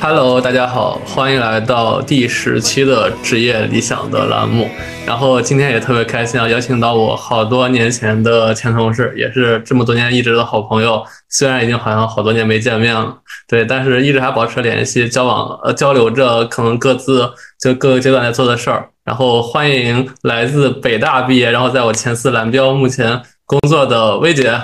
[0.00, 4.70] Hello，大家好，欢迎来到第十期的职业理想的栏目。
[5.04, 11.04] 然后今天也特别开心啊，邀请到我好多年前的前同事，也是这么多年一直的好朋友。
[11.28, 13.14] 虽然已经好像好多年没见面了，
[13.46, 17.30] 对，但是一直还保持联系，交往呃交流着可能各自
[17.60, 18.88] 就各个阶段在做的事儿。
[19.04, 24.58] 然后欢迎来自北大毕业，然后在我前司蓝标目前工作的薇姐。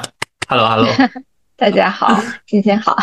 [0.49, 0.87] Hello，Hello，
[1.57, 2.97] 大家好， 今天好。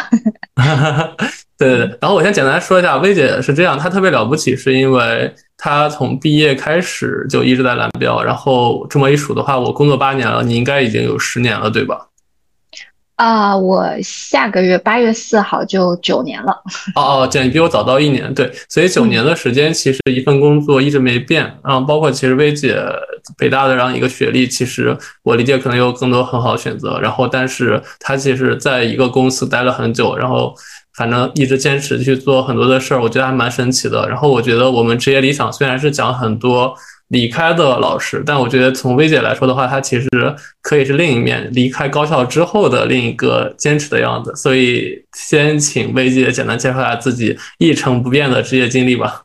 [1.57, 12.07] 对对对，然后我先简单说一下，薇姐是这样，她特别了不起，是因为她从毕业开始就一直在蓝标，然后这么一数的话，我工作八年了，你应该已经有十年了，对吧？
[13.19, 16.53] 啊，我下个月八月四号就九年了。
[16.95, 22.81] 哦 哦，这你比我早到一年，对，所以九年的时间，其实一份工作一直没变，然后包括其实薇姐
[23.37, 30.55] 北大的这样一个学历，其实我理解可能有更多很好的选择，然后但是她其实在一个公司待了很久，然后。
[30.97, 34.05] 反正一直坚持去做很多的事儿，我觉得还蛮神奇的。
[34.09, 36.75] 然后我觉得我们职业理想虽然是讲很多
[37.09, 40.09] 离开的老师，但我觉得从薇姐来说的话，她其实
[40.61, 44.35] 可以是另一面，离开高校之后的另一个坚持的样子。
[44.35, 49.23] 所以先请薇姐简单介绍一下自己一成不变的职业经历吧。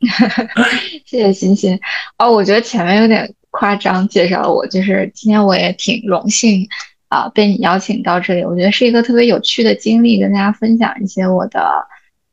[1.06, 1.78] 谢谢欣欣。
[2.18, 6.66] 哦，我觉得前面有点夸张介绍了我，就是今天我也挺荣幸。
[7.10, 11.60] 啊，被你邀请到这里，我觉得是一个特别有趣的经历，跟大家分享一些我的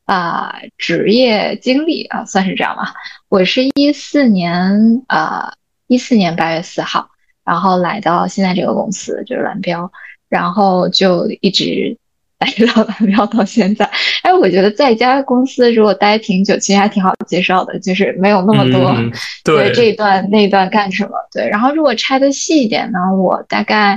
[0.08, 2.94] 啊职业经历啊，算是这样吧。
[3.30, 5.53] 我是一四年啊，
[5.88, 7.09] 一四年八月四号，
[7.45, 9.91] 然后来到现在这个公司，就是蓝标，
[10.30, 11.97] 然后就一直
[12.39, 13.88] 待到蓝标到现在。
[14.23, 18.95] 哎，我觉得在一家公司如果待挺久，其实还挺好介绍的，就是没有那么多
[19.44, 21.11] 对这一段那一段干什么。
[21.31, 23.95] 对，然后如果拆的细一点呢，我大概。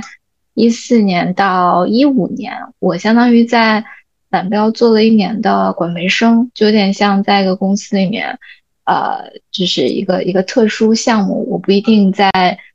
[0.53, 3.85] 一四年到一五年，我相当于在
[4.31, 8.39] 蓝标做了一年的管培生，就有点像在一个公司里面，
[8.85, 11.47] 呃，就是一个一个特殊项目。
[11.51, 12.31] 我不一定在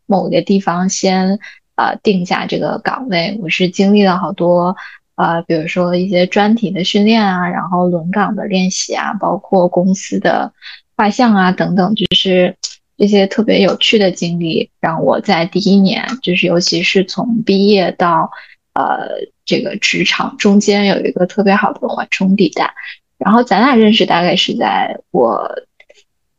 [0.06, 1.41] 某个地方先
[1.75, 4.76] 呃定下这个岗位，我是经历了好多
[5.16, 10.53] 呃，比如说一些专题的训练啊，然后轮岗的练习啊，包括公司的
[10.97, 12.54] 画像啊等等，就是。
[12.98, 18.30] 这些特别有趣的经历，让我在第一年，就是尤其是从毕业到
[18.72, 19.06] 呃
[19.46, 22.74] 这个职场中间有一个特别好的缓冲地带。
[23.16, 25.50] 然后咱俩认识大概是在我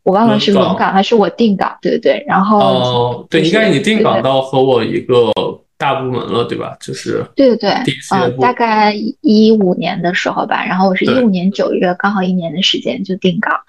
[0.04, 2.26] 我忘了是轮岗还是我定岗，对对对。
[2.28, 5.32] 然后哦，对，应该你定岗到和我一个
[5.76, 6.78] 大部门了，对吧？
[6.80, 10.64] 就是对对对，嗯，大概一五年的时候吧。
[10.64, 13.60] 然后我是一五年九月，刚好一年的时间就定岗。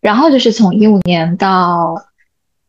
[0.00, 1.96] 然后就是从一五年到。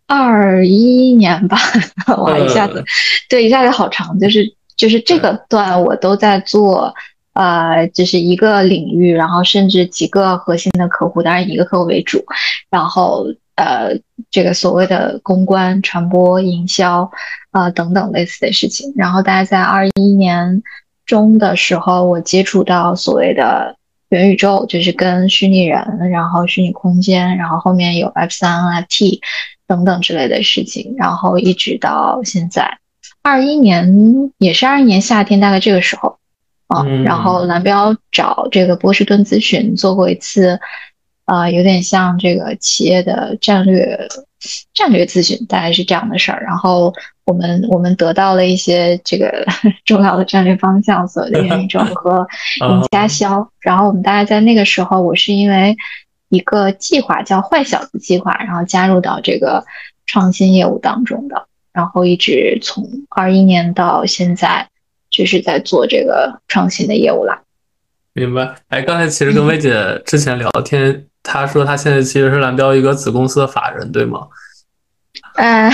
[0.05, 1.57] 二一年吧，
[2.19, 2.83] 哇，一下子，
[3.29, 6.93] 对，一下子好长，就是就是这个段我都在做，
[7.31, 12.21] 呃，就是一个领域，然后甚至几个核心的客户，当然一个客户为主，
[12.69, 13.97] 然后呃，
[14.29, 17.09] 这个所谓的公关、传播、营销
[17.51, 20.61] 啊等等类似的事情，然后大概在二一年
[21.05, 23.77] 中的时候，我接触到所谓的
[24.09, 29.21] 元宇宙，就是跟虚拟人，然后虚拟空间，然后后面有 F 三 NFT。
[29.65, 32.79] 等等之类的事情，然后一直到现在，
[33.23, 36.17] 二一年也是二一年夏天，大概这个时候
[36.67, 40.59] 啊，然后蓝标找这个波士顿咨询做过一次，
[41.25, 44.07] 啊，有点像这个企业的战略
[44.73, 46.43] 战略咨询，大概是这样的事儿。
[46.43, 46.93] 然后
[47.25, 49.45] 我们我们得到了一些这个
[49.85, 52.27] 重要的战略方向，所谓的元宇宙和
[52.69, 53.49] 营家销。
[53.61, 55.75] 然后我们大概在那个时候，我是因为。
[56.29, 59.63] 一个计划叫“坏小子计划”，然后加入到这个
[60.07, 64.69] 创新业务当中的，然后一直从二一年到现在，
[65.09, 67.41] 就是在做这个创新的业务啦。
[68.13, 68.55] 明白。
[68.69, 74.27] 哎，刚才其实跟薇姐之前聊天，她说她现在其实是蓝标一个子公司的法人，对吗？
[75.35, 75.67] 嗯，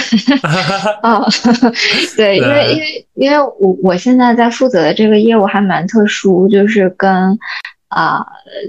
[1.03, 1.27] 哦，
[2.15, 7.38] 对，因为因为因为我我现在在负责的这个业务还蛮特殊，就是跟。
[7.89, 8.24] 啊，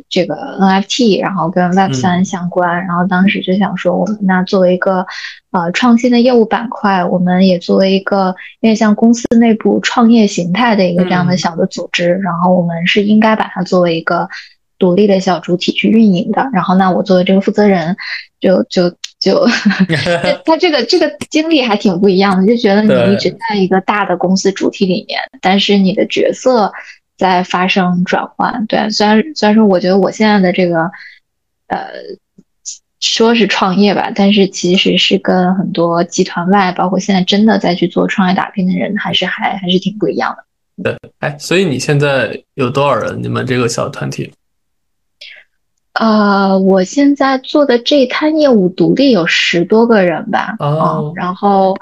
[0.09, 5.07] 这个 NFT，然后跟 Web 三相关，然后当时就想说，我们那作为一个
[5.51, 14.27] 呃创新的业务板块，我们也作为一个有点像公司内部创业形态的一个这样的小的组织，然后我们是应该把它作为一个
[14.79, 16.49] 独立的小主体去运营的。
[16.55, 17.95] 然后那我作为这个负责人，
[18.41, 18.89] 就就
[19.19, 19.47] 就
[20.47, 26.73] 他这个这个经历还挺不一样的，就觉得你一直在一个大的公司主体里面，但是你的角色。
[27.21, 30.91] 在发生转换，对，虽然虽然说，我觉得我现在的这个，
[31.67, 31.87] 呃，
[32.99, 40.45] 说是创业吧，但是其实是跟很多集团外，包括现在真的在去做创业打拼的人，还是还还是挺不一样的。
[40.83, 43.23] 对，哎，所以你现在有多少人？
[43.23, 44.33] 你们这个小团体？
[45.93, 50.57] 呃，我现在做的这一摊业务独立有十多个人吧。
[50.59, 51.77] 哦，然后，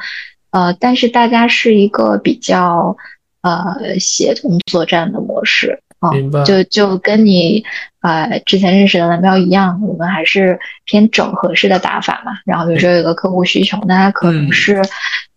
[0.51, 2.97] 呃，但是大家是一个比较
[3.43, 5.83] 呃协同作战的模式。
[6.13, 6.45] 明白。
[6.45, 7.65] 就就跟你
[8.01, 12.33] 呃之前认识的蓝标一样，我们还是偏整合式的打法嘛。
[12.45, 14.83] 然后比如说有个客户需求，那它可能是。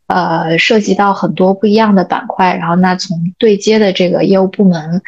[0.08, 5.02] 呃，涉及到很多不一样的板块，然后那从对接的这个业务部门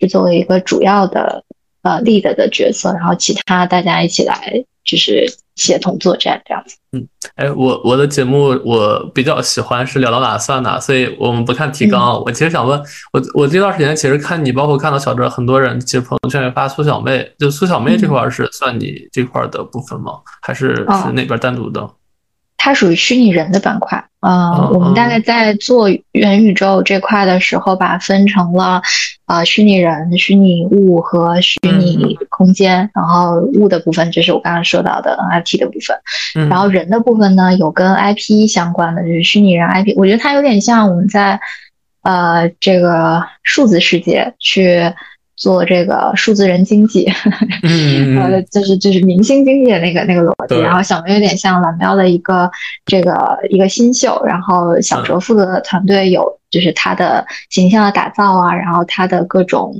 [0.00, 1.44] 是作为一个主要的
[1.82, 5.26] 呃 lead 的角色，然后其他大家一起来就是
[5.56, 6.76] 协同作战这样子。
[6.92, 12.18] 嗯，哎，我我的节目我比较喜欢是聊到哪算哪，所以我们不看提纲。
[12.24, 12.80] 我其实想问，
[13.12, 20.12] 我我这段时间其实看你，包括看到小哲，很多人其实朋友圈也发苏小妹，就苏小妹这块是算你这块的部分吗？
[20.40, 21.86] 还是是那边单独的？
[22.68, 28.82] 它属于虚拟人的板块，呃，我们大概在做元宇宙这块的时候，把分成了
[29.24, 32.90] 啊虚拟人、虚拟物和虚拟空间。
[32.94, 35.96] 然后物的部分就是我刚刚说到的 NFT 的部分，
[36.50, 39.94] 然后人的部分呢，有跟 IP 相关的，就是虚拟人 IP。
[39.96, 41.40] 我觉得它有点像我们在
[42.02, 44.92] 呃这个数字世界去。
[45.38, 47.06] 做这个数字人经济，
[48.18, 52.50] 呃，就是就是明星经济的那个那个逻辑，然后小梅有点像蓝喵的一个
[52.84, 59.72] 这个一个新秀，然后小哲负责的团队有就是他的形象的打造啊，然后他的各种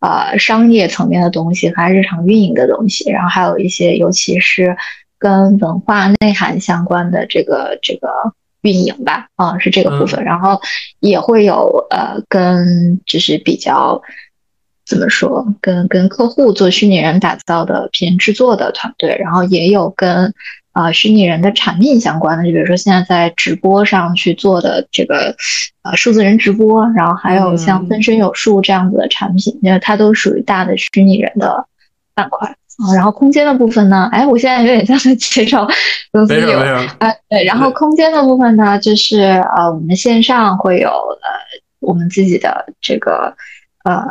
[0.00, 4.76] 呃商业层面的东西和日常运营的东西，然后还有一些尤其是
[5.16, 8.08] 跟文化内涵相关的这个这个
[8.62, 10.60] 运营吧，啊，是这个部分，然后
[10.98, 14.02] 也会有呃跟就是比较。
[14.86, 15.46] 怎么说？
[15.62, 20.34] 跟跟客户做虚拟人打造的偏制作的团队，然后也有跟
[20.72, 25.34] 啊虚拟人的产品相关的，就比如说现在在直播上去做的这个
[25.82, 31.64] 呃数字人直播，然后还有像分身有术这样子的产品，因为它都属于大的虚拟人的
[32.14, 32.92] 板块啊。
[32.94, 35.66] 然后空间的部分呢，哎，我现在有点像在介绍
[36.12, 36.58] 公司有
[36.98, 37.42] 啊，对。
[37.44, 39.22] 然后空间的部分呢，就是
[39.56, 41.28] 呃我们线上会有呃
[41.80, 43.34] 我们自己的这个
[43.84, 44.04] 呃。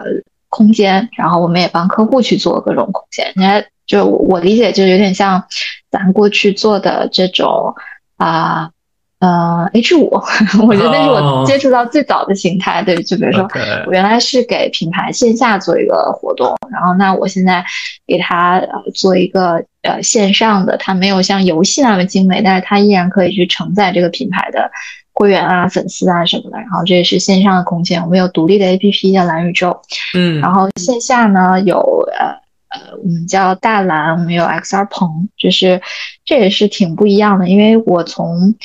[0.53, 3.31] 空间，然后我们也帮客户去做各种空间。
[3.35, 5.43] 你看，就我理解，就有点像
[5.89, 7.73] 咱过去做的这种
[8.17, 8.69] 啊，
[9.17, 10.21] 呃，H 五，
[10.67, 12.83] 我觉得那是我接触到最早的形态。
[12.83, 13.47] 对，就比如说，
[13.87, 17.65] 我原来是给品牌线下做一个活动，然后那我现在
[18.05, 18.61] 给他
[18.93, 24.69] 做一个呃线上的，它没有像游戏那么精美，但是它依然可以去承载这个品牌的。
[25.13, 29.79] 会员啊，粉丝啊什么的，然后这也是线上的空间，我们有独立的 APP 叫蓝宇宙，
[30.15, 31.79] 嗯，然后线下呢有
[32.17, 32.29] 呃
[32.69, 35.79] 呃，我们叫大蓝，我们有 XR 棚，就是
[36.25, 38.55] 这也是挺不一样的，因为我从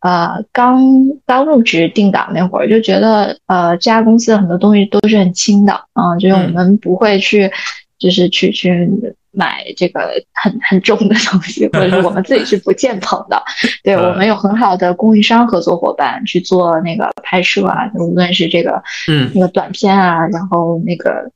[0.00, 0.80] 呃刚
[1.26, 7.50] 刚入职定岗那会儿就觉得呃这家公司的很多东西都是很轻的，嗯，就是我们不会去
[7.98, 8.88] 就是去去。
[9.36, 13.40] 买这个很 很重的东西， 或者是我们自己是不建棚的。
[13.84, 21.30] 对我们有很好的供应商合作伙伴去做那个拍摄啊，无论是这个嗯那个短片啊，然后那个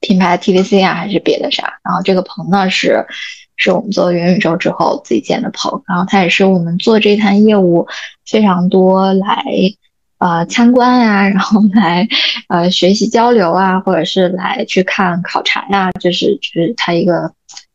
[0.00, 1.78] 品牌 TVC 啊，还是别的啥。
[1.84, 3.06] 然后这个棚呢是
[3.56, 7.86] 是我们做元宇宙之后自己建的棚，然后它也是我们做这摊业务
[8.26, 9.44] 非常多来。
[10.22, 12.06] 啊，参观啊，然后来
[12.48, 17.32] 呃学习交流啊，或者是来去看考察呀，就是就是它一个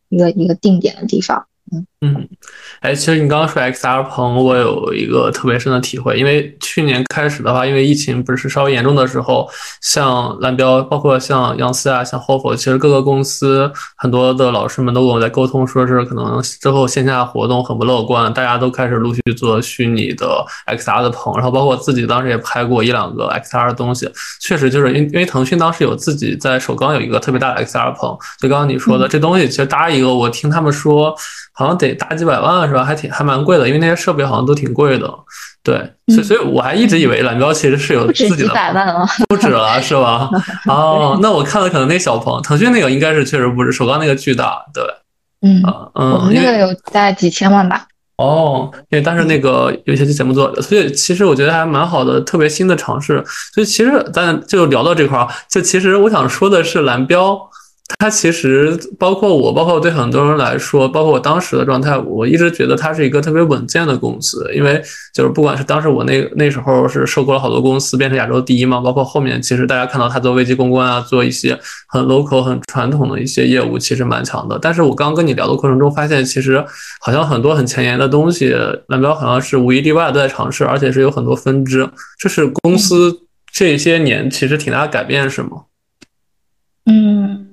[0.07, 1.45] 一个一个定点的地方。
[1.73, 2.29] 嗯嗯，
[2.81, 9.49] 哎，其实你刚刚说 XR 棚，我有一个特别深的体会，因为去年开始的话，因为疫情不是稍微严重的时候，
[9.81, 24.07] 像蓝标，包括像杨思啊，像 Hofo，其实各个公司很多的老师们都跟我在沟通，说是可能之后线下活动很不乐观，大家都开始陆续做虚拟的 XR 的棚，然后包括自己当时也拍过一两个 XR 的东西，
[24.39, 31.15] 确实就是因因为腾讯当时有自己在首钢有一个特别大的 XR 棚，就刚刚你说的这东西，其实搭一个，我听他们说。
[31.59, 32.83] 好像得大几百万是吧？
[32.83, 35.11] 还挺还蛮贵的，因为那些设备好像都挺贵的。
[35.63, 35.75] 对，
[36.07, 40.29] 所以所以我还一直以为蓝标其实是有自己的，几百万了，不止了是吧？
[40.65, 44.83] 哦，那我看了可能那小鹏，腾讯那个应该是确实不止首钢那个巨大，对，
[45.41, 45.61] 嗯
[45.95, 47.85] 嗯，我们那个有在几千万吧。
[48.17, 53.21] 哦，因为当时那个有一些节目做的，所以其实我觉得还蛮好的，特别新的尝试。
[53.53, 57.37] 所以其实咱就聊到这块儿，就其实我想说的是蓝标。
[57.99, 64.45] 它其实包括我，包括对很多人来说，包括我当时的状态，我一直觉得它是一个特别稳健的公司。
[64.53, 64.81] 因为
[65.13, 74.59] 就是不管是当时我那那时候是收购了好多公司，变成亚洲第一嘛，包括后面其实大家看到它做危机公关啊，做一些很 local、很传统的一些业务，其实蛮强的。
[74.61, 76.63] 但是我刚跟你聊的过程中发现，其实
[76.99, 78.53] 好像很多很前沿的东西，
[78.87, 81.89] 蓝标好像是无一例外都在尝试，而且是有很多分支。
[82.19, 83.21] 这是公司。
[83.49, 85.63] 这些年其实挺大的改变，是吗？
[86.85, 87.46] 嗯，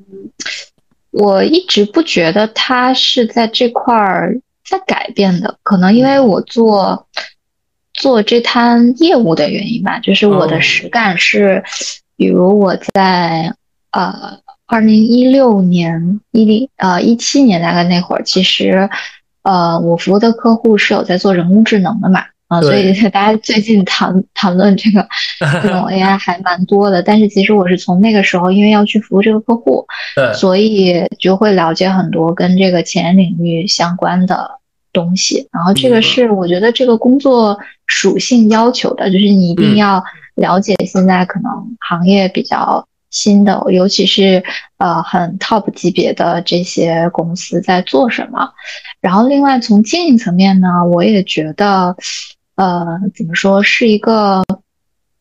[1.11, 7.07] 我一直不觉得他是在这块儿在改变的，可能因为我做
[7.93, 11.63] 做这摊业务的原因吧，就是我的实感是，
[12.17, 13.55] 比如我在
[13.93, 18.91] 呃二零一六年一零呃一七年大概那会儿，其实
[19.43, 22.25] 呃我服务的客户是有在做人工智能的嘛。
[22.49, 25.07] 啊，所以大家最近谈 谈论这个
[25.63, 34.51] 这种 AI 还蛮多的，但是其实我是从那个时候，因为要去服务这个客户，对，所以就会了解很多跟这个前沿领域相关的
[34.93, 35.49] 东西。
[35.53, 44.43] 然后这个是我觉得这个工作属性要求的，就是你一定要了解现在可能行业比较新的，尤其是
[44.79, 48.51] 呃很 top 级别的这些公司在做什么。
[49.05, 51.95] 然后另外从经营层面呢，我也觉得。
[52.57, 54.45] 呃，怎么说是一个，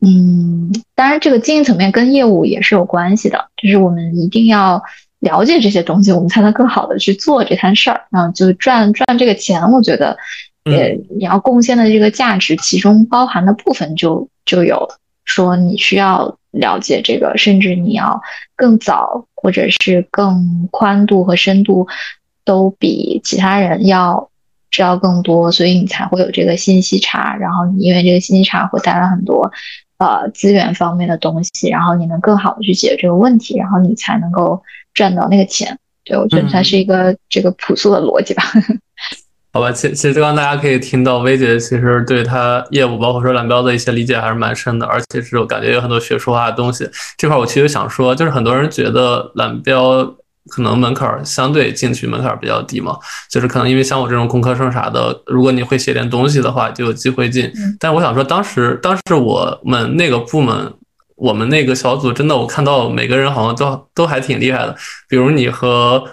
[0.01, 4.79] 嗯，当然这个经营层面跟业务也是有关系的，就是我们一定要
[5.17, 9.71] 了解这些东西，我们才能更好的去做这摊事儿，然后就赚赚这个钱。
[9.71, 10.15] 我觉得，
[10.65, 14.87] 也你要贡献的这个价值，其中包含的部分就就有
[15.25, 18.21] 说你需要了解这个，甚至你要
[18.55, 21.87] 更早或者是更宽度和深度
[22.45, 24.29] 都比其他人要。
[24.75, 27.35] 知道更多，所以你才会有这个信息差。
[27.35, 29.51] 然后你因为这个信息差会带来很多，
[29.99, 31.69] 呃，资源方面的东西。
[31.69, 34.59] 然后你能更好的去解决这个问题，然后你才能够
[34.95, 35.77] 赚到那个钱。
[36.03, 38.41] 对我觉得它是一个这个朴素的逻辑吧。
[39.53, 46.89] 好吧，其其实刚刚大家可以听到，薇姐其实对她业务，包括说蓝标的一些理解还是蛮深的，而且是我感觉有很多学术化的东西。
[47.15, 50.15] 这块我其实想说，就是很多人觉得蓝标。
[50.49, 52.97] 可能门槛相对进去门槛比较低嘛，
[53.29, 57.51] 就是可能因为像我这种工科生啥的，如果你会写点东西的话，就有机会进。
[57.79, 60.73] 但我想说，当时当时我们那个部门，
[61.15, 64.75] 我们那个小组真的，我看到每个人好像都都还挺厉害的，
[65.07, 66.03] 比如你和。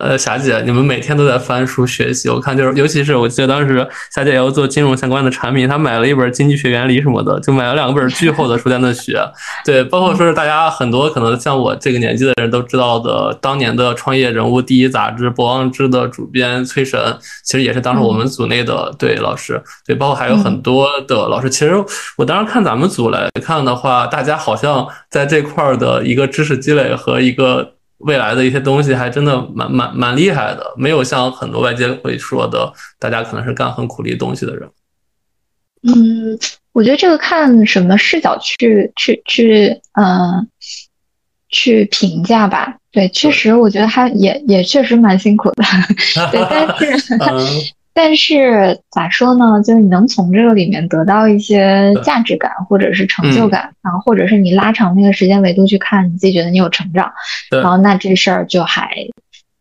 [0.00, 9.24] 呃，霞姐，你们每天都在翻书学习，我看就是，尤其是我记得当时霞姐要做金融相关的产品，她买了一本《经济学原理》什么的，就买了两本巨厚的书在那学。
[9.64, 19.62] 对，包括说是大家很多可能像我这个年纪的人都知道的，当年的创业人物第一杂志《博望志》的主编崔神，其实也是当时我们组内的对老师。
[19.86, 21.48] 对，包括还有很多的老师。
[21.48, 21.72] 其实
[22.16, 27.73] 我当时看咱们组来看的话，大家好像在这块儿的一个知识积累和一个。
[27.98, 34.68] 未来的一些东西还真的蛮蛮蛮厉害的，没有像很多外界会说的，大家可能是干很苦力东西的人。
[35.82, 36.38] 嗯，
[36.72, 40.48] 我觉得这个看什么视角去去去，嗯，
[41.48, 42.76] 去评价吧。
[42.90, 45.64] 对，确实，我觉得他也也确实蛮辛苦的。
[46.30, 47.18] 对，但是。
[47.96, 49.62] 但是咋说呢？
[49.62, 57.12] 就是你能从这个里面得到一些价值感，或者是成就感，然后或者是你拉长那个时间维度去看，你自己觉得你有成长，
[57.50, 58.90] 然后那这事儿就还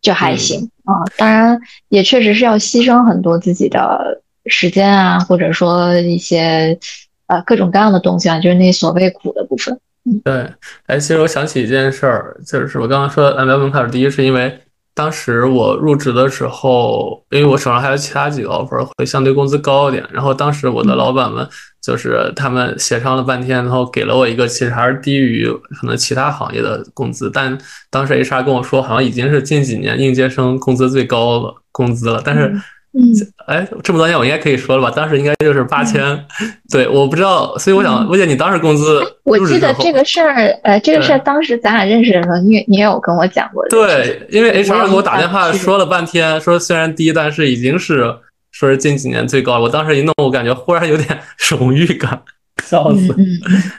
[0.02, 1.06] 就还行啊。
[1.16, 1.60] 当然
[1.90, 6.80] 也确实是要牺牲很多自己的时间啊，或者说一些
[7.28, 9.80] 呃各种各样的东西啊，就是那所谓苦的部分。
[10.24, 10.52] 对，
[10.88, 14.60] 哎，其实我想起一件事儿，就是我刚刚说蓝标门槛第一，是因为。
[14.96, 20.08] 当时我入职的时候，因为我手上还有其他几个 offer，会相对工资高一点。
[20.12, 21.48] 然后当时我的老板们
[21.82, 25.48] 就是他们协商了半天，然后给了我一个其实还是低于
[25.80, 27.32] 可能其他行业的工资。
[27.32, 27.58] 但
[27.90, 32.22] 当时 HR 跟我说，好像已经是近几年应届生工资最高的工资了。
[32.24, 32.54] 但是。
[32.96, 33.10] 嗯，
[33.48, 34.94] 哎，这么多年我应该可以说了吧？
[34.96, 36.26] 当时应该就是八千，
[36.72, 39.02] 对，我不知道，所以我想问姐，你当时工资？
[39.24, 43.68] 我记得这个事儿，呃，这个事儿当时咱俩认识的时候，你你也有跟我讲过。
[43.70, 48.16] 对，因为 HR 给我打电话说了半天，说虽然低，但是已经是
[48.52, 49.62] 说是近几年最高了。
[49.62, 51.20] 我当时一弄，我感觉忽然有点
[51.50, 52.22] 荣誉感，
[52.64, 53.26] 笑死嗯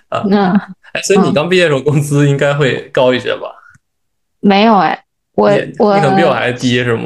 [0.08, 0.24] 啊！
[0.26, 0.50] 那
[0.92, 3.46] 哎，所以你刚毕业的时候工资应该会高一些吧？
[4.40, 5.04] 没有哎，
[5.36, 7.02] 我我你可能比我还低是吗？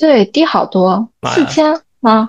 [0.00, 2.26] 对，低好多，四千啊！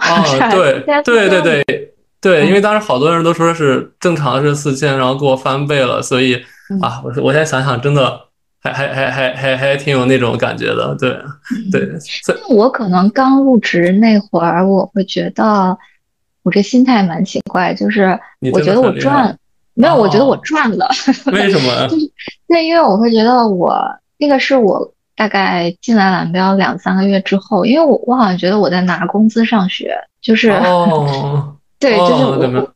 [0.51, 6.35] 对对对对对，因为当时好多人都说是正常是四千，然后给我翻倍了，所以
[6.81, 8.19] 啊，我我现在想想，真的
[8.61, 11.17] 还还还还还还挺有那种感觉的，对
[11.71, 11.89] 对。
[12.49, 15.77] 我可能刚入职那会儿，我会觉得
[16.43, 18.19] 我这心态蛮奇怪，就是
[18.51, 19.33] 我觉得我赚
[19.75, 20.89] 没有，我觉得我赚了。
[21.31, 21.87] 为什么？
[21.87, 22.11] 就是
[22.47, 23.73] 那因为我会觉得我
[24.17, 24.93] 那个是我。
[25.21, 32.73] 大概进来蓝标两三个月之后，因为我我好像觉得我在拿工资上学，就是哦，对，就是我，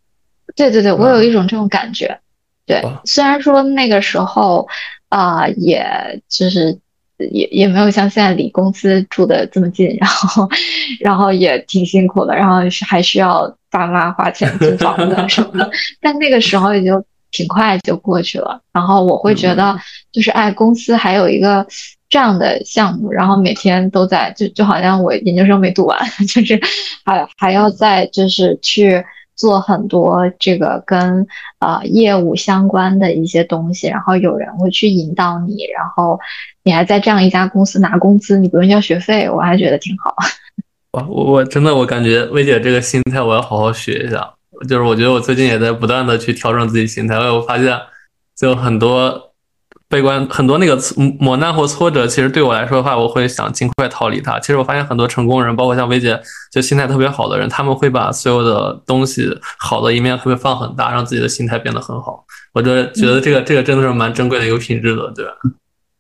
[0.56, 2.20] 对对对，我有一种这种感觉。
[2.68, 4.68] 对，虽然说那个时候
[5.10, 5.84] 啊，也
[6.30, 6.78] 就是
[7.18, 10.48] 也也没有像现在离公司住的这么近，然后
[11.02, 17.04] 然后也挺辛苦的，然后是还需要爸妈花钱租房子什么的， 但那个时候也就。
[17.32, 18.62] 挺快就过去了。
[18.72, 19.78] 然后我会觉得，
[20.14, 21.68] 就是哎，公司还有一个
[22.16, 26.00] 这样的项目，然后每天都在，就就好像我研究生没读完，
[26.34, 26.58] 就是
[27.04, 29.04] 还还要再就是去
[29.36, 31.28] 做很多这个跟
[31.60, 36.18] 呃业务相关的一些东西，然后有人会去引导你，然后
[36.64, 40.16] 你还在这样一家公司拿工资，你不用交学费，我还觉得挺好。
[40.96, 41.04] 我
[41.34, 44.36] 我真的我感觉薇姐这个心态我要好好学一下，
[44.70, 47.78] 就是我觉得我最近也在不断的去调整自己心态，因为我发现
[48.38, 49.34] 就很多
[49.96, 50.78] 悲观，很多那个
[51.20, 54.38] 磨难或挫折，其实对我来说的话，我会想尽快逃离它。
[54.42, 56.20] 其实我发现很多成功人，包括像薇姐，
[56.52, 62.26] 就心态特别好的人，他们会把所有的东西好的一面会放很大，让自己的心态变得很好。
[62.54, 65.32] 我觉得觉得这个这个真的是蛮珍贵的一个品质的，对吧？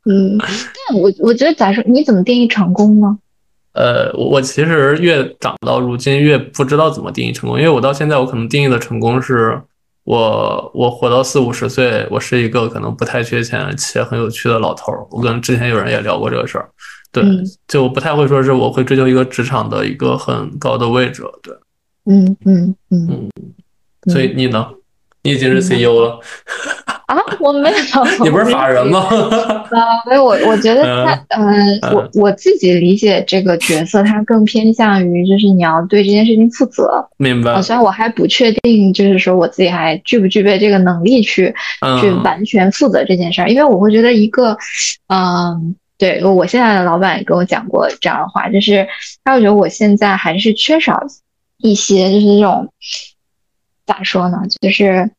[0.09, 3.17] 嗯，但我我觉得，咋说你怎么定义成功呢？
[3.73, 9.61] 呃，我我其实越长到如今越不知道怎么定义成功，因为我到现在我可能定义的成功是
[10.05, 15.05] 我我活到四五十岁，我是一个可能不太缺钱且很有趣的老头儿。
[15.11, 16.69] 我跟之前有人也聊过这个事儿，
[17.11, 17.23] 对，
[17.67, 21.53] 就不太会说是我会追求一个职场的一个很高的位置，对，
[22.05, 24.69] 嗯嗯嗯嗯，所以你呢？
[25.23, 26.19] 你已经是 CEO 了。
[27.07, 27.75] 啊，我没有，
[28.25, 28.99] 你不是法人吗？
[29.69, 37.07] 啊，所以，我我觉得他，嗯，我我自己理解这个角色，他更偏向于就是你要对这件事情负责。
[37.17, 37.61] 明白。
[37.61, 41.53] 虽然我还不确定，就是说我自己还具不具备这个能力去
[42.01, 44.57] 去完全负责这件事儿，因为我会觉得一个，
[45.07, 48.87] 嗯，对我现在的老板也跟我讲过这样的话，就是
[49.23, 50.99] 他会觉得我现在还是缺少
[51.59, 52.67] 一些，就是这种
[53.85, 55.11] 咋说呢，就是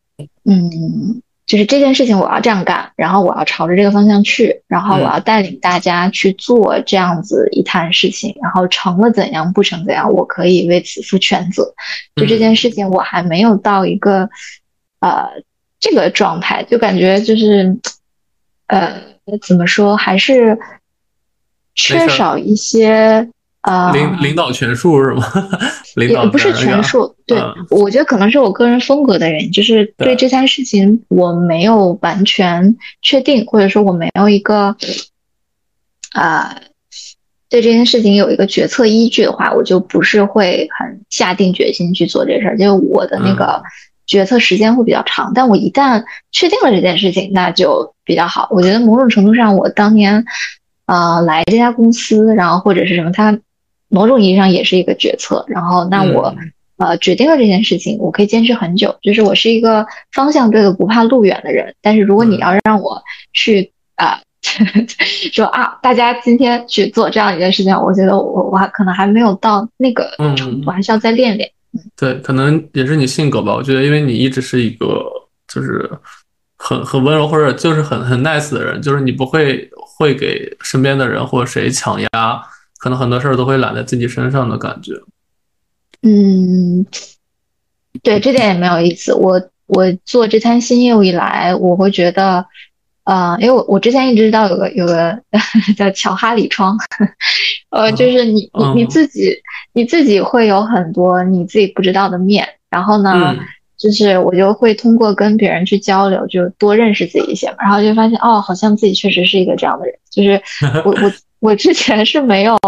[0.45, 1.23] 嗯。
[1.47, 11.73] 就是这件事情我要这样干，然后我要朝着这个方向去，然后我要带领大家去做这样子一摊事情，然后成了怎样，不成怎样，我可以为此负全责。
[12.17, 14.29] 就这件事情，我还没有到一个
[14.99, 15.29] 呃
[15.79, 17.79] 这个状态，就感觉就是
[18.67, 19.01] 呃
[19.47, 20.59] 怎么说，还是
[21.77, 23.31] 缺少一些。
[23.67, 25.27] 啊，领领导权术是吗？
[25.97, 27.37] 也 不是权术，对
[27.69, 34.77] 我觉得可能是我个人风格的原因，就是对这件事情我没有完全确定，或者说我没有一个
[36.13, 36.57] 啊
[37.51, 43.61] 对这件事情有一个决策依据的话，我就不是会很下定决心去做这事儿，就我的那个
[44.07, 45.33] 决策时间会比较长。
[45.35, 48.47] 但我一旦确定了这件事情，那就比较好。
[48.53, 50.25] 我觉得某种程度上，我当年
[50.85, 53.37] 啊来这家公司，然后或者是什么他。
[53.89, 56.35] 某种意义上也是一个决策，然后那我
[56.77, 58.97] 呃决定了这件事情，我可以坚持很久。
[59.03, 64.21] 就是我是一个方向对了不怕路远的人，但是如果你要让我去啊
[65.33, 71.51] 说啊，大家今天去做这样一件事情，我觉得我我还可能还没有到那个程度，还是要再练练。
[71.97, 73.55] 对，可能也是你性格吧。
[73.55, 75.05] 我觉得因为你一直是一个
[75.47, 75.91] 就是
[76.57, 82.43] 很很温柔或者就是很很 nice 的人，就是你不会会给身边的人或者谁强压。
[82.79, 84.93] 可能很多事儿都会揽在自己身上的感觉。
[86.03, 86.87] 嗯，
[88.03, 89.15] 对，这点也没有意思。
[89.15, 92.47] 我我做这摊新业务以来，我会觉得，
[93.05, 95.19] 呃，因为我我之前一直知道有个有个
[95.77, 96.77] 叫乔哈里窗，
[97.71, 99.35] 呃，就是你你你自己
[99.73, 103.35] 你自己会有很多你自己不知道的面，然后呢，
[103.79, 110.41] 就是我就会通过跟别人去交流，就多认识自己一些嘛，然后就发现哦，好像自己确实是一个这样的人，就是
[110.85, 111.13] 我我。
[111.41, 112.59] 我之前是没有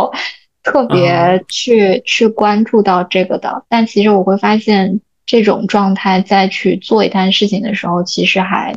[0.62, 8.74] 特别去去关注到这个的，但其实我会发现这种状态再去做一摊事情的时候，其实还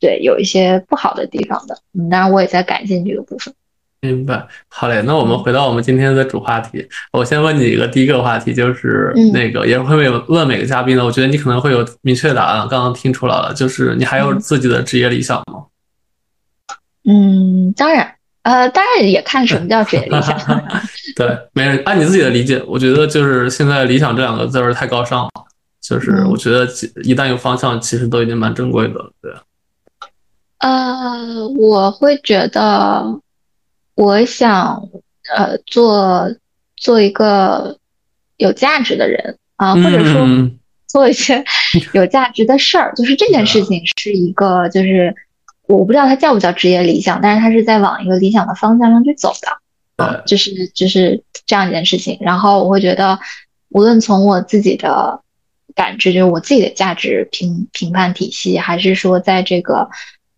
[0.00, 1.78] 对有一些不好的地方的。
[1.92, 3.54] 嗯，当然我也在改进这个部分。
[4.00, 5.02] 明白，好嘞。
[5.06, 12.68] 那我们回到我们今天的主话题，我先问你一个第一个话题，就是那个也会问问每个嘉宾的，我觉得你可能会有明确答案。
[12.68, 15.64] 刚刚听出来了，就是你还有自己的职业理想吗？
[17.04, 18.13] 嗯，当然。
[18.44, 20.38] 呃，当然也看什么叫职业理想。
[21.16, 25.30] 对，没人按你自己的理解，我觉得就是现在“理想”这两个字儿太高尚了。
[25.80, 26.66] 就是我觉得
[27.02, 28.94] 一旦有方向，其实都已经蛮珍贵的。
[29.22, 29.32] 对。
[30.58, 33.18] 呃，我会觉得，
[33.94, 34.82] 我想
[35.34, 36.30] 呃做
[36.76, 37.78] 做一个
[38.36, 40.26] 有价值的人啊，或者说
[40.86, 41.42] 做一些
[41.94, 42.92] 有价值的事儿。
[42.94, 45.14] 就是这件事情是一个就是。
[45.66, 49.48] 我不知道它叫不叫职业理想，但是它是在往一个理想的方向上去走的，
[50.04, 52.18] 嗯，就是就是这样一件事情。
[52.20, 53.18] 然后我会觉得，
[53.70, 55.22] 无论从我自己的
[55.74, 59.88] 感知，就是我自己的价值评评判体系，还是说在这个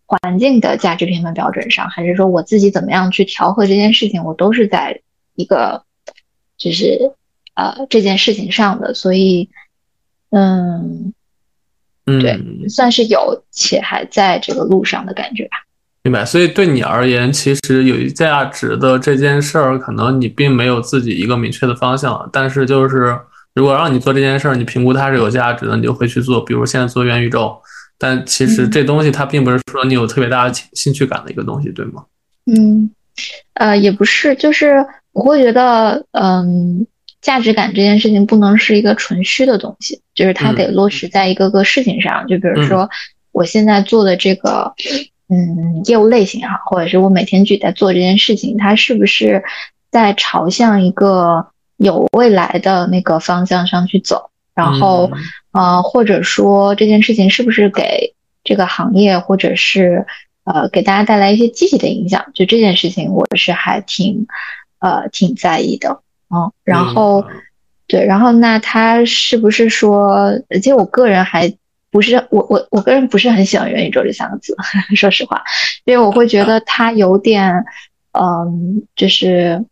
[0.07, 5.01] 环境的价值评判标准上，还是说我自己怎么样去调和这件事情，我都是在
[5.35, 5.83] 一个
[6.57, 7.12] 就是
[7.55, 8.95] 呃这件事情上的。
[8.95, 9.51] 所以，
[10.31, 11.12] 嗯。
[12.07, 15.57] 嗯，对，算是有且还在这个路上的感觉吧。
[16.05, 16.25] 明白。
[16.25, 23.19] 所以对你而言，其实有价值的这件事儿，可能你并没有自己一个明确的方向，但是就是
[23.55, 26.40] 如果让你做这件事儿，你评估它是有价值的，你就会去做。
[26.45, 27.61] 比如现在做元宇宙，
[27.99, 32.05] 但其实这东西它并不是说你有特别大的兴趣感的一个东西，对吗？
[32.47, 32.88] 嗯，
[33.55, 36.87] 呃，也不是，就是我会觉得，嗯。
[37.27, 42.25] 价值感这件事情不能是一个纯虚的东西，就是它得落实在一个个事情上。
[42.29, 42.89] 就比如说，
[43.33, 44.73] 我现在做的这个，
[45.29, 49.43] 嗯，业务类型啊，或者是我每天具体在做这件事情，它是不是
[49.91, 54.31] 在朝向一个有未来的那个方向上去走？
[54.55, 55.11] 然后，
[55.51, 60.07] 呃，或者说这件事情是不是给这个行业或者是
[60.45, 62.25] 呃给大家带来一些积极的影响？
[62.35, 64.29] 就这件事情，我是还挺
[64.79, 66.03] 呃挺在意的。
[66.29, 67.25] 哦，然后，
[67.87, 70.33] 对，然后那他是不是说？
[70.51, 71.55] 其实我个人还
[71.91, 74.57] 不是我我我个人不是很喜欢元宇宙这三个字，
[74.97, 75.41] 说实话，
[75.85, 77.65] 因为我会觉得它有点，
[78.12, 79.65] 嗯，就是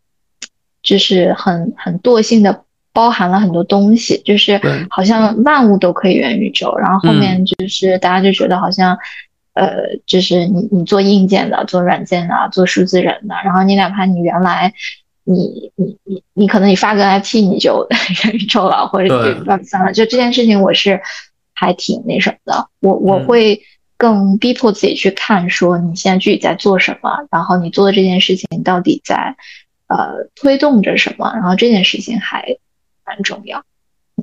[0.80, 2.62] 就是很很惰性的
[2.92, 8.96] 包含了很多东西，就是好像万物都可以元宇宙，然后后面就是大家就觉得好像，
[9.54, 14.72] 呃，就是你你做硬件的，做软件的，做数字人的，然后你哪怕你原来。
[15.24, 17.86] 你你你你可能你发个 NFT 你就
[18.24, 19.92] 人宇宙了，或者就乱三了。
[19.92, 21.00] 就这件事情，我是
[21.54, 22.68] 还挺那什么的。
[22.80, 23.62] 我我会
[23.96, 29.36] 更逼迫自己去看，说你现在具体在做什么，然后你做的这件事情到底在
[29.88, 32.56] 呃推动着什么，然后这件事情还
[33.06, 33.64] 蛮重要。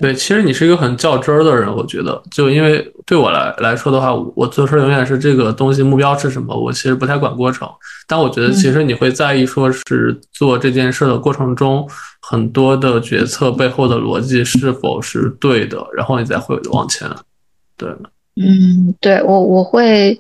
[0.01, 7.69] 对，其实你是一个很较真儿的人，我觉得，就因为对我来来说的话，我做事永远是这个东西目标是什么，我其实不太管过程。
[8.07, 11.87] 但我觉得，其实你会在意，说是做这件事的过程中，
[12.19, 17.07] 很多的决策背后的逻辑是否是对的，然后你再会往前。
[17.77, 17.87] 对，
[18.35, 20.19] 嗯，对我我会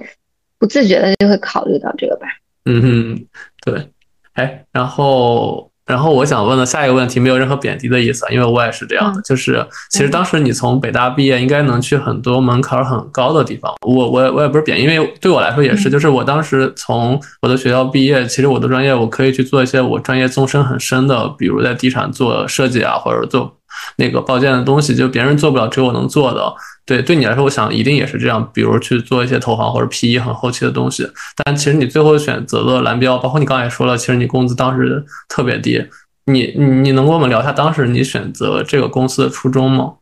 [0.59, 2.27] 不自觉的就会考虑到这个吧。
[2.65, 3.25] 嗯哼，
[3.65, 3.89] 对，
[4.33, 5.70] 哎，然后。
[5.91, 9.21] 然后我想问的下一个问题没有任何贬低的意思，因为我也是这样的。
[9.23, 13.73] 就是其实当时你从北大毕业，应该能去很多门槛很高的地方。
[13.85, 15.89] 我我我也不是贬，因为对我来说也是。
[15.89, 23.53] 就是我当时从我的学校毕业，其实我的专业我可以去做一些我专业纵深很深的，比如在地产做设计啊，或者做。
[23.97, 26.53] 那个报建的东西，就别人做不了，只有我能做的。
[26.85, 28.49] 对，对你来说，我想一定也是这样。
[28.53, 31.07] 比如去做一些投行或者 PE 很后期的东西，
[31.45, 35.85] 但其实你最后选择了蓝标，包括你刚才也说了，其实你工资当时特别低。
[36.25, 39.93] 你你你能跟我们聊一下当时你选择这个公司的初衷吗？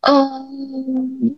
[0.00, 1.36] 嗯，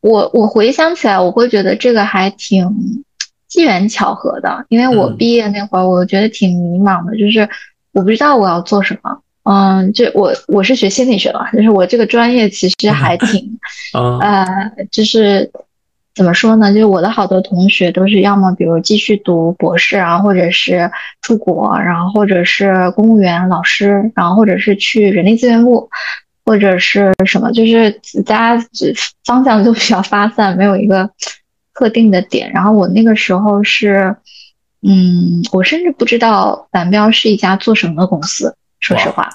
[0.00, 3.04] 我我回想起来，我会觉得这个还挺
[3.48, 7.48] 机缘巧合的，因为我毕业那会儿，我觉得挺迷茫的，就是
[7.92, 9.21] 我不知道我要做什么。
[9.44, 13.58] 嗯，这我我是学心理学的，就是我这个专业其实还挺，
[14.20, 14.46] 呃，
[14.92, 15.50] 就是
[16.14, 16.72] 怎么说呢？
[16.72, 20.88] 就是我的好多同学都是要么比如继续读博士啊，或者是
[21.22, 25.90] 出国，然后或者是公务员、老师，然后或者是去人力资源部，
[26.44, 27.90] 或者是什么，就是
[28.24, 28.66] 大家
[29.24, 31.10] 方向都比较发散，没有一个
[31.74, 32.52] 特定的点。
[32.52, 34.14] 然后我那个时候是，
[34.82, 38.54] 嗯，我甚至不知道蓝标是一家做什么的公司。
[38.82, 39.26] 说实话，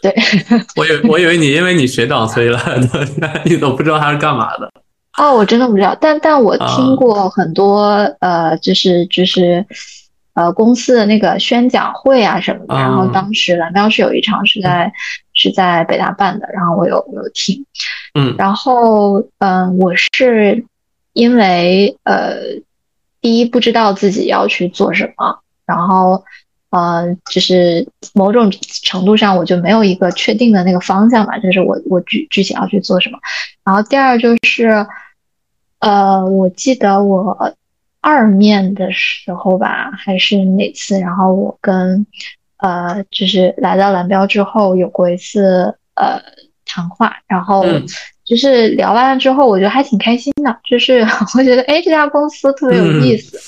[0.00, 0.14] 对
[0.76, 4.72] 我以我以为你因为你学长所以来的，你都不知道他是干嘛的。
[5.18, 7.86] 哦，我真的不知道，但但我听过很多
[8.20, 9.66] 呃，就是就是
[10.34, 12.74] 呃公司的那个宣讲会啊什么的。
[12.74, 14.92] 然后当时蓝标是有一场是在
[15.34, 17.64] 是在北大办的，然后我有有听。
[18.14, 20.64] 嗯，然后嗯，我是
[21.12, 22.36] 因为呃
[23.20, 26.22] 第一不知道自己要去做什么，然后。
[26.76, 33.18] 呃，就是某种程度上，我就没有一个确定的那个方向吧，就是我我具具体要去做什么。
[33.64, 34.86] 然后第二就是，
[35.78, 37.54] 呃，我记得我
[38.02, 41.00] 二面的时候吧，还是哪次？
[41.00, 42.06] 然后我跟
[42.58, 46.20] 呃，就是来到蓝标之后，有过一次呃
[46.66, 47.64] 谈话，然后
[48.22, 51.00] 就是聊完了之后，我觉得还挺开心的，就是
[51.38, 53.38] 我觉得哎，这家公司特别有意思，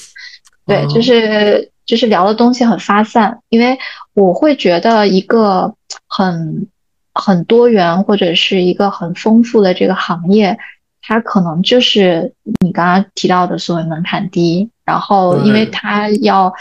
[0.67, 1.71] 对，就是。
[1.89, 3.79] 就是聊的东西很发散，因为
[4.13, 5.75] 我会觉得一个
[6.07, 6.69] 很
[7.15, 10.59] 很多元或者是一个很丰富的这个行业，
[11.01, 16.53] 它可能就是你刚刚提到的所谓门槛低，然后因为它要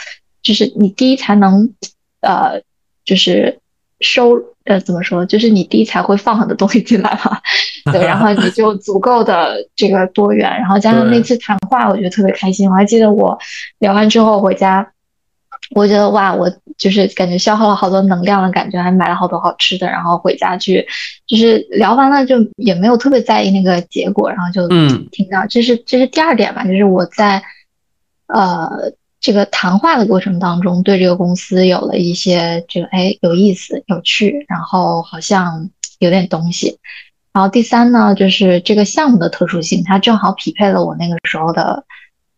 [0.41, 1.73] 就是你低才能
[2.21, 2.61] 呃
[3.03, 3.59] 就是
[3.99, 4.31] 收
[4.63, 7.37] 呃怎么说，就是你低才会放很多东西进来嘛，
[7.91, 13.37] 对，然后你就足够的这个多元，然后加上那次谈话，我觉得特别开心，我还记得我
[13.79, 14.89] 聊完之后回家。
[15.71, 20.87] 我觉得哇，我就是感觉消耗了好多能量的感觉，还买了好多好吃的，然后回家去，
[21.25, 27.43] 就是聊完了就也没有特别在意那个结果，然后就嗯听到，这是这是第二点吧，就是我在
[28.27, 28.69] 呃
[29.19, 36.79] 这个谈话的过程当中，对这个公司有了一些这个哎有意思、有趣，然后好像有点东西。
[37.33, 41.83] 然后第三呢，就是这个项目的特殊性，它正好匹配了我那个时候的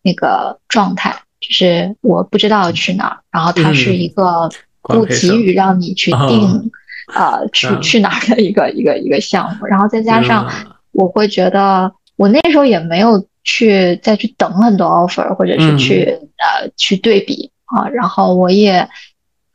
[0.02, 1.16] 那个状态。
[1.50, 4.48] 就是我不知道去哪儿，然后它是一个
[4.84, 6.72] 不急于让你去定，
[7.16, 10.48] 呃，去去哪儿的一个一个一个项目，然后再加上
[10.92, 16.06] 我会觉得我那时候也没有去再去等很多 offer，或者是去
[16.38, 18.88] 呃去对比啊，然后我也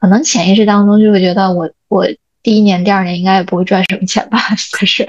[0.01, 2.07] 可能潜意识当中就会觉得我我
[2.43, 4.39] 第一年第二年应该也不会赚什么钱吧，
[4.81, 5.07] 就是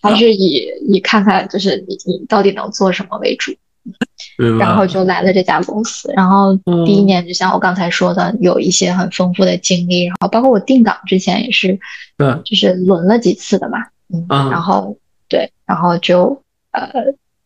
[0.00, 3.52] 还是以以看看就是你你到底能做什么为主。
[4.58, 6.54] 然后就来了这家公司，然后
[6.86, 11.78] 第一年就像我刚才说的，有一些很丰富的经历，然后包括我定岗之前也是，
[12.16, 13.78] 对，就是轮了几次的嘛，
[14.12, 14.96] 嗯，然后
[15.28, 16.90] 对，然后就呃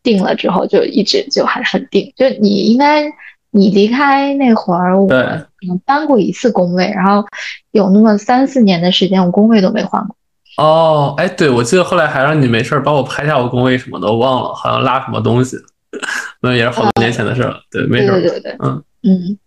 [0.03, 3.03] 定了之后就一直就还很定，就你应该
[3.51, 7.25] 你离开那会儿，我可能搬过一次工位，然后
[7.71, 10.15] 有那么三四年的时间，我工位都没换过。
[10.57, 15.57] 哦，哎，对，我记得后来还让你没事帮我拍下我工位什么的，我忘了，好像拉什么东西。
[16.41, 18.83] 那也是好多年前的事了，对，没事对对对，嗯。
[19.07, 19.37] 嗯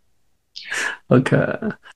[1.09, 1.37] ，OK，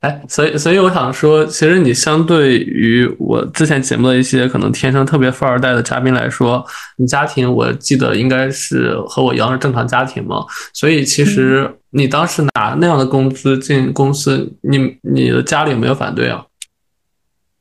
[0.00, 6.64] 哎，所以所以我想说，其实你相对于我之前节目的一些可能天生特别富二代的嘉宾来说，
[6.96, 16.44] 你家庭我记得应该是和我一样是正常家庭嘛，所以其实你当时拿那样的工资进公司，你你的家里有没有反对啊？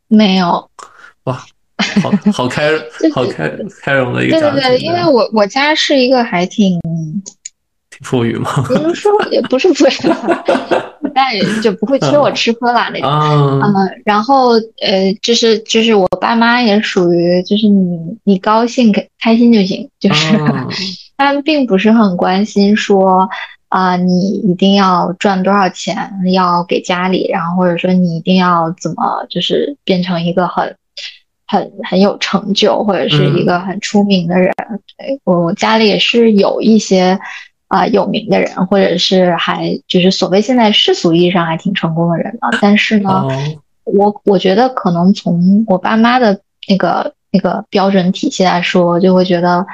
[0.07, 0.67] 没有，
[1.25, 1.43] 哇。
[2.01, 2.69] 好好开
[3.13, 6.79] 好开开容的一个家庭，对对对，因为我我家是一个还挺
[7.89, 9.91] 挺富裕嘛，不是说也不是富裕，
[11.13, 13.61] 但也就不会缺我吃喝啦那种，嗯，
[14.05, 20.37] 然后呃，就是就是我爸妈也属于就是你你高兴开开心就行，就是
[21.17, 23.29] 他们并不是很关心说
[23.69, 30.75] 啊你一定要赚多少钱要给家里，然后或者说你一定要怎么就是变成一个很。
[31.51, 34.53] 很很有成就，或者是一个很出名的人。
[34.97, 37.19] 对我家里也是有一些
[37.67, 42.57] 啊有名的人，或者是还就是所谓现在世俗意义上还挺成功的人了。
[42.61, 43.27] 但是呢，
[43.83, 49.65] 我我觉得可能从我爸妈的那个那个标准体系来说，就会觉得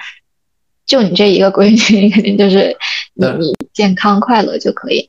[0.87, 2.75] 就你这一个闺女， 肯定就是
[3.13, 5.07] 你你健康快乐就可以。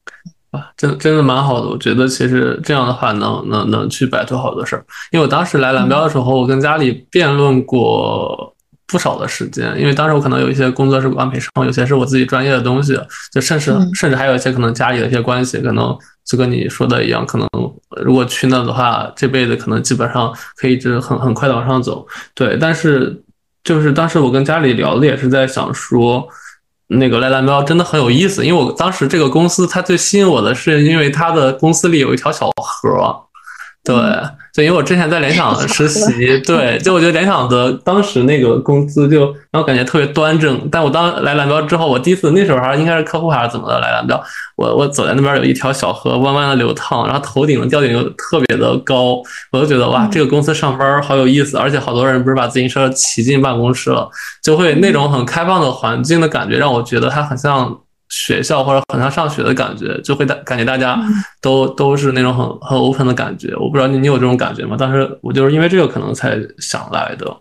[0.51, 4.83] 啊，真真的蛮好的，我觉得其实这样的话能能能去摆脱好多事儿。
[5.13, 8.55] 因为我当时来蓝标的时候，我跟家里辩论过
[8.87, 12.99] 不少的时间，因为当时我可能有一些工作是管培生，有些是我自己专业的东西，
[13.31, 17.47] 就甚至甚至还有一些可能家里的一些关系，可能就跟你说的一样，可能
[18.03, 22.07] 如果去那的话，这辈子可能基本上可以一直很很快的往上走。
[22.35, 23.23] 对，但是
[23.63, 26.27] 就是当时我跟家里聊的也是在想说。
[26.89, 33.25] 那个来蓝标真的很有意思，因为我当时这个公司它最吸引我的是，因为它的公司里有一条小河。
[33.85, 33.95] 对，
[34.59, 36.03] 就因为我之前在联想实习，
[36.45, 40.69] 对，就我觉得联想的当时那个工资就让我感觉特别端正。
[40.69, 44.21] 但我当来蓝标之后，我第一次那时候还应该是客户还是怎么的来蓝标，
[44.57, 54.11] 我我走在那边有一条小河弯弯的流淌，然后头顶的吊顶又特别的高，我就觉得哇，这个公司上班好有意思，而且好多人不是把自行车骑进办公室了，
[54.43, 57.79] 就会那种很开放的环境的感觉，让我觉得它很像。
[58.09, 60.99] 学校或者很像上学的感觉，就会大感觉大家
[61.43, 63.55] 都都是那种很很 open 的感觉。
[63.57, 64.77] 我不知道你你有这种感觉吗？
[64.77, 67.37] 当时我就是因为这个可能才想来的。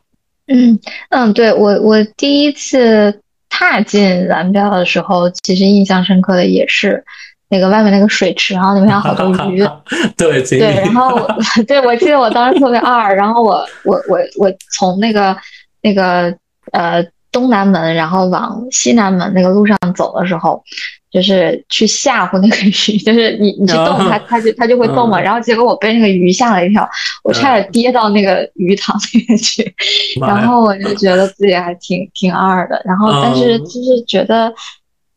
[0.48, 0.78] 嗯
[1.10, 7.04] 嗯，对我我第一次踏进蓝标的时候，其实印象深刻的也是
[7.50, 9.66] 那个外面那个水池，然后里面有好多鱼。
[10.18, 15.36] 对 对，然后我 对我记得我当时特别二，然后我我我我从那个
[15.82, 16.36] 那个
[16.74, 17.06] 呃。
[17.38, 20.64] 东南门，然后往西南门那个路上走的时候，
[21.12, 25.22] 就是去吓唬那个鱼， 就是你你去动它，它就它就会动嘛。
[25.22, 26.90] 然后结果我被那个鱼吓了一跳，
[27.24, 29.72] 我差点跌到那个鱼塘里面去。
[30.20, 32.82] 然后我就觉得自己还挺挺二的。
[32.84, 34.52] 然后但是就是觉得，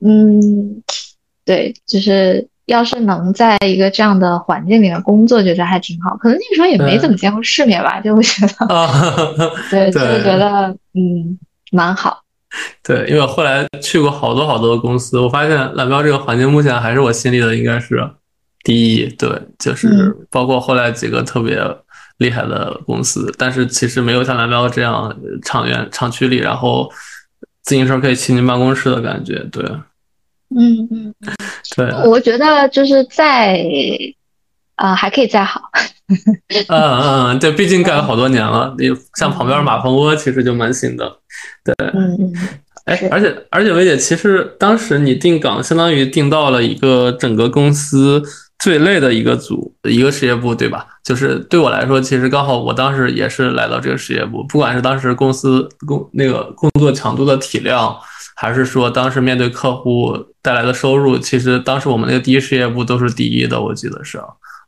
[0.05, 0.83] 嗯，
[1.47, 6.15] 对，就是要是能在一个这样的环境里面工作，觉得还挺好。
[6.19, 11.39] 可能那个时候也没怎么见过世面吧，就会觉得，对，就是觉得，嗯。
[11.71, 12.23] 蛮好，
[12.83, 18.11] 对，因为我后来去过好多好多的公司，我发现蓝标这个环境目前还是我心里的应该是
[18.65, 19.07] 第一。
[19.17, 21.59] 对，就是包括后来几个特别
[22.19, 26.91] 厉害的公司，但是其实没有像蓝标这样厂员厂区里，然后
[27.63, 29.39] 自行车可以骑进办公室的感觉。
[29.53, 29.65] 对，
[30.55, 31.15] 嗯嗯，
[31.77, 33.65] 对，我觉得就是在，
[34.81, 35.61] 呃，还可以再好。
[36.09, 38.75] 嗯嗯嗯，对，毕竟干了好多年了。
[38.79, 38.89] 你
[39.19, 41.07] 像旁边马蜂窝，其实就蛮新的。
[41.63, 42.33] 对，嗯嗯。
[42.87, 48.23] 哎，而且而且，薇姐，其实当时你定岗，相当于定到了一个整个公司
[48.59, 50.87] 最累的一个组，一个事业部，对吧？
[51.05, 57.95] 就是对我来说，其实刚好我当时也是来到这个事业部，不管是当时公司工那个工作强度的体量。
[58.37, 64.19] 还是说，当时面对客户带来的收入，其实当时我们那个第一事业部都是第一的，我记得是，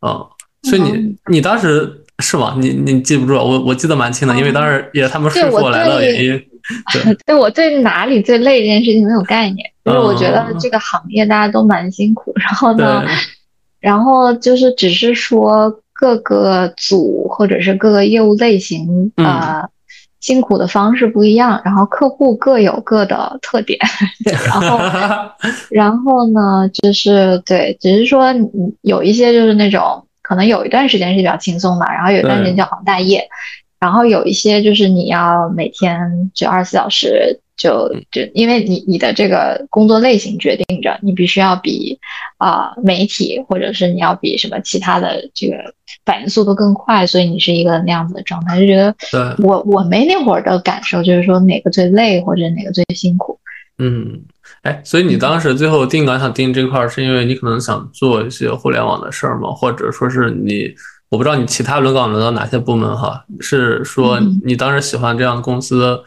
[0.06, 0.26] 嗯，
[0.62, 2.54] 所以你你当时是吗？
[2.58, 3.34] 你你记不住？
[3.34, 6.42] 我我记得蛮清的，因为当时也是他们师傅来的原因。
[6.92, 13.04] 对，对我对哪里最累这件事情没有概念，就是我觉得这个行业大家都蛮辛苦，然后呢，
[13.80, 19.68] 然后就是只是说各个组或者是各个业务类型啊。
[20.22, 23.78] 辛苦的方式不一样，然后客户各有各的特点，
[24.24, 24.78] 对，然后，
[25.70, 28.34] 然后呢，就是对，只是说
[28.80, 33.28] 有一些就是那种可能有一段时间是比较轻松的，然后有一段时间叫黄大业，
[33.78, 37.38] 然后有一些就是你要每天就二十四小时。
[37.54, 41.96] 就就因为你你的这个工作类型决定着你必须要比
[42.38, 45.72] 啊媒体或者是你要比什么其他的这个
[46.04, 48.94] 反应速度更快，所以你是一个那样子的状态，就觉得
[49.38, 53.38] 我我没那会儿的感受，就是说哪个最累或者哪个最辛苦。
[53.78, 54.20] 嗯，
[54.62, 59.50] 哎，所以你当时最后定岗想定这块儿，是因为你可能想做一些互联网的事儿吗？
[59.50, 60.72] 或者说是你
[61.08, 63.24] 我不知道你其他轮岗轮到哪些部门哈？
[63.40, 66.00] 是说你当时喜欢这样的公司？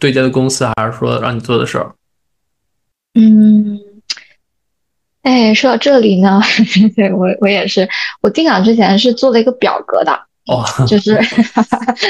[0.00, 1.92] 对接的公司，还是说让你做的事儿？
[3.14, 3.78] 嗯，
[5.26, 6.40] 哎，说到这里呢，
[6.94, 7.88] 对 我我也是，
[8.22, 10.12] 我定岗之前是做了一个表格的，
[10.46, 11.18] 哦，就是，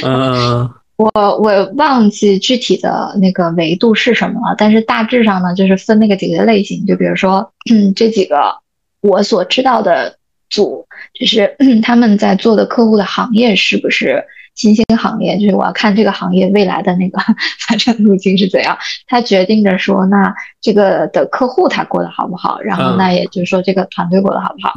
[0.04, 8.54] 嗯， 我我忘记具体的那个维度是什么了，但是大致上呢，就是分那个几个类型，就比如说，嗯，这几个
[9.00, 10.18] 我所知道的
[10.50, 10.86] 组，
[11.18, 14.22] 就是 他们在做的客户的行业是不是？
[14.56, 17.18] 新兴行业就是我要看这个行业未来的那个
[17.60, 24.72] 发展路径是怎样，它决定着说那这个的客户他过得好不好，然后那也就是说这个团队过得好不好，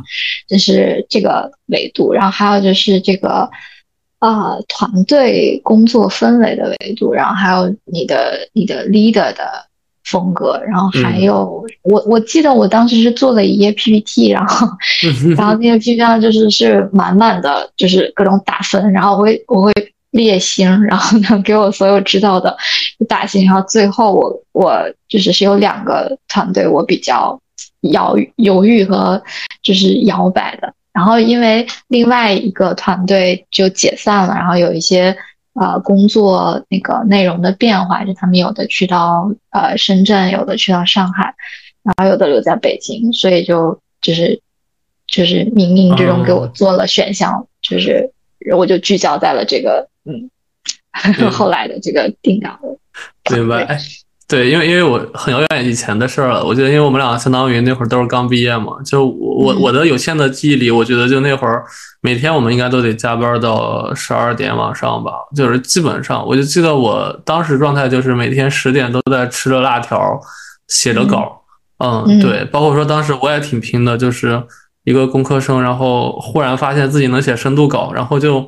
[0.47, 3.49] 这是这个维度，然后还有就是这个
[4.19, 9.68] 啊团队工作氛围的维度，然后还有你的你的 leader 的。
[10.09, 14.67] 风格，然后还有我，我记得我当时是做了一页 PPT，然后，
[15.37, 19.71] 然后那个 PPT 上就是是满满的，就是各种打分，然后我会我会
[20.11, 22.57] 列星，然后呢给我所有知道的
[23.07, 27.39] 打星，然后最后我我就是是有两个团队我比较
[27.91, 29.21] 摇犹豫和
[29.61, 35.15] 就是摇摆的，然后因为另外一个团队就解散了，然后有一些。
[35.59, 41.35] 啊，工作那个内容的变化，就他们有的去到呃深圳，有的去到上海，
[41.83, 44.41] 然后有的留在北京，所以就就是
[45.05, 48.13] 就是冥冥之中给我做了选项，就是
[48.55, 50.29] 我就聚焦在了这个嗯
[51.29, 53.35] 后来的这个定岗的。
[53.35, 53.77] 明白。
[54.29, 61.65] 对，因为因为我很遥远以前的事儿了，我觉得因为我们俩相当于那会儿都是刚毕业嘛，就我我我的有限的记忆里，我觉得就那会儿
[62.01, 70.21] 每天我们应该都得加班到十二点往上吧，就是基本上我就记得我当时状态就是每天十点都在吃着辣条
[70.67, 71.41] 写着稿，
[71.79, 74.43] 嗯，对，包括说当时我也挺拼的，就是。
[74.89, 78.43] 一个工科生，然后忽然发现自己能写深度稿，然后就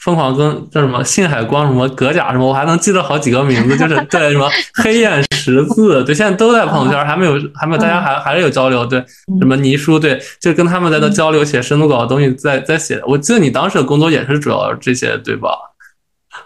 [0.00, 4.50] 疯狂跟叫什么信海光什么格甲什么，我还能记得好几个名字，就是 对什么
[4.82, 8.98] 黑眼识字，对，现在都在朋友圈，还没有还没有，大家还还是有交流，对，
[9.38, 13.00] 什么倪叔，对，就跟他们在那交流写深度稿的东西，在在写。
[13.06, 15.50] 我记得你当时的工作也是主要这些，对吧？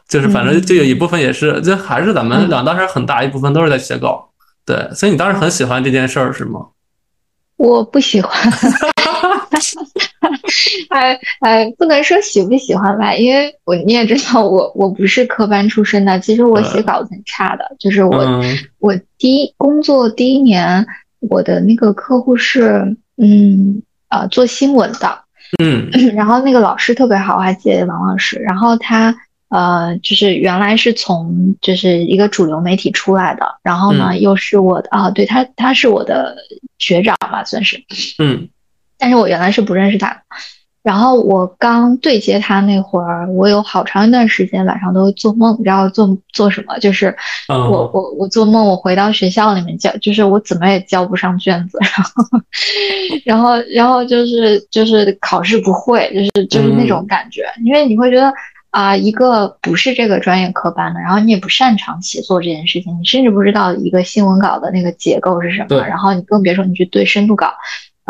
[0.07, 4.29] 就是反正就有一部分也是，就还是咱们俩当时很大一部分都是在写稿，
[4.67, 6.61] 对，所以你当时很喜欢这件事儿是吗？
[7.57, 8.33] 我不喜欢。
[10.91, 17.65] 哎哎，不能说喜不喜欢吧，因为我你也知道，我我不是科班出身的，其实我写稿子很差的。
[17.79, 18.43] 就是我
[18.79, 20.87] 我第一工作第一年，
[21.21, 25.19] 我的那个客户是嗯呃做新闻的，
[25.63, 29.15] 嗯， 然后那个老师特别好，我还记得王老师，然后他
[29.49, 36.37] 呃就是原来是从就是一个主流媒体出来的，然后呢又是我的啊，对他他是我的
[36.79, 37.83] 学长吧，算是，
[38.19, 38.49] 嗯。
[39.01, 40.23] 但是我原来是不认识他，
[40.83, 46.79] 然后我刚对接他那会儿，我有好长一段时间晚上都会做梦，你知道做做什么？
[46.79, 47.15] 就是
[47.49, 52.25] 我我我做梦，我回到学校里面交，就是我怎么也交不上卷子，然后
[53.25, 58.33] 然后然后就是就是考试不会，就是就是那种感觉，因为你会觉得
[58.71, 67.53] 啊，一个不是这个专业科班的，然后你也不擅长写作这件事情，你甚至不知道一个新闻稿的那个结构是什么，然后你更别说你去对深度稿，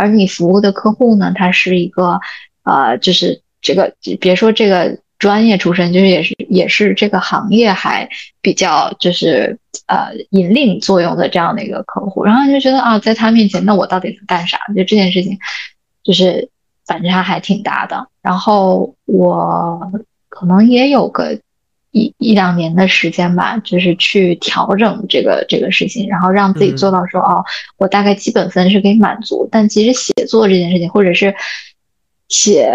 [0.00, 2.18] 而你服务的客户呢，他是一个，
[2.62, 8.08] 呃，就是这个别说这个专业出身，就是也是也是这个行业还
[8.40, 14.58] 比较就是呃引领作用的这样的一个客户，然后你就觉得啊，在他面前，那我到底能干啥？
[14.74, 15.38] 就这件事情，
[16.02, 16.48] 就是
[16.86, 19.92] 反差还挺大的，然后我。
[20.32, 21.38] 可能也有个
[21.92, 27.44] 一一两年的时间吧，就是去调整这个这个事情，然后让自己做到说哦，
[27.78, 29.48] 我大概基本分是可以满足。
[29.50, 31.34] 但其实写作这件事情，或者是
[32.28, 32.70] 写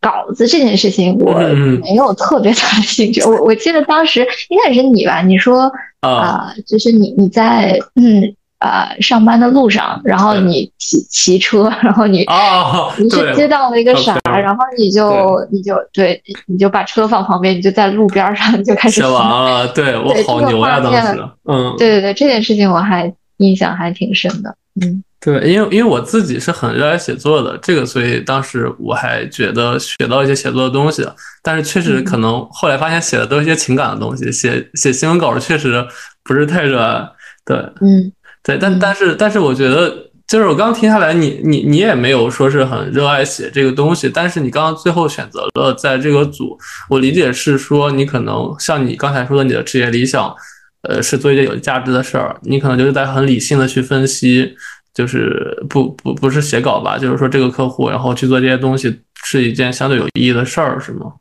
[0.00, 1.38] 稿子这件事情，我
[1.82, 3.22] 没有特别大的兴趣。
[3.22, 8.34] 我我记得当时应该也是你吧，你说啊，就是你你在嗯。
[8.60, 19.66] 呃，上班的路上，然后你骑骑车， 然后你哦，你是接到了一个啥，然后你就你就对，你就把车放旁边，你就在路边上就开始写完了。
[19.68, 24.54] 对我好牛呀，当时，嗯，对对对，这件事情我还印象还挺深的。
[24.82, 31.02] 嗯，对，因为因为我自己是很热爱写作的，这个所以当时我还觉得学到一些写作的东西，
[31.42, 35.82] 但是确实可能后来发现写的都是一些情感的东西，写写新闻稿确实
[36.22, 37.08] 不是太热爱。
[37.46, 38.12] 对，嗯。
[38.42, 50.34] 对，但但是但是，我觉得就是我刚刚听下来，你你你也没有说是很热爱写这个东西，但是你刚刚最后选择了在这个组，我理解是说你可能像你刚才说的，你的职业理想，
[50.82, 54.54] 呃，是做一件有价值的事儿，你可能就是在很理性的去分析，
[54.94, 61.12] 就是不不不是写稿吧，就是说这个客户，然后去做这些东西是一件相对有意义的事儿，是吗？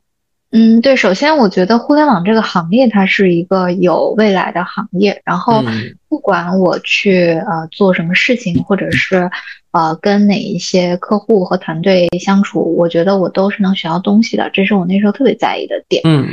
[0.52, 5.64] 嗯，对，首先我觉得互联网这个行业它是一个有未来的行业，然后
[6.08, 9.30] 不管我去呃做什么事情，或者是
[9.72, 16.02] 呃跟哪一些客户和团队相处，我觉得我都是能学到东西的，这是我那时候特别在意的点。
[16.04, 16.30] 嗯，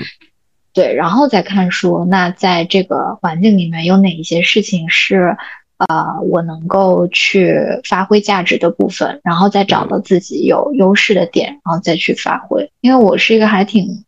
[0.72, 5.36] 对，然后再看书，那在这个环境里面有哪一些事情是
[5.76, 7.54] 呃我能够去
[7.86, 12.70] 发挥价值的部分，然后再找到自己有优势的点，然后再去发挥。
[12.80, 14.05] 因为我是一个还挺。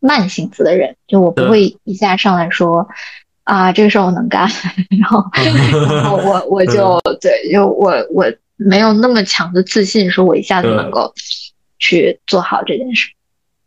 [0.00, 2.86] 慢性子的人，就我不会一下上来说，
[3.44, 4.48] 啊，这个事儿我能干，
[5.00, 5.24] 然后，
[5.90, 8.24] 然后我我就对，就我我
[8.56, 11.12] 没有那么强的自信，说我一下子能够
[11.78, 13.08] 去做好这件事。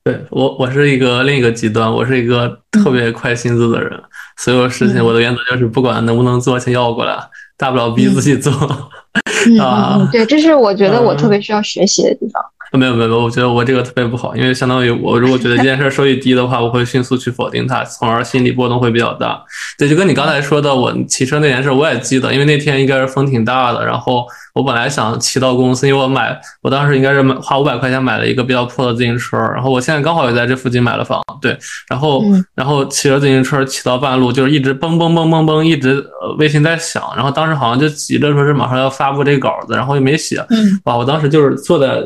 [0.04, 4.02] 对我，我是一个另一个极端，我是一个特别快心思的人，
[4.38, 7.18] 所有事情我的原则就是不管能不能做，先要过来，
[7.58, 8.52] 大不了逼自己做。
[9.62, 12.44] 啊，对，这是我觉得我特别需要学习的地方。
[12.78, 19.42] 没有没有，我觉得我这个特别不好，因为相当于我如果觉得这件事收益低的话，我会迅速去否定它，从而心理波动会比较大。
[19.78, 31.58] 对，就跟你刚才说的，我骑车那件事，我也记得，因为那天应该是风挺大的，然后我本来想骑到公司，因为我买，我当时应该是买花五百块钱买了一个比较破的自行车，然后我现在刚好也在这附近买了房，对，
[31.90, 36.06] 然后然后骑着自行车骑到半路，就是一直嘣嘣嘣嘣嘣，一直
[36.38, 40.46] 微信在响，然后当时好像就急着说是马上要发布这个稿子，然后又没写，
[40.84, 42.04] 哇，我当时就是坐在。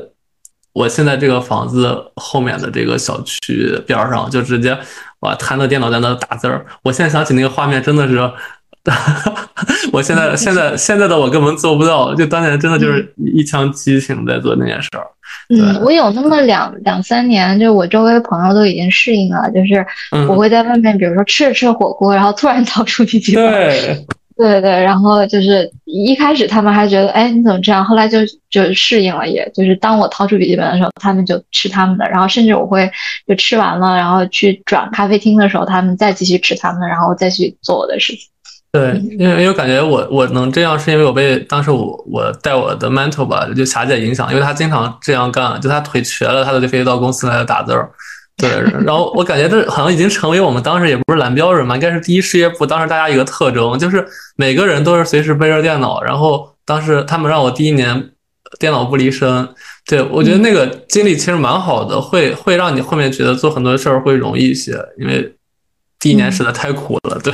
[0.74, 4.78] 我现在这个房子后面的这个小区边上，就直接
[5.20, 6.66] 哇摊着电脑在那打字儿。
[6.84, 8.18] 我现在想起那个画面，真的是，
[9.94, 12.14] 我现在现在现在的我根本做不到。
[12.16, 15.06] 就当年真的就是一腔激情在做那件事儿。
[15.50, 19.86] 嗯，我有那么两两三年，就是我周围朋友都已经适应了，就是
[20.28, 23.52] 我会在外面，比如说吃着吃着火锅，然后突然 掏出笔记本。
[23.52, 24.06] 对。
[24.36, 27.84] 对对，然后就是一开始他们还觉得，哎，你怎么这样？
[27.86, 28.20] 后来就
[28.50, 32.90] 就适应了，也就是当我掏出笔记本的时候，他们就吃他们的，然后甚至我会
[33.28, 38.28] 就吃完了，然后去转咖啡厅的时候，他们再继续吃他们的，然后再去做我的事情。
[38.72, 47.92] 对，因为因为感觉我我能这样，是因为我被当时我我带我的 mentor 吧，就霞姐影响，因为她经常这样干，就她腿瘸了，她都得非得到公司来打字儿。
[48.38, 48.50] 对，
[48.84, 54.06] 然后我感觉这好像已经成为我们当时也不是蓝标人嘛，应该是第一事业部当时大家一个特征，就是
[54.36, 56.02] 每个人都是随时背着电脑。
[56.02, 58.12] 然后当时他们让我第一年
[58.60, 59.48] 电脑不离身，
[59.86, 65.34] 对我觉得那个经历其实蛮好的，会会让你后面觉得做很多事儿会容易一些，因为。
[66.04, 67.34] 第一年实在太苦了，对，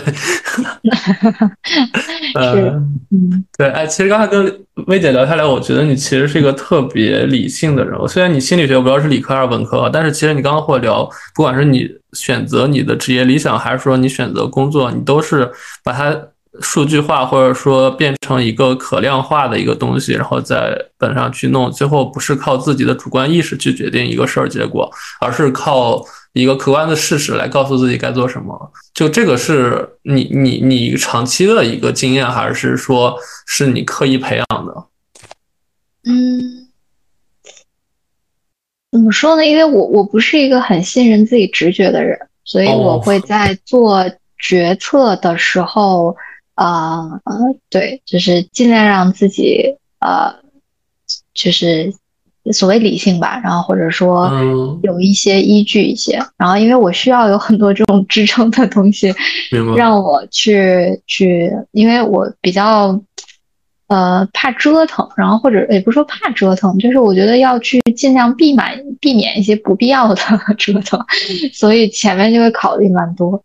[2.38, 2.70] 呃，
[3.10, 8.00] 嗯，对，哎，其实刚才跟薇姐聊下来，我觉得你其实是一个特别理性的人。
[8.08, 11.04] 虽然你心理学我不知道是理科还是文科，但是其实你刚刚和我聊，
[11.34, 15.52] 不管是你选择你的职业理想，还是说你选择工作，你都是
[15.84, 16.16] 把它
[16.62, 24.88] 数据化，或者说变成一个可量化的一个东西，然后在本上去弄，最后不是靠自己的主观意识去决定一个事儿结果，
[25.20, 26.06] 而是靠。
[26.40, 34.86] 一个客观的事实来告诉自己该做什么，就这个是你你你长期的一个经验，还是说是你刻意培养的？
[36.04, 36.68] 嗯。
[38.92, 39.46] 怎么说呢？
[39.46, 44.04] 因为我我不是一个很信任自己直觉的人，所以我会在做
[44.40, 46.18] 决策的时候，
[46.56, 47.38] 呃呃，
[47.70, 50.34] 对，就是尽量让自己呃，
[51.36, 51.94] 就是
[52.52, 54.32] 所谓理性吧，然后或者说
[54.84, 59.14] 有一些依据一些，然后因为我需要有很多这种支撑的东西，
[59.76, 63.00] 让我去去，因为我比较。
[63.90, 70.22] 呃，怕折腾，然后或者也不是说怕折腾，就是我觉得要去尽量避免避免一些不必要的
[70.60, 71.04] 折腾，
[71.52, 73.44] 所以前面就会考虑蛮多。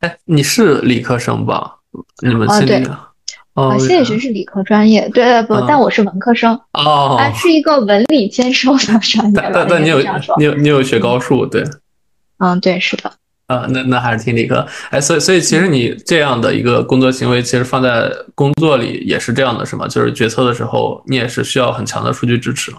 [0.00, 1.76] 哎，你是理科生吧？
[2.22, 2.98] 你们心理的？
[3.58, 5.60] 哦，心理学是理科专业，对对不？
[5.66, 9.32] 但我是文科生哦，哎，是一个文理兼收的专业。
[9.34, 9.98] 但但你有
[10.38, 11.64] 你有你有学高数对？
[12.38, 13.12] 嗯，对，是的。
[13.48, 19.88] 啊，那那还是挺理科，哎，所以所以其实你这样的一个工作行为，其实放在工作里也是这样的，是吗？
[19.88, 22.70] 就是决策的时候，你也是需要很强的数据支持。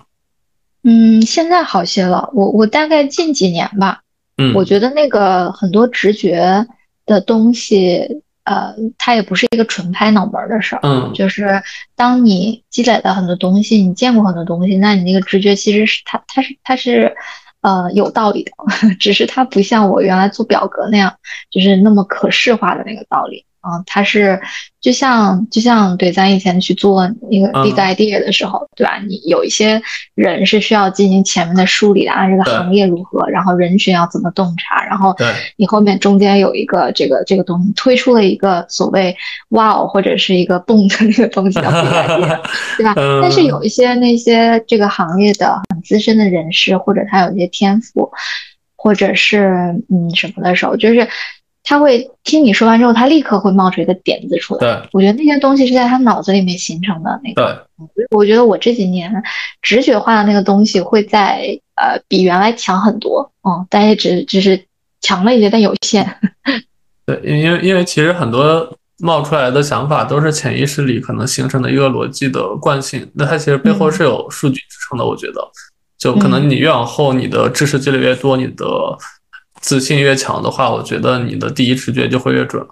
[0.84, 4.02] 嗯，现在好些了，我我大概近几年吧，
[4.38, 6.68] 嗯，我觉得那个很多直觉
[7.08, 11.62] 的东西，呃，它也不是一个纯拍脑门的事儿，嗯，就是
[11.96, 17.16] 当你积累了很多东西，你见过很多东西，那你那个直觉其实是它它是它是。
[17.62, 18.52] 呃，有道理的，
[19.02, 21.14] 只是它不像我原来做表格那样，
[21.52, 23.44] 就是那么可视化的那个道理。
[23.62, 24.40] 啊，它是
[24.80, 29.00] 就像就像对，咱以前去做那个 big idea 的时候，对吧？
[29.06, 29.82] 你有一些
[30.16, 35.14] 人是需要进行前面的梳理的，啊，这个行业如何，然后人群要怎么洞察，然后
[35.58, 39.16] 你后面中间有一个这个这个东西推出了一个所谓
[39.50, 42.40] wow 或者是一个蹦的那个东西叫 big idea，
[42.78, 42.94] 对吧？
[43.22, 48.10] 但是有一些那些这个行业的很资深的人士，或者他有一些天赋，
[48.78, 51.06] 或者是嗯什么的时候，就是。
[51.70, 54.60] 他会听你说完之后，他立刻会冒出一个点子出来。
[54.60, 57.64] 对，我觉得那些东西是在他脑子里面形成的那个。
[57.94, 59.14] 对，我觉得我这几年
[59.62, 63.32] 直觉化的那个东西会在呃比原来强很多。
[63.44, 64.60] 嗯，但也只只是
[65.00, 66.18] 强了一些，但有限。
[67.06, 75.06] 对，因为因为其实很多冒出来的想法都是潜意识里可能形成的一个逻辑的惯性，那它其实背后是有数据支撑的。
[75.06, 75.36] 我觉得，
[76.00, 78.66] 就可能你越往后，你的知识积累越多，你的。
[79.60, 82.66] 自信越强的话，我觉得你的第一直觉就会越准。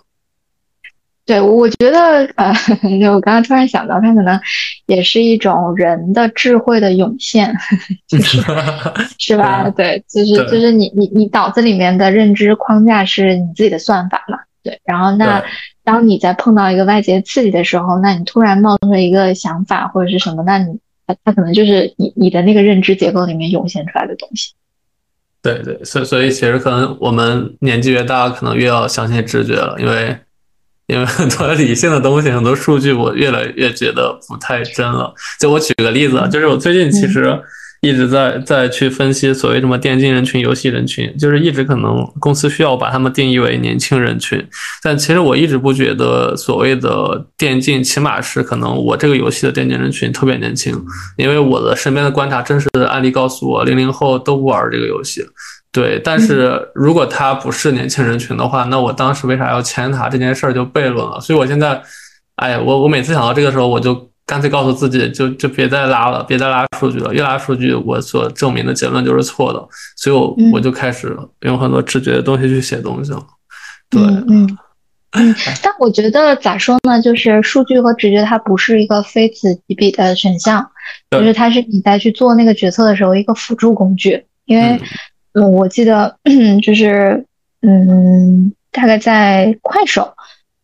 [1.25, 2.53] 对，我觉得呃，
[3.01, 4.39] 就我刚刚突然想到，它可能
[4.85, 7.53] 也是一种人的智慧的涌现，
[8.07, 8.41] 就是
[9.19, 9.69] 是吧？
[9.71, 14.38] 对，就是就是你你你脑子里面的认知框架是你自己的算法嘛？
[14.63, 15.43] 对，然后那
[15.83, 24.53] 当你在碰到一个外界刺激的时候，那你突然冒出了一个想法或者是什么，那你它它可能就是你你的那个认知结构里面涌现出来的东西。
[25.41, 30.17] 对对，所以所以其实可能我们年纪越大，可能越要相信直觉了，因为
[30.88, 35.13] 因为很多理性的东西，很多数据，我越来越觉得不太真了。
[35.39, 37.39] 就我举个例子，就是我最近其实。
[37.82, 44.43] 一直在在去分析所谓什么电竞人群、游戏人群，就是一直可能公司需要把他们定义为年轻人群，
[44.82, 50.73] 但其实我一直不觉得所谓的电竞，起码是可能我这个游戏的电竞人群特别年轻，
[51.17, 55.23] 因为我的身边的观察真实的案例告诉我，零零后都不玩这个游戏。
[55.71, 61.19] 对，但是如果他不是年轻人群的话，那我当时为啥要签他这件事儿就悖论了。
[61.21, 61.80] 所以我现在，
[62.38, 64.09] 哎，我我每次想到这个时候，我就。
[64.28, 67.13] 干脆告诉自己，就就别再拉了，别再拉数据了。
[67.13, 69.67] 越拉数据，我所证明的结论就是错的。
[69.95, 73.25] 所以，我我就开始用很多直觉的东西去写东西了。
[73.89, 74.57] 对，嗯
[75.15, 75.34] 嗯。
[75.63, 77.01] 但我觉得咋说呢？
[77.01, 80.69] 就是数据和直觉，它不是一个非此即彼的选项，
[81.09, 84.25] 就是它是你在去做那个决策的时候一个辅助工具。
[84.43, 84.78] 因为，
[85.36, 86.17] 嗯，我记得
[86.61, 87.25] 就是，
[87.61, 90.13] 嗯，大概在快手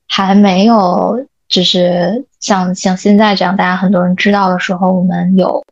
[0.09, 1.25] 还没有。
[1.53, 5.63] 就是像像现在这样，大家很多人知道的时候，我们有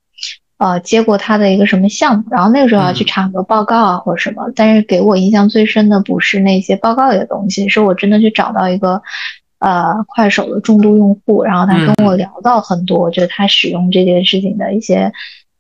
[0.60, 4.52] 呃接过他的一个什么项目，然后那个时候要去查很多报告啊或者什么。
[4.56, 9.02] 但是给我印象最深的不是那些报告里的东西，是我真的去找到一个
[9.58, 15.12] 呃快手的重度用户，然后他跟我聊到很多，就是他使用这件事情的一些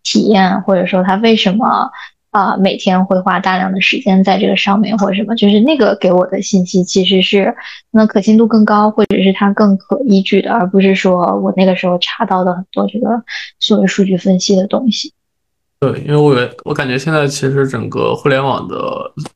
[0.04, 1.90] 体验，或者说他为什么。
[2.32, 7.54] 啊，每天会花大量的时间在这个上面，或者什么，就是那个给我的信息其实是
[7.92, 13.08] 那可信度更高，或者是它更可依据的，而不是说我那个时候查到的很多这个
[13.60, 15.14] 所谓数据分析的东西。
[15.82, 18.78] 对，因为我我感觉现在其实整个互联网的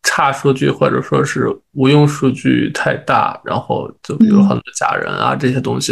[0.04, 5.92] 差数据或者说是无用数据太大，然后就比如很多假人啊这些东西，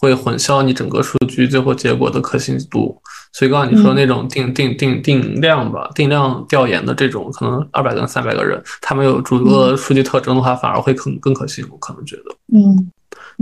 [0.00, 3.00] 会混淆你整个数据最后结果的可信度。
[3.32, 11.64] 所以刚刚你说那种定定定定量吧，定量调研的这种，可能二百跟三百个人，他们有足够的数据特征的话，反而会更更可信。
[11.70, 12.22] 我可能觉得，
[12.52, 12.90] 嗯，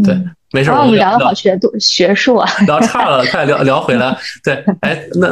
[0.04, 0.14] 对，
[0.52, 0.70] 没事。
[0.70, 4.14] 我们聊的好学度学术啊，聊差了，快聊聊回来。
[4.44, 5.28] 对，哎，那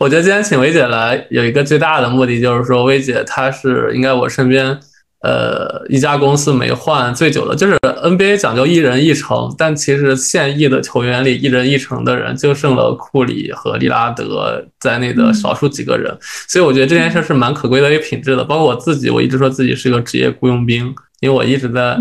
[0.00, 4.76] 我觉得今天请薇姐来有一个最大的目的，就是说薇姐她是应该我身边。
[5.22, 16.16] 呃，一家公司没换最久的，就是 NBA 讲究一人一城，但其实现役的球员里一人一城的人就剩了库里和利拉德在内的少数几个人，
[16.48, 18.42] 所以我觉得这件事是蛮可贵的一个品质的。
[18.42, 20.86] 包括我自己，我一直说自己是一个职业雇佣兵，
[21.20, 21.98] 因为我一直在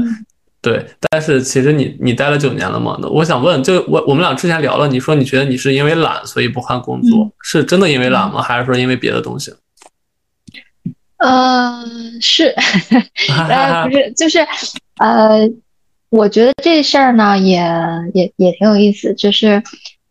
[0.62, 0.86] 对。
[1.10, 2.98] 但是其实你你待了九年了嘛？
[3.02, 8.42] 那我想问，就我我们俩之前聊了，你说你觉得你是因为懒所以不换工作，是真的因为懒吗？
[8.42, 9.52] 还是说因为别的东西？
[11.20, 11.84] 呃，
[12.22, 12.56] 是，
[13.50, 14.40] 呃，不是，就是，
[15.00, 15.50] 呃，
[16.10, 17.62] 我觉得这事儿呢，也
[18.14, 19.14] 也也挺有意思。
[19.14, 19.62] 就是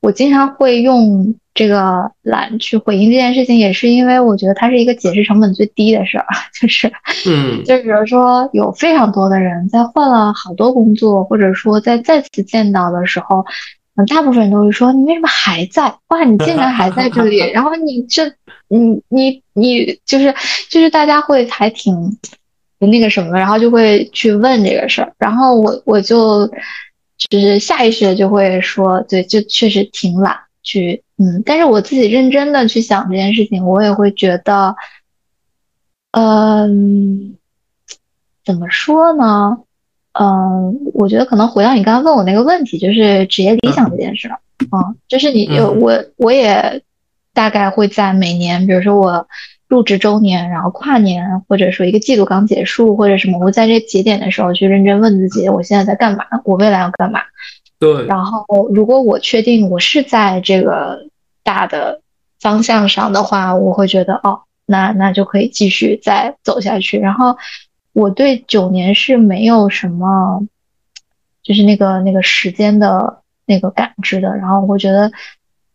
[0.00, 6.26] 我经常会用这个懒去回应这件事情，也是因为我觉得它是一个解释成本最低的事儿。
[6.60, 6.92] 就是，
[7.26, 13.44] 嗯，就比如说有非常多的人在换了好多工作，或者说在再次见到的时候。
[14.06, 15.94] 大部分人都会说你为什么还在？
[16.08, 17.38] 哇，你竟然还在这里！
[17.52, 18.32] 然后你这，
[18.68, 20.34] 你你你就是
[20.70, 22.16] 就是大家会还挺
[22.78, 25.12] 那个什么，然后就会去问这个事儿。
[25.18, 26.46] 然后我我就
[27.28, 31.42] 就是下意识的就会说，对，就确实挺懒去嗯。
[31.44, 34.76] 但是我自己认真的去想这件事情，我也会觉得，
[36.12, 37.36] 嗯，
[38.44, 39.58] 怎么说呢？
[40.20, 44.40] 嗯，我觉得可能回到你刚刚问我那个问题，就是职业理想这件事儿。
[44.72, 46.82] 嗯，就是你我我也
[47.32, 49.28] 大概会在每年，比如说我
[49.68, 56.24] 入职周年，然后跨年，或者说一个季度刚结束或者什么，我在这节点的时候去认真问自己，我现在在干嘛？
[56.44, 57.20] 我未来要干嘛？
[57.78, 58.04] 对。
[58.06, 61.06] 然后如果我确定我是在这个
[61.44, 62.00] 大的
[62.40, 66.98] 方向上的话，我会觉得哦，那那就可以继续再走下去。
[66.98, 67.36] 然后。
[67.92, 70.46] 我对九年是没有什么，
[71.42, 74.36] 就是那个那个时间的那个感知的。
[74.36, 75.10] 然后我觉得，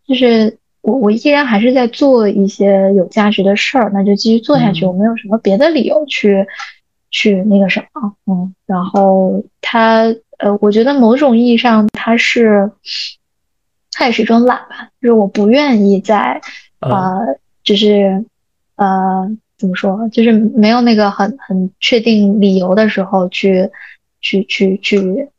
[0.07, 4.85] 就是我我依然还是在做一些有价值的事儿，那就继续做下去。
[4.85, 6.45] 我没有什么别的理由去
[7.09, 8.55] 去那个什么，嗯。
[8.65, 10.03] 然后他
[10.37, 12.71] 呃，我觉得某种意义上他是，
[13.91, 16.41] 他也是一种懒吧，就是我不愿意在
[16.79, 18.23] 呃，就是
[18.75, 19.35] 呃。
[19.63, 20.09] 怎么说？
[20.09, 23.71] 就是没有那个很很确定理由的时候，去
[24.19, 25.29] 去去去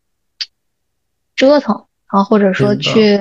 [1.36, 3.18] 折腾，然后或者说去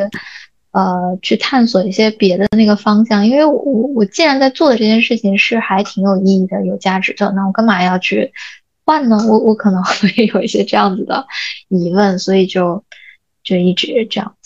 [0.72, 3.28] 呃去探索一些别的那个方向。
[3.28, 3.54] 因为我
[3.94, 8.32] 我既然在做的这件事情是还挺有意义的、有价值的，那我干嘛要去
[8.86, 9.18] 换呢？
[9.28, 11.28] 我我可能 会有一些这样子的
[11.68, 12.86] 疑问，所以就
[13.44, 14.38] 就一直这样。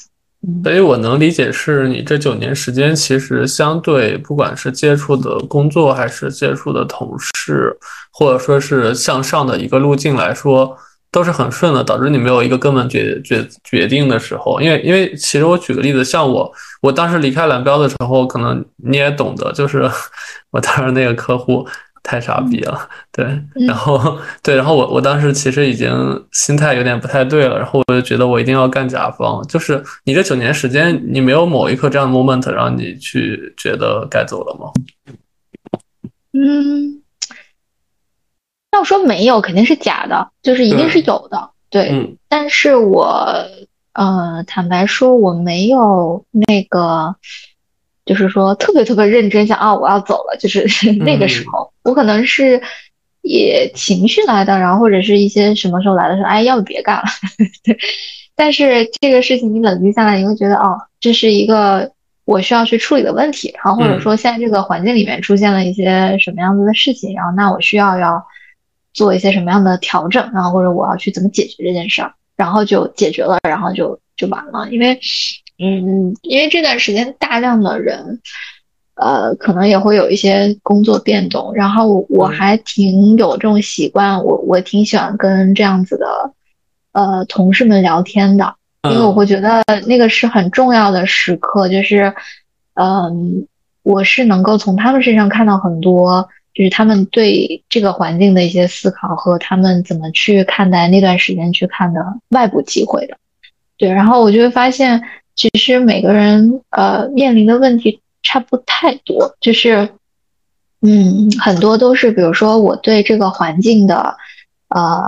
[0.63, 7.75] 所以，我能理解是你这九年时间，其实相对不管是接触的工作，还是接触的同事，
[8.11, 10.77] 或者说是向上的一个路径来说，
[11.11, 14.61] 都是很顺的，导致你没有一个根本决决决定的时候。
[14.61, 16.49] 因为，因为其实我举个例子，像我，
[16.81, 19.89] 我当时离开蓝标的时候，可能你也懂得，就是
[20.51, 21.67] 我当时那个客户。
[22.07, 23.25] 太傻逼了，对，
[23.67, 25.91] 然后对，然后我我当时其实已经
[26.31, 29.45] 心态有点不太对了，然后我就觉得我一定要干甲方。
[29.49, 34.71] 就是你这九年时间，你没有某一刻这样的 moment 让你去觉得该走了吗？
[36.31, 37.01] 嗯，
[38.71, 42.17] 要说没有，肯定是假的，就是一定是有的，对。
[42.29, 43.35] 但是我
[43.91, 47.17] 呃，坦白说，我没有那个。
[48.07, 50.37] 就是说，特别特别认真，想啊，我要走了。
[50.39, 50.65] 就是
[51.03, 52.59] 那个时候，我可能是
[53.21, 57.03] 也情绪来的，然后或者是一些什么时候来的时候，哎，要不别干了。
[57.63, 57.77] 对，
[58.35, 61.91] 但是这个事情你冷静下来，你会觉得，哦，这是一个
[62.25, 68.25] 我需要去处理的问题，然后或者说现在这个环境里面出现了一些什么样子的事情，然后那我需要要
[68.93, 74.97] 做一些什么样的调整，然后或者我要去怎么解决这件事儿，然后就解决了，然后就就完了，因为。
[75.59, 78.21] 嗯，因为这段时间大量的人，
[78.93, 86.05] 呃，可能也会有一些工作变动，然后我还挺有这种习惯，我我挺喜欢跟这样子的，
[86.91, 88.53] 呃，同事们聊天的，
[88.83, 92.13] 因为我会觉得那个是很重要的时刻，就是，
[92.75, 93.47] 嗯，
[93.81, 103.17] 我是能够从他们身上看到很多，就是他们对这个环境的一些思考和他们怎么去看待那段时间去看的外部机会的，
[103.75, 105.01] 对，然后我就会发现。
[105.37, 109.87] 其实每个人呃面临的问题差不太多，就是，
[110.81, 114.17] 嗯，很多都是比如说我对这个环境的
[114.69, 114.99] 呃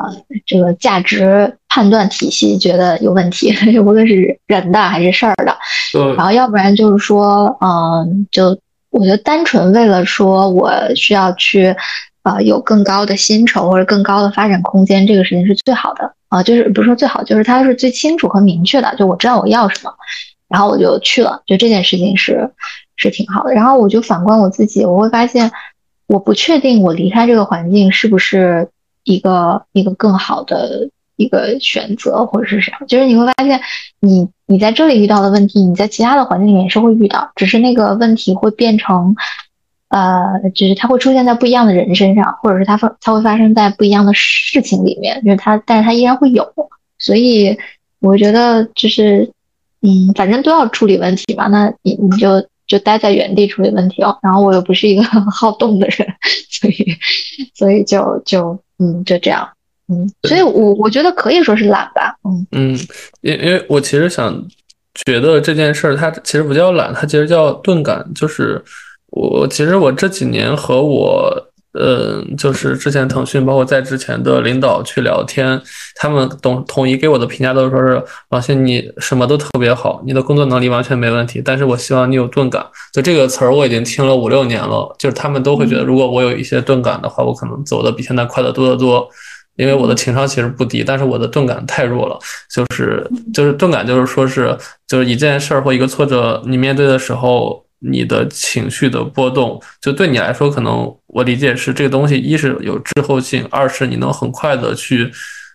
[0.46, 3.52] 这个价值判断体系觉得有问题，
[3.82, 5.58] 无论是人的还是事儿的，
[6.16, 8.58] 然后要不然就是说，嗯，就
[8.92, 11.76] 我觉得单纯为了说我需要去
[12.24, 19.92] 呃有更高的薪酬或者更高的发展空间，这个事情是最好的，啊，就是不是说最好，就是他是最清楚和明确的，就我知道我要什么，
[20.48, 22.52] 然后我就去了，就这件事情是
[22.96, 23.54] 是挺好的。
[23.54, 25.52] 然后我就反观我自己，我会发现
[26.08, 28.70] 我不确定我离开这个环境是不是
[29.04, 33.60] 一个一个更好的一个选择或者是啥，就是你会发现
[34.00, 39.16] 你你在这里遇到的问题，你在其他的环境里面也是会遇到，只是那个问题会变成。
[39.90, 46.48] 呃，就是它会出现在不一样的人身上，或者是它发它会发生在不一样的事情里面，就是它，但是它依然会有，
[47.00, 47.58] 所以
[48.00, 49.32] 我觉得就是，
[49.82, 54.16] 嗯，反正都要处理问题嘛，那你你就就待在原地处理问题哦。
[54.22, 56.08] 然后我又不是一个 很好动的人，
[56.52, 56.96] 所以
[57.56, 59.50] 所以就就嗯就这样，
[59.88, 62.80] 嗯，所以我我觉得可以说是懒吧，嗯嗯，
[63.22, 64.46] 因因为我其实想
[65.06, 68.64] 觉得这件事儿它其实不叫懒，它其实叫钝感，就是。
[69.12, 71.32] 我其实我这几年和我，
[71.74, 75.62] 嗯，就是之前腾讯，包括在之前的领导去聊天，
[75.96, 82.66] 他们统统一给我的评价都是说是王鑫，你什么都特别好，你的工作能力完全没问题，但是我希望你有钝感。
[82.92, 89.08] 就这个词儿我已经听了五六年了，就是他们都会觉得，如果我有一些钝感的话，我可能走的比现在快得多得多。
[89.56, 92.18] 因为我的情商其实不低，但是我的钝感太弱了，
[92.50, 94.58] 就是就是钝感就是说是
[94.88, 97.66] 就是一件事儿或一个挫折你面对的时候。
[97.80, 105.10] 你的情绪的波动，就对你来说，可能我理解是这个东西，一是有滞后性，二是你能很快的去，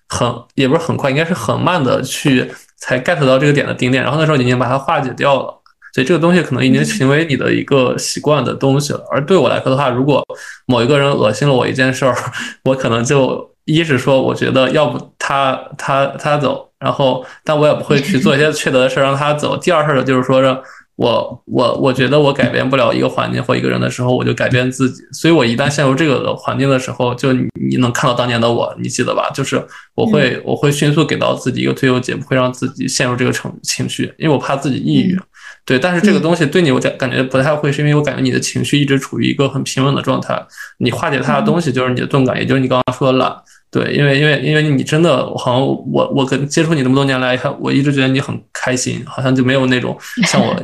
[0.08, 5.60] 很也不是很快，应该是很慢的去才 get 到这个点的顶点，然后那时候你已经把它化解掉了，
[5.94, 9.04] 所以这个东西可能已经成为你的一个习惯的东西了。
[9.10, 10.24] 而对我来说的话，如果
[10.66, 12.16] 某一个人恶心了我一件事儿，
[12.64, 19.58] 我可能就一是说，我觉得要不他他他走，然后但我也不会去做一些 缺德的事儿让他走。
[19.58, 20.58] 第二事儿就是说让。
[20.96, 25.02] 我我我觉得我改变不了一个环境或一个人的时候，我就改变自己。
[25.12, 29.28] 所以我一旦陷入这个环境的时候，就你能看到当年的我，你记得吧？
[29.34, 29.60] 就是
[29.94, 35.18] 我会我会迅速给到自己一个退休解，不会让自己陷入这个情情绪，因为我怕自己抑郁。
[35.66, 40.40] 对，但是这个东西对你我感感觉不太会，是因为我感觉你的情绪一直处于一个很平稳的状态，
[40.78, 43.34] 你化解它的东西就是你的钝感，也就是你刚刚说的懒。
[43.74, 49.98] 对，因为因为因为你真的好像我我跟接触你那么多年来，我一直觉得你很开心，好像就没有那种
[50.28, 50.54] 像我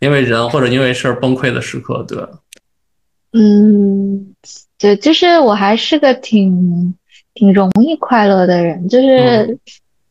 [0.00, 2.18] 因为人或者因为事儿崩溃的时刻，对
[3.32, 4.34] 嗯，
[4.78, 6.94] 对，就是我还是个挺
[7.32, 9.58] 挺容易快乐的人，就是，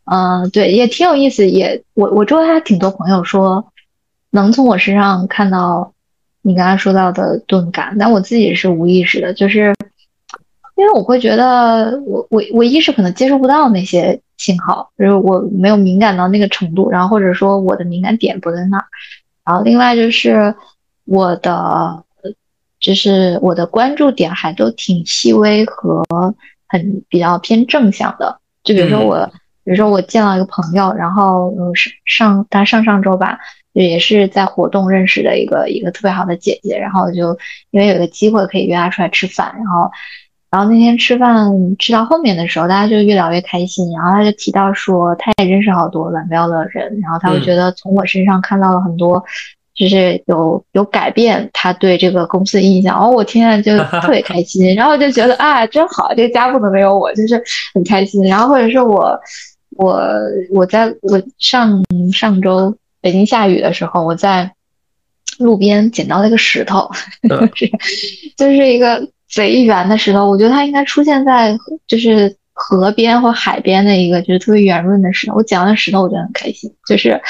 [0.06, 3.64] 嗯，对，也挺有意思，也我我周围还挺多朋友说
[4.32, 5.94] 能从我身上看到
[6.42, 9.76] 你刚刚说到的钝感，但我自己是无意识的，就是。
[10.78, 18.86] 因为我会觉得，我我我一是可能接收不到那些信号，就是我没有敏感到那个程度，然后或者说我的敏感点不在那儿，
[19.44, 20.54] 然后另外就是
[21.06, 22.04] 我的，
[22.80, 26.06] 就是我的关注点还都挺细微和
[26.68, 29.26] 很比较偏正向的，就比如说我，
[29.64, 33.40] 比如说我见到一个朋友，然后上上他上上周吧，
[33.74, 37.36] 也是在活动认识的一个一个特别好的姐姐，然后就
[37.72, 39.90] 因为有一个机会可以约她出来吃饭，然后。
[40.50, 43.92] 然后那天吃饭吃到后面的时候，大家就越聊越开心。
[43.92, 49.22] 然后他就提到说，他也认识好多蓝标的人，然后他会觉得从我身上看到了很多，
[49.76, 52.98] 就是有有改变他对这个公司的印象。
[52.98, 57.44] 哦，我听了就特别开心， 然后就觉得啊，真好，这个家不能没有我，就是
[57.74, 58.24] 很开心。
[58.24, 59.20] 然后或者是我
[59.72, 60.02] 我
[60.54, 61.84] 我在我上
[62.14, 64.50] 上周北京下雨的时候，我在
[65.40, 66.90] 路边捡到了一个石头，
[67.28, 67.70] 就是
[68.38, 69.06] 就是一个。
[69.30, 75.36] 贼圆的石头，我觉得它应该出现在就是河边或海边的一个就是特别圆润的石头。
[75.36, 76.74] 我捡到石头，我觉得很开心。
[76.88, 77.22] 就是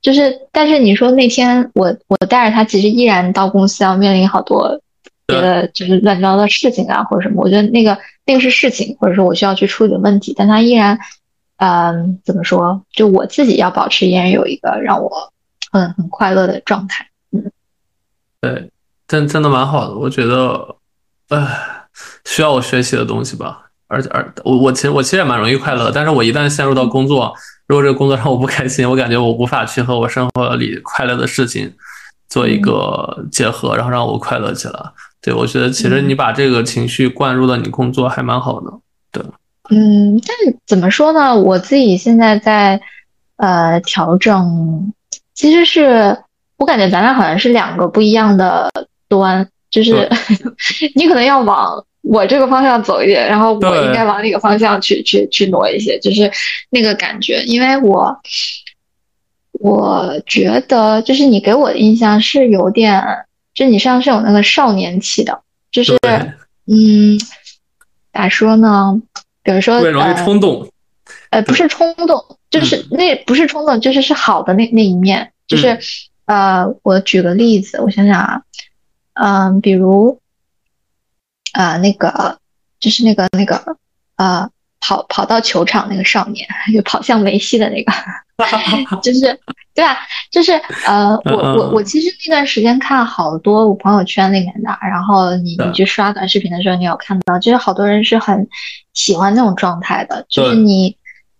[0.00, 4.80] 就是，但是你说那天我我带着它，其实依然到公司要面临好多
[5.26, 7.42] 别的就是乱七八糟的事情啊，或者什么。
[7.42, 10.98] 我觉得那个那个是事情，或者说我需要去处理的问题，但它依然，
[11.56, 12.82] 嗯，怎么说？
[12.92, 15.32] 就我自己要保持依然有一个让我
[15.70, 17.08] 很很快乐的状态。
[17.32, 17.50] 嗯，
[18.40, 18.70] 对，
[19.06, 20.76] 真真的蛮好的，我觉得。
[21.32, 21.86] 唉，
[22.26, 27.34] 需要我学习的东西吧，而且而我我其实我其实也蛮容易快乐，但是我一旦陷入到工作，
[27.66, 31.72] 如果这个工作让我不开心，我感觉我无法去和我生活里快乐的事情
[32.28, 34.78] 做一个结合，然后让我快乐起来。
[35.22, 38.70] 对我觉得其实你把这个情绪灌入到你工作还蛮好的。
[39.10, 39.22] 对，
[39.70, 41.34] 嗯，但怎么说呢？
[41.34, 42.80] 我自己现在在
[43.36, 44.92] 呃调整，
[45.34, 46.18] 其实是
[46.58, 48.70] 我感觉咱俩好像是两个不一样的
[49.08, 49.48] 端。
[49.72, 50.08] 就是
[50.94, 56.30] 你可能要往我这个方向走一点，然后我应该往哪个方向去去去挪一些，就是
[56.70, 57.42] 那个感觉。
[57.44, 58.16] 因为我
[59.52, 63.02] 我觉得，就是你给我的印象是有点，
[63.54, 65.98] 就你身上是有那个少年气的，就是
[66.66, 67.18] 嗯，
[68.12, 69.00] 咋说呢？
[69.44, 70.68] 比如说容易冲动，
[71.30, 75.78] 呃，不是冲动，就是那不是冲动，就是是好的那那一面，就是
[76.26, 78.42] 呃，我举个例子，我想想啊，
[79.14, 80.20] 嗯，比如
[81.52, 82.38] 啊，那个
[82.80, 83.76] 就是那个那个
[84.16, 84.50] 呃。
[84.84, 86.44] 跑跑到球场那个少年，
[86.74, 87.92] 就跑向梅西的那个，
[89.00, 89.38] 就是
[89.72, 89.96] 对吧？
[90.28, 90.50] 就是
[90.84, 98.48] 呃，我我我其实那段时间看好多我朋友圈里面的，然后你你去刷短视频的时候，你有看到，就是好多人是很
[98.92, 100.96] 喜欢那种状态的，就是你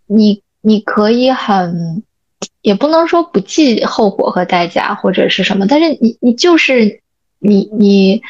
[0.07, 2.05] 你你可以很，
[2.61, 7.03] 也不能说不计后果和代价或者是什么，但是你你就是
[7.43, 8.23] 你你。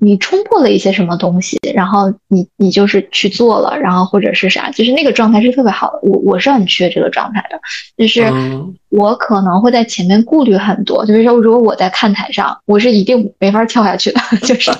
[0.00, 5.98] 你冲破了一些什么东西，然后你你就是去做了，然后或者是啥，就是那个状态是特别好的。
[6.02, 7.60] 我我是很缺这个状态的，
[7.96, 8.22] 就是
[8.90, 14.70] 我可能会在前面顾虑很多，就比如说如果我在看台上，我是一定没法跳下去的， 就是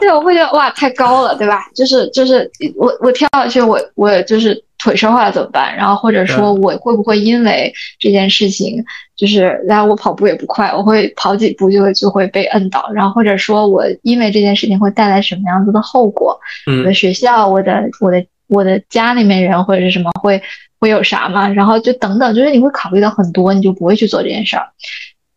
[0.00, 1.66] 对，我会觉得哇太高了，对吧？
[1.74, 4.62] 就是就是我我跳下去，我我就是。
[4.76, 5.74] 腿摔坏了怎么办？
[5.74, 8.84] 然后或者说我会不会因为这件事情，
[9.16, 12.90] 就是然后我跑步也不快，我会跑几步就就会被摁倒。
[12.92, 16.38] 然后或者说我因为这件事情会带来什么样子的后果？
[16.66, 20.42] 我的学校、我的我的我的家里面人或者是什么会
[20.84, 21.48] 会有啥嘛？
[21.48, 24.68] 然后就等等，就是你会考虑到很多，你就不会去做这件事儿。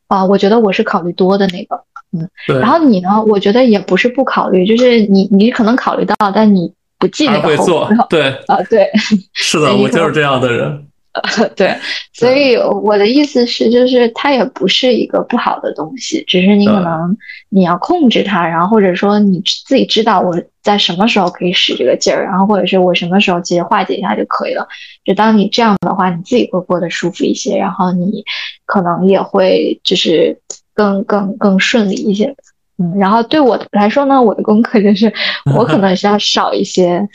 [0.09, 1.81] 啊，我觉得我是考虑多的那个，
[2.11, 2.29] 嗯。
[2.59, 3.23] 然后你呢？
[3.23, 6.73] 我觉得也不是不考虑，就是你你可能考虑到，但你。
[6.99, 8.89] 不记那个后果，对啊，对，
[9.31, 10.83] 是的，我就是这样的人。
[11.55, 11.75] 对，
[12.11, 17.15] 所以我的意思是，就是它也不是一个不好的东西，只是你可能
[17.49, 24.67] 你要控制它，然后或者说你自己知道我在什么时候可以使这个劲儿，然后或者是我什么时候其实化解一下就可以了。
[25.07, 28.25] 就当你这样的话，你自己会过得舒服一些，然后你
[28.65, 30.37] 可能也会就是
[30.75, 32.35] 更更更顺利一些。
[32.77, 35.11] 嗯，然后对我来说呢，我的功课就是
[35.55, 37.07] 我可能是要少一些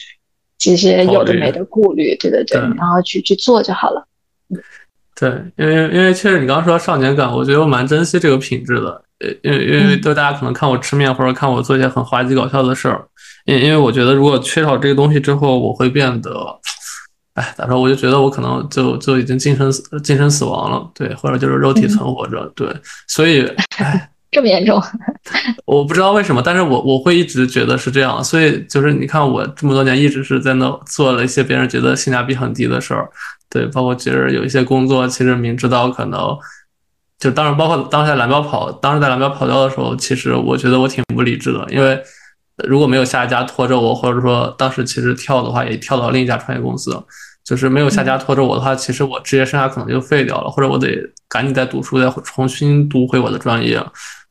[0.57, 4.05] 这些有的没的顾虑，对对对，然后去去做就好了。
[5.15, 9.05] 对，因为因为确实你刚刚说到少年感，我觉得我蛮珍惜这个品质的。
[9.21, 13.07] 呃，因为因为都大家可能看我吃面或者看我做一些很滑稽搞笑的事儿，
[13.45, 16.31] 因因为我觉得如果缺少这个东西之后，我会变得，
[17.35, 17.81] 哎，咋说？
[17.81, 22.69] 我就觉得我可能就就已经精神死精神死亡了，对，或者就是肉体存活着，对，
[23.09, 23.47] 所以，
[23.79, 24.09] 哎。
[24.33, 24.81] 这么严重，
[25.67, 33.07] 我不知道为什么，但是我我会一直觉得是这样，所以就是你看我这么多年一直是在那做了一些别人觉得性价比很低的事儿，
[33.51, 36.19] 对，包括其实有一些工作，其实明知道可能，
[37.19, 42.03] 就当然包括当时在蓝标跑，当时在蓝标跑掉的时候，其实我觉得我挺不理智的，因为
[42.65, 46.97] 如果没有下家拖着我，或者说当时其实跳的话也跳到另一家创业公司，
[47.45, 50.97] 就是没有下家拖着我的话，其实我职业生涯可能就废掉了，或者我得
[51.29, 53.85] 赶紧再读书，再重新读回我的专业。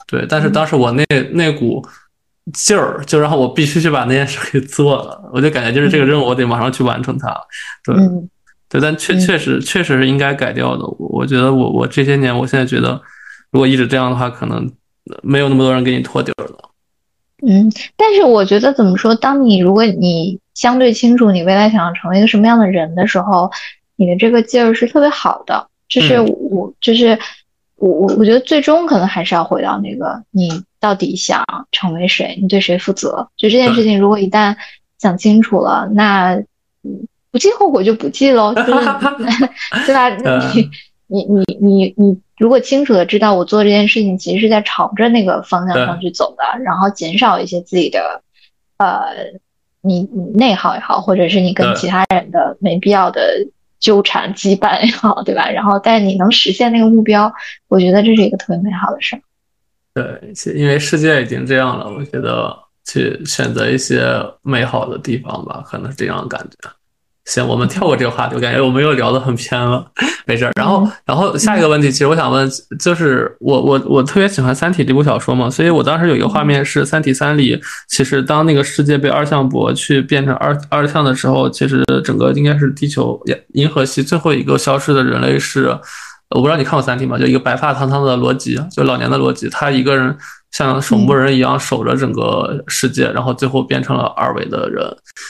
[0.07, 1.85] 对，但是当时我那那股
[2.53, 5.29] 劲儿，就让我必须去把那件事给做了。
[5.33, 7.33] 我就感觉就是这个任务，我得马上去完成它。
[7.83, 7.95] 对，
[8.67, 10.85] 对，但确确实确实是应该改掉的。
[10.97, 13.01] 我觉得我我这些年，我现在觉得，
[13.51, 14.69] 如果一直这样的话，可能
[15.21, 16.70] 没有那么多人给你托底儿了。
[17.45, 23.51] 嗯，但是我觉得怎么说，当你如果你相对清楚你未来想要成为一个什么样的人的时候，
[23.95, 25.67] 你的这个劲儿是特别好的。
[25.87, 27.17] 就是我就是。
[27.77, 33.27] 我我我觉得最终可能还是要回到那个，你到底想成为谁，你对谁负责？
[33.35, 34.55] 就这件事情，如果一旦
[34.99, 36.39] 想清楚了，那
[37.31, 40.09] 不计后果就不计喽， 对吧？
[41.07, 48.21] 你你你你你，如果清楚的知道我做这件事情其实是在朝着那个方向上去走的，然后减少一些自己的
[48.77, 49.13] 呃，
[49.81, 53.21] 你你内耗也好，或者是你跟其他人的没必要的。
[53.81, 55.49] 纠缠羁绊也好， 对吧？
[55.49, 57.33] 然后，但你能实现那个目标，
[57.67, 59.21] 我觉得这是一个特别美好的事儿。
[59.95, 63.99] 对，因为世界已经这样了，我觉得去选择一些
[64.43, 66.69] 美好的地方吧，可能是这样的感觉。
[67.25, 69.85] 行，我们跳过这个话题，我感觉我们又聊得很偏了，
[70.25, 70.51] 没事儿。
[70.55, 72.49] 然后，然后下一个问题，其实我想问，
[72.79, 83.21] 就是我我我特别喜欢《三体》这部小说嘛，所以我当时有一个画面是《三体三》里，其实当那个世界被二向箔去变成二二向的时候，其实整个应该是地球
[83.53, 85.67] 银河系最后一个消失的人类是，
[86.35, 87.19] 我不知道你看过《三体》吗？
[87.19, 90.17] 就一个白发苍苍的罗辑，就老年的罗辑，他一个人
[90.51, 94.85] 像守墓人一样守着整个世界，然后最后变成了二维的人，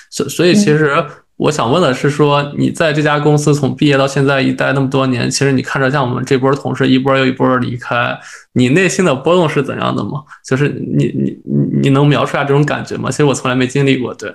[0.09, 1.03] 所所以其实。
[1.37, 8.15] 我想问的是，说你在这家公司从毕业到现在一待那么多年，其实你看着像我们这波同事一波又一波离开，
[8.53, 10.21] 你内心的波动是怎样的吗？
[10.45, 13.09] 就是你你你你能描述下这种感觉吗？
[13.09, 14.13] 其实我从来没经历过。
[14.13, 14.31] 对，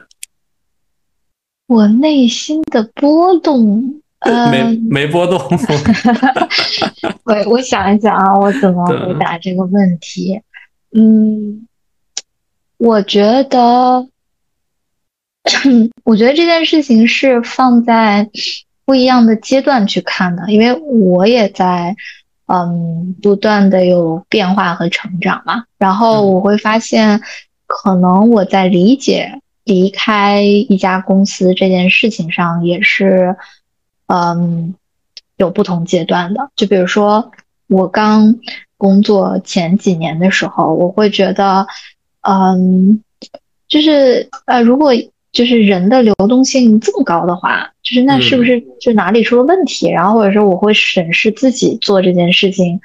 [1.68, 5.39] 我内心的波动， 呃没没波动。
[7.22, 10.41] 我我想一想啊，我怎么回答这个问题？
[10.93, 11.66] 嗯，
[12.76, 14.09] 我觉得。
[16.03, 18.28] 我觉得这件事情是放在，
[18.84, 21.95] 不一样的阶段去看的，因为我也在
[22.47, 25.62] 嗯不断的有变化和成长嘛。
[25.78, 27.20] 然后我会发现，
[27.68, 33.37] 可能我在理解离开一家公司这件事情上也是
[34.07, 34.74] 嗯
[35.37, 36.51] 有不同阶段的。
[36.57, 37.30] 就比如说
[37.69, 38.37] 我刚
[38.77, 41.67] 工作前几年的时候，我会觉得
[42.23, 43.03] 嗯
[43.69, 44.93] 就是呃如果。
[45.33, 49.87] 就是人的流动性这么高的话，就是那是不是就哪里出了问题？
[49.91, 52.81] 然后或者说我会审视自己做这件事情，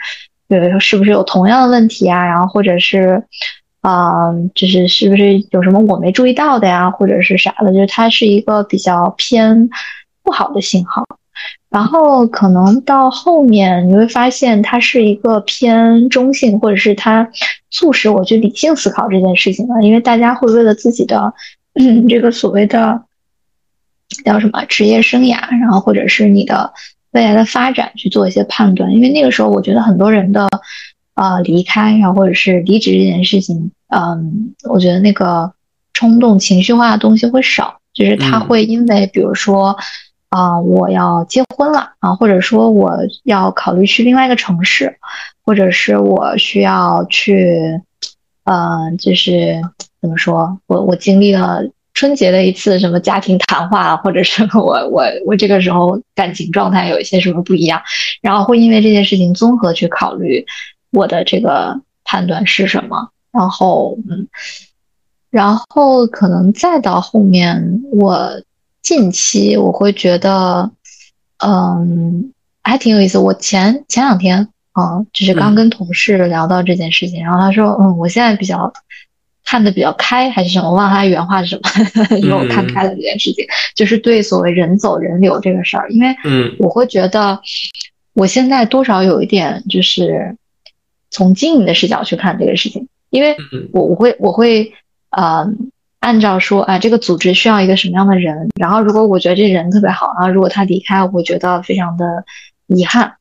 [0.49, 2.25] 比如说，是不是有同样的问题啊？
[2.25, 3.23] 然后或者是，
[3.79, 6.91] 啊，就是是不是有什么我没注意到的呀？
[6.91, 7.71] 或者是啥的？
[7.71, 9.69] 就是它是一个比较偏
[10.21, 11.05] 不好的信号。
[11.71, 17.27] 然后可能到后面你会发现它是一个偏中性，或者是它
[17.71, 21.33] 促使我去理性思考这件事情了，因为大家会为了自己的。
[21.73, 23.01] 嗯，这个所谓的
[24.25, 26.73] 叫什么职业生涯，然后或者是你的
[27.11, 30.49] 未来的发展去做一些判断，因为那个时候我觉得很多人的
[31.13, 35.53] 呃离开，然后或者是离职这件事情，嗯，我觉得那个
[35.93, 39.77] 冲动情绪化的东西会少，就是他会因为比如说
[40.31, 44.97] 啊我要结婚了啊，或者说我要考虑去另外一个城市，
[45.45, 47.79] 或者是我需要去，
[48.43, 49.61] 呃，就是。
[50.01, 50.57] 怎么说？
[50.65, 51.61] 我我经历了
[51.93, 57.79] 春节的一次什么家庭谈话，或者是我我我这个时候感情状态有一些什么不一样，
[58.19, 60.43] 然后会因为这件事情综合去考虑
[60.91, 64.27] 我的这个判断是什么，然后嗯，
[65.29, 68.41] 然后可能再到后面，我
[68.81, 70.71] 近期我会觉得，
[71.43, 73.17] 嗯，还挺有意思。
[73.17, 78.71] 我前前两天啊，就是刚跟同事聊到这件事情，然后他说，嗯，我现在比较。
[79.43, 80.69] 看的比较开还是什么？
[80.69, 81.69] 我忘了他原话是什么，
[82.21, 83.43] 因为我看开了这件事情，
[83.75, 86.15] 就是对所谓人走人流这个事儿，因为
[86.57, 87.37] 我会觉得
[88.13, 90.37] 我现在多少有一点就是
[91.09, 93.35] 从经营的视角去看这个事情，因为
[93.73, 94.71] 我我会我会
[95.09, 95.45] 呃
[96.01, 102.25] 按照说啊这个组织需要一个什么样的人，然后如果我觉得这人特别好，然后如果他离开，我会觉得非常的
[102.67, 103.13] 遗憾。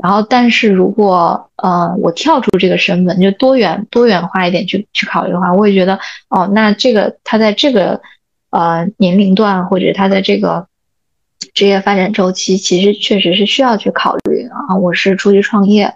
[0.00, 8.00] 然后，但是如果呃，我跳出这个身份，就多元多元化一点去去考虑的话，我也觉得哦，那这个他在这个
[8.50, 10.68] 呃年龄段，或者他在这个
[11.52, 14.76] 职业发展周期，其实确实是需要去考虑啊。
[14.76, 15.92] 我是出去创业，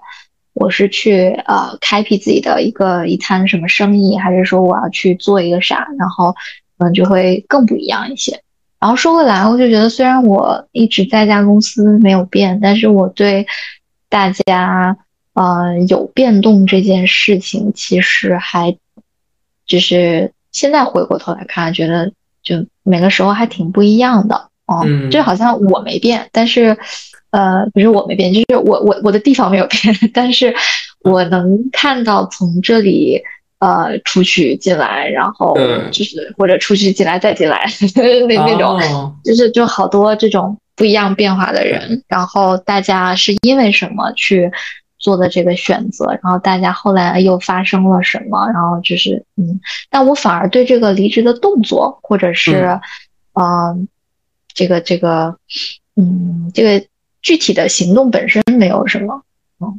[0.53, 5.87] 我是去呃开辟自己的一个一摊什么生意，还是说我要去做一个啥？
[5.99, 6.33] 然后
[6.79, 8.43] 可能就会更不一样一些。
[8.79, 13.47] 然后说回来，我就觉得虽然我一直在家公司没有变，但是我对。
[14.13, 14.99] 大家
[15.33, 18.77] 呃有变动这件事情，其实还
[19.65, 24.85] 就是现在回过头来看，觉得就每个时候还挺不一样的哦。
[25.11, 26.77] 就好像我没变，但是
[27.33, 30.55] 呃不是我没变，就是我我我的地方没有变， 但是
[31.01, 33.21] 我能看到从这里
[33.59, 35.57] 呃出去进来，然后
[35.91, 37.67] 就是或者出去进来再进来
[37.97, 38.81] 那那种，
[39.25, 40.57] 就是就好多这种。
[40.75, 44.51] 不一样变化的人，然后大家是因为什么去
[44.99, 46.07] 做的这个选择？
[46.23, 48.49] 然后大家后来又发生了什么？
[48.49, 49.61] 然后就是嗯，
[49.91, 52.81] 但我反而对这个离职的动作，或者是
[53.35, 53.87] 嗯，
[54.55, 55.37] 这个这个
[55.95, 56.87] 嗯，这个
[57.23, 59.23] 具体的行动本身没有什么。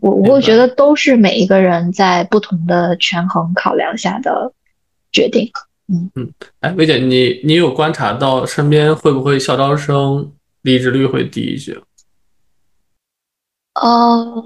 [0.02, 4.52] 我我会觉得都是每一个人在不同的权衡考量下的
[5.12, 5.52] 决定。
[5.88, 6.32] 嗯嗯，
[6.62, 10.32] 哎，薇姐，你你有观察到身边会不会校招生？
[10.62, 11.78] 离职率会低一些。
[13.74, 14.44] 呃，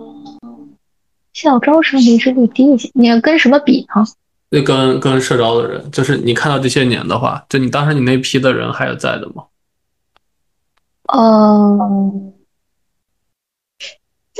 [1.31, 4.03] 校招生离职率低一些，你要跟什么比呢？
[4.49, 9.43] 那跟跟社招的人，就是你看到这些年的话，就你当时你那批的人还有在的吗？
[11.13, 12.33] 嗯，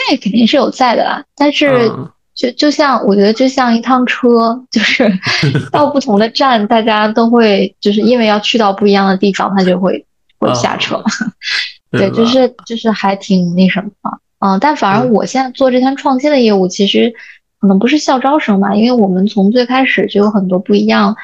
[0.09, 1.91] 在肯定是有在的啦，但是
[2.35, 5.11] 就就像我觉得就像一趟车，就是
[5.71, 10.03] 到不同的站，大家都会就是因为要去到不一样的地方，他就会。
[10.39, 11.03] 会下车，
[11.89, 17.11] 对，就是就是还挺那什么，嗯，但反而我现在做这摊创新的业务，其实
[17.59, 21.15] 可能不是校招生吧，因为我们从最开始就有很多不一样，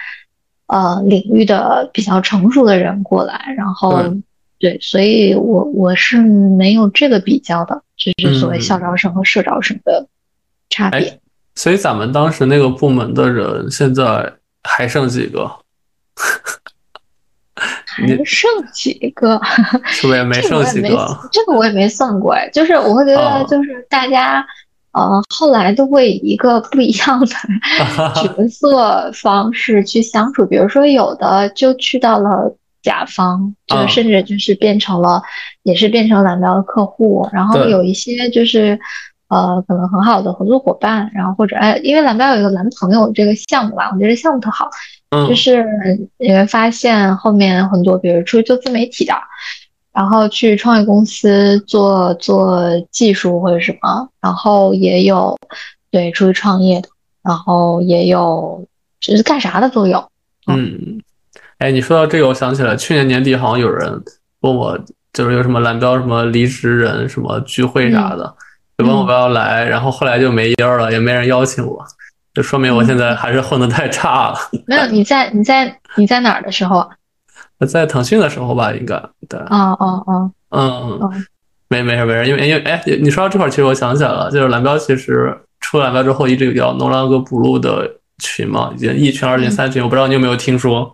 [0.66, 4.04] 呃，领域的比较成熟的人过来，然后
[4.64, 10.08] 对，所以我我是没有这个比较的，就是所谓校招生和社招生的
[10.70, 11.20] 差别。
[11.56, 14.34] 所以咱们当时那个部门的人现在
[14.64, 15.52] 还剩几个？
[17.86, 19.38] 还剩几个？
[19.88, 21.20] 是不是也没剩几个？
[21.30, 24.46] 这个我也没算过哎，就是我会觉得，就是大家
[24.94, 27.36] 呃后来都会以一个不一样的
[28.16, 30.46] 角色方式去相处。
[30.46, 35.24] 比如说，有的就去到了甲方，就甚至就是变成了，
[35.64, 37.28] 也是变成蓝标的客户。
[37.34, 38.80] 然后有一些就是
[39.30, 44.70] 呃，可能很好的合作伙伴，然后或者哎，因为蓝标有一个蓝朋友这个项目吧，我觉得项目特好，
[45.28, 45.66] 就是
[46.20, 49.14] 你会发现后面很多，比如出去做自媒体的。
[49.94, 52.60] 然后去创业公司做做
[52.90, 55.38] 技术或者什么，然后也有
[55.92, 56.90] 对出去创业的，
[57.22, 58.68] 然后也有
[59.00, 60.04] 就是干啥的都有。
[60.48, 61.00] 嗯，
[61.64, 63.90] 哎，你说到这个，我想起来去年年底好像有人
[64.42, 64.78] 问我，
[65.14, 68.36] 就是有什么蓝标什么离职人什么聚会啥的，
[68.78, 71.82] 就问我要不要来，然后后来就没音儿了，也没人邀请我，
[72.34, 74.38] 就说明我现在还是混的太差了。
[74.68, 76.86] 没有你在你在你在哪儿的时候？
[77.66, 79.40] 在腾讯的时候吧，应该对。
[79.40, 81.26] 哦哦哦，嗯，
[81.70, 87.90] 没没事没事，因为因为哎，你说到这块，其实我想起来了，就是蓝标其实出了蓝标之后，一直有叫 No Longer Blue 的
[88.22, 90.94] 群嘛，已经一群、二群、三群，我不知道你有没有听说？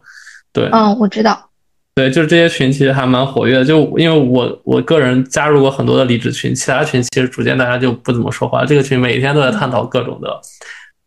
[0.53, 1.49] 对，嗯，我知道。
[1.95, 10.39] 对，就是这些群其实还蛮活跃的，就因为我我个人加入过很多的离职群，其他群其实逐渐大家就不怎么说话，这个群每天都在探讨各种的。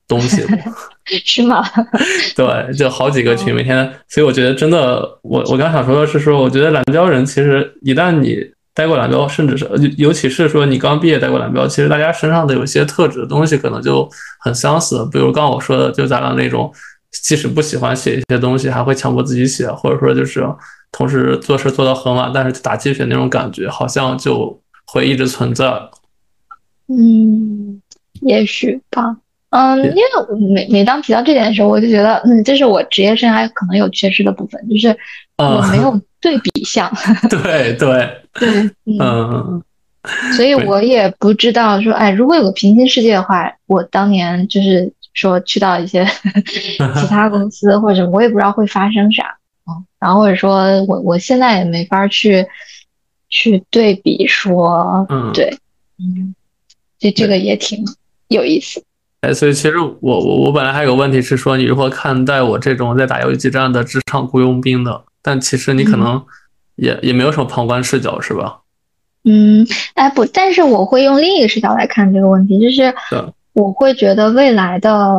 [0.08, 0.42] 东西
[1.24, 1.64] 是吗？
[2.36, 8.36] 对，就好几个群，每天，所以我觉得真的，我我刚想说的是说，我觉得蓝标人其实一旦你
[8.74, 9.66] 待过蓝标，甚至是
[9.96, 14.06] 尤其是说你刚毕业待过蓝标，其实大家身上的有些特质的东西可能就
[14.40, 15.08] 很相似。
[15.10, 16.70] 比如刚刚我说的，就咱俩那种，
[17.22, 20.44] 即使不喜欢写一些东西，还会强迫自己写，或者说就是
[20.90, 25.66] 同时做事做到很晚，但是打鸡血那种感觉，好像就会一直存在。
[26.88, 27.80] 嗯，
[28.22, 29.16] 也许吧。
[29.50, 30.02] 嗯，因为
[30.54, 34.96] 每每当提到这点的时候，我就觉得，嗯，这是我职业生涯可能有缺失的部分，就是
[35.36, 36.90] 我没有 对比项。
[37.28, 38.48] 对对对，
[38.98, 39.62] 嗯，
[40.34, 46.06] 所以我也不知道说，哎，如果有个平行世界的话，我当年就是说去到一些
[46.96, 52.46] 其他公司或者我也不知道会发生啥，嗯，然后或者说我我现在也没法去
[53.28, 55.56] 去对比说，嗯，对，
[55.98, 56.34] 嗯，
[56.98, 57.84] 这这个也挺
[58.28, 58.82] 有意思。
[59.20, 65.04] 哎，所以其实我我我本来还有个问题是说，你如何看待我这种在打游击战的职场雇佣兵的？
[65.22, 66.20] 但其实你可能
[66.74, 68.58] 也也没有什么旁观视角，是吧？
[69.24, 72.92] 嗯，哎不，但是我会用另一个视角来看这个问题，就是
[73.52, 75.10] 我会觉得未来的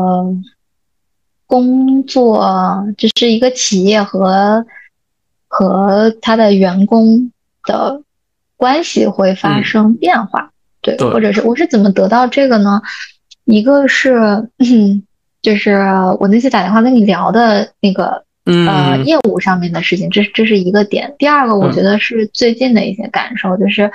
[1.46, 4.66] 工作就是一个企业和
[5.48, 7.32] 和他的员工
[7.64, 8.02] 的
[8.58, 12.82] 关系会发生变化，对，或者是我是怎么得到这个呢？
[13.46, 14.50] 一个是，
[15.42, 15.76] 就是
[16.20, 21.14] 我那次打电话跟你聊的那个，呃，业务上面的事情，这这是一个点。
[21.20, 23.92] 第二个，我觉得是最近的一些感受，就是，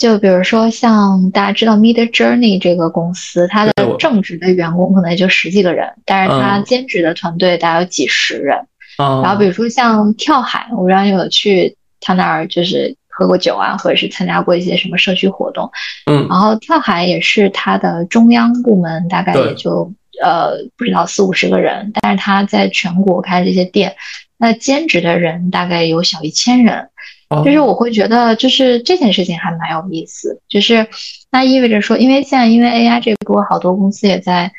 [0.00, 8.56] 就比如说像大家知道 Mid Journey 这个公司，它的正职的员工可能也就十几个人，但是它兼职的团队大概有几十人。
[8.96, 12.96] 然后比如说像跳海，我让你有去他那儿，就是。
[13.12, 15.70] 喝过酒啊，或者是参加过一些什么社区活动，
[16.06, 19.92] 嗯，然后跳海也是它的中央部门，大概也就
[20.22, 23.94] 呃不知道四五十个人，但是他在全国开这些店，
[24.38, 26.88] 那兼职的人大概有小一千人，
[27.44, 30.86] 就是我会觉得就是这件事情还蛮有意思，就是
[31.30, 34.52] 那意味着说，因为现在因为 AI 这波，好多公司也在。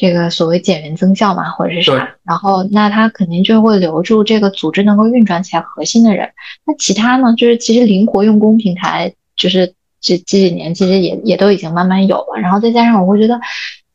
[0.00, 6.30] 这个所谓减员增效嘛，或者是啥，然后那他肯定就会留住这个组织能够运转起来核心的人。
[6.64, 12.40] 那其他呢，就是其实灵活用工平台，就是这这几年其实也也都已经慢慢有了。
[12.40, 13.40] 然后再加上我会觉得，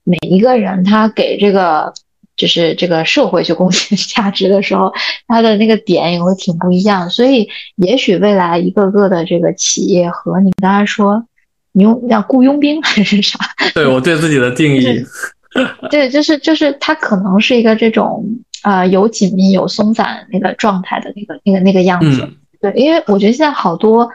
[0.04, 1.94] 每一个人他给这个
[2.36, 4.92] 就是这个社会去贡献 价值的时候，
[5.28, 7.10] 它的那个点也会挺不一样。
[7.10, 11.26] 所以也许未来一个个的这个企业和你刚才说，
[11.72, 13.40] 你用叫雇佣兵 还是啥？
[13.74, 15.04] 对我对自己的定义。
[15.92, 18.26] 对，就是就是它可能是一个这种
[18.64, 22.28] 呃有紧密有松散那个状态的那个那个那个样子。
[22.60, 24.10] 对，因为我觉得现在好多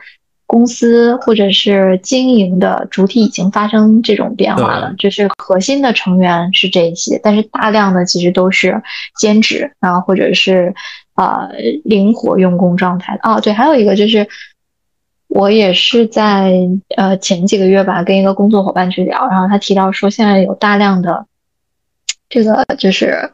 [0.49, 8.83] 公司或者是经营的主体已经发生这种变化了，就是核心的成员是这一些，但是大量的其实都是
[9.17, 10.75] 兼职，然后或者是
[11.15, 11.49] 呃
[11.85, 13.31] 灵活用工状态的。
[13.31, 14.27] 哦，对，还有一个就是。
[15.31, 16.55] 我也是在
[16.97, 21.27] 呃前几个月吧，跟一个工作伙伴去聊，然后他提到说，现在有大量的
[22.31, 23.31] 这个就是，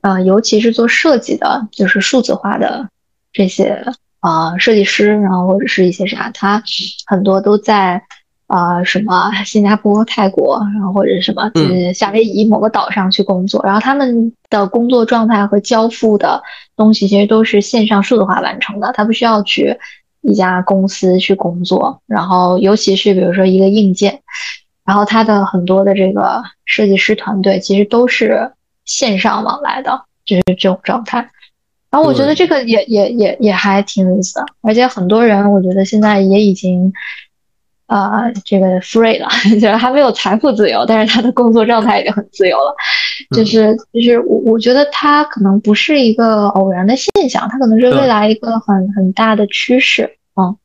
[0.00, 2.88] 呃，尤其是做设计的，就是数字化的
[3.30, 3.84] 这些
[4.24, 6.62] 啊设计师，然后或者是一些啥，他
[7.06, 8.02] 很多都在
[8.46, 16.42] 啊什么新加坡、泰国，然后或者什么就是夏威夷某个岛上去工作，然后他们的工作状态和交付的
[16.76, 19.78] 东西其实都是线上数字化完成的，他不需要去。
[20.26, 24.22] 一家公司去工作，然后尤其是比如说一个硬件，
[24.82, 28.50] 然后他的很多的这个设计师团队其实都是
[28.86, 31.28] 线上往来的，就是这种状态。
[31.94, 36.92] 然后我觉得这个也也也也还挺有意思的，而且很多人我觉得现在也已经，
[37.86, 42.74] 呃，这个 free 了， 就是还没有财富自由，但是他的工作状态已经很自由了。
[43.30, 50.16] 就是就是我我觉得它可能不是一个偶然的现象，它可能是未来一个很很大的趋势。
[50.34, 50.56] 嗯，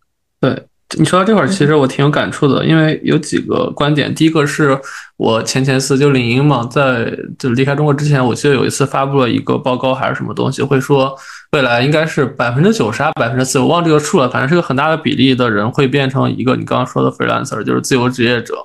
[0.42, 0.64] 对。
[0.98, 4.14] 你说到这块儿，其实我挺有感触的，因为有几个观点。
[4.16, 4.76] 第一个是
[5.18, 11.16] 我前前司就领英嘛，在就离开中国之前，我记得有一次发布了一个报告还是什么东西，会说
[11.52, 18.56] 未来应该是百分之九十啊百分之四，我忘这个数了，反正是个很大的比例的人会变成一个你刚刚说的 freelancer，就是自由职业者。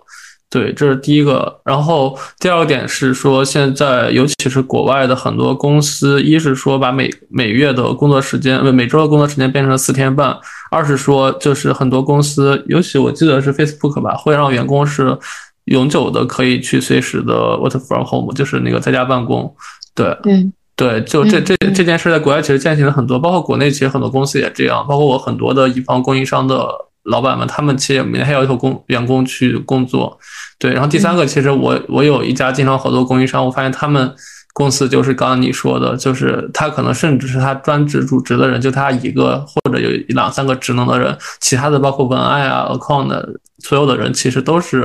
[0.54, 1.60] 对，这是第一个。
[1.64, 10.32] 然后第二个点是说，现在尤其是国外的很多公司，一是说把每每月的工作时间，每周的工作时间变成四天半；
[10.70, 15.18] 二是说，就是很多公司，尤其我记得是 Facebook 吧，会让员工是
[15.64, 19.52] 永久的可以去随时的 work from home，就是那个在家办公。
[19.92, 26.68] 对，对，对，就这这这件事，在国外其实践行了很多，包括国内其实很多公司也这样，包括我很多的乙方供应商的。
[27.04, 30.18] 老板们，他们其实每天还要求工员工去工作，
[30.58, 30.72] 对。
[30.72, 34.14] 然后第三个，其实我我有一家经常合作供应商，我发现他们
[34.54, 43.28] 公司就是刚刚你说的，就是他可能甚至是他专职主职的人，就他一个或者有两三个职能的人，其他的包括文案啊、account 的
[43.58, 44.82] 所有的人，其实都是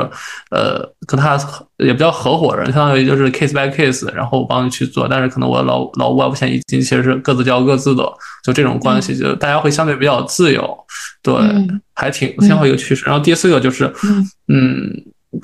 [0.49, 1.39] 呃跟他
[1.77, 8.03] 也不叫合伙人，相当于就是 case by case，然后我帮你去做，但是可能我老老五万块钱一金，其实是各自交各自的，
[8.43, 10.77] 就这种关系，就大家会相对比较自由。
[11.21, 11.35] 对，
[11.93, 13.05] 还挺挺好一个趋势。
[13.05, 13.93] 然后第四个就是，
[14.47, 14.89] 嗯，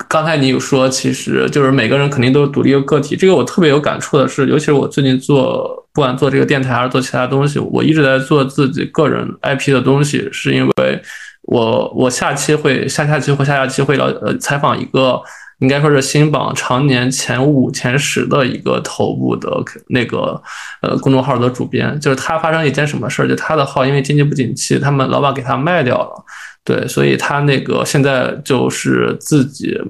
[0.08, 3.14] 刚才你有说，其实就是每个人肯定都是独立的个体。
[3.14, 11.02] 这个我特别有感触的是，尤其是我最近做，不管做这个电台还是做其他东西，我一直在做自己个人 IP 的东西，是因为
[11.42, 15.20] 我我下期会下下期或下下期会了呃采访一个。
[15.60, 19.50] 应该说是新榜常年前五、前十的一个头部的
[19.88, 20.38] 那个
[20.82, 23.26] 呃公众号的主编，就是他发生一件什么事儿？
[23.26, 26.24] 就他的号因为经济不景气，他们老板给他卖掉了，
[26.66, 29.80] 对，所以他那个现在就是自己。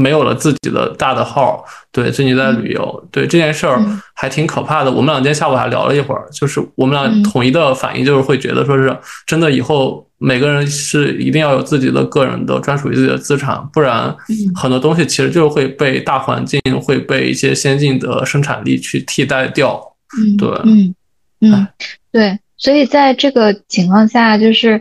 [0.00, 3.84] 没有了自己的大的号，对，最近在旅游，对这件事儿
[4.14, 4.92] 还挺可怕的。
[4.92, 8.96] 我们俩今天下午还聊了一会儿，就是我们俩统一的反应就是会觉得说是
[9.26, 14.16] 真的，以后每个人是一定要有自己的个人的专属于自己的资产，不然
[14.54, 19.82] 很多东西其实就会被大环境会被一些先进的生产力去替代掉。
[20.16, 20.94] 嗯，对，嗯
[21.40, 21.68] 嗯，
[22.12, 24.80] 对，所以在这个情况下，就是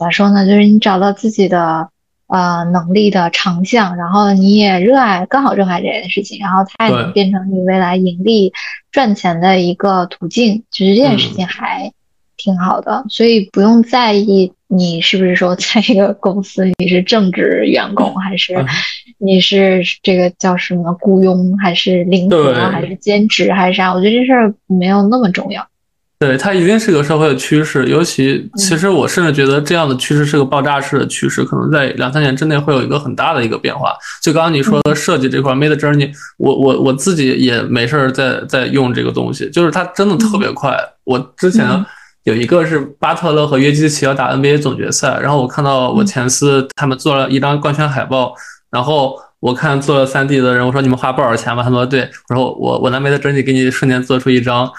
[0.00, 0.46] 咋说呢？
[0.46, 1.88] 就是你找到自己的。
[2.32, 8.52] 呃，能力的长项，然后你也热爱，刚好热爱这件事情，然后它也能变成你未来盈利
[8.92, 11.92] 赚钱的一个途径，其实这件事情还
[12.36, 18.64] 挺好的，所以不用在意你是不是说在一个公司你是正职员工，还是
[19.18, 25.66] 你是这个叫什么雇佣，还是临时还是兼职还是啥，我觉得这事儿没有那么重要。
[26.22, 33.94] 对，它一定是个社会的趋势，尤其其实我甚至觉得这样的趋势是个爆炸式的趋势，可能在两三年之内会有一个很大的一个变化。
[34.22, 40.76] 就刚刚你说的设计这块，Made Journey，我我我自己也没事儿在在用这个东西，就是它真的特别快。
[41.04, 41.66] 我之前
[42.24, 48.34] 有一个是巴特勒和约基奇要打 NBA 总决赛，然后我看到我前司他们做了一张官宣海报，
[48.70, 51.62] 然后我看做了三 D 的人，我说你们花不少钱吧？
[51.62, 54.70] 他说对，我说我我拿 Made Journey 给你瞬间做出一张。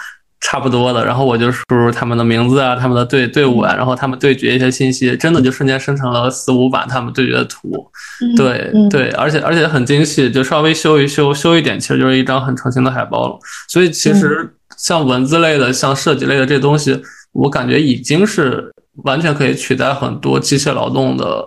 [0.44, 7.88] 差不多的，然后我就输入他们的名字啊，他们的队队伍啊，然后他们对决一些信息，真的就瞬间生成了四五版他们对决的图，
[8.36, 13.38] 对对，而且而且很精细，就稍微修一修修一点，其实就是一张很成型的海报了。
[13.68, 17.00] 所以其实像文字类的、像设计类的这东西，
[17.30, 18.68] 我感觉已经是
[19.04, 21.46] 完全可以取代很多机械劳动的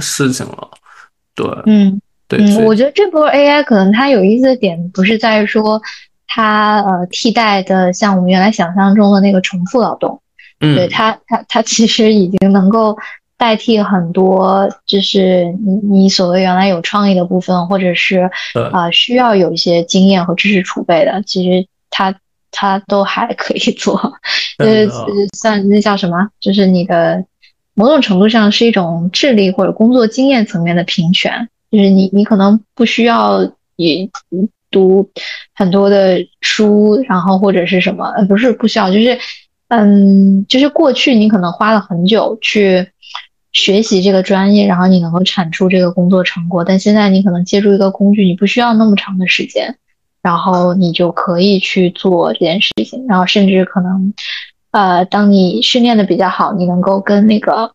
[0.00, 0.70] 事情了。
[1.34, 5.80] 对，嗯，对，我觉得这波 AI 可能它有意思的点不是在于说。
[6.34, 10.22] 它呃替代的像我们原来想象中的那个重复劳动，
[10.60, 12.96] 嗯，对它它它其实已经能够
[13.36, 18.30] 代替很多，就是你你所谓原来有创意的部分，或者是
[18.72, 22.14] 啊需要有一些经验和知识储备的，其实它
[22.50, 23.94] 它都还可以做，
[24.56, 24.86] 呃
[25.36, 27.22] 算那叫什么，就是你的
[27.74, 34.08] 某种程度上是一种智力或者工作经验层面的平权，就是你你可能不需要也。
[34.72, 35.08] 读
[35.54, 39.16] 很多的书，然后或者是什么，呃，不是不需要，就是，
[39.68, 42.88] 嗯，就是过去你可能花了很久去
[43.52, 49.76] 学习这个专业，然后你能够产出这个工作成果，但现在你可能借助一个工具，你不需要那么长的时间，
[50.22, 54.12] 然后你就可以去做这件事情，然后甚至可能，
[54.72, 57.72] 呃，当你训练的比较好，你能够跟那个。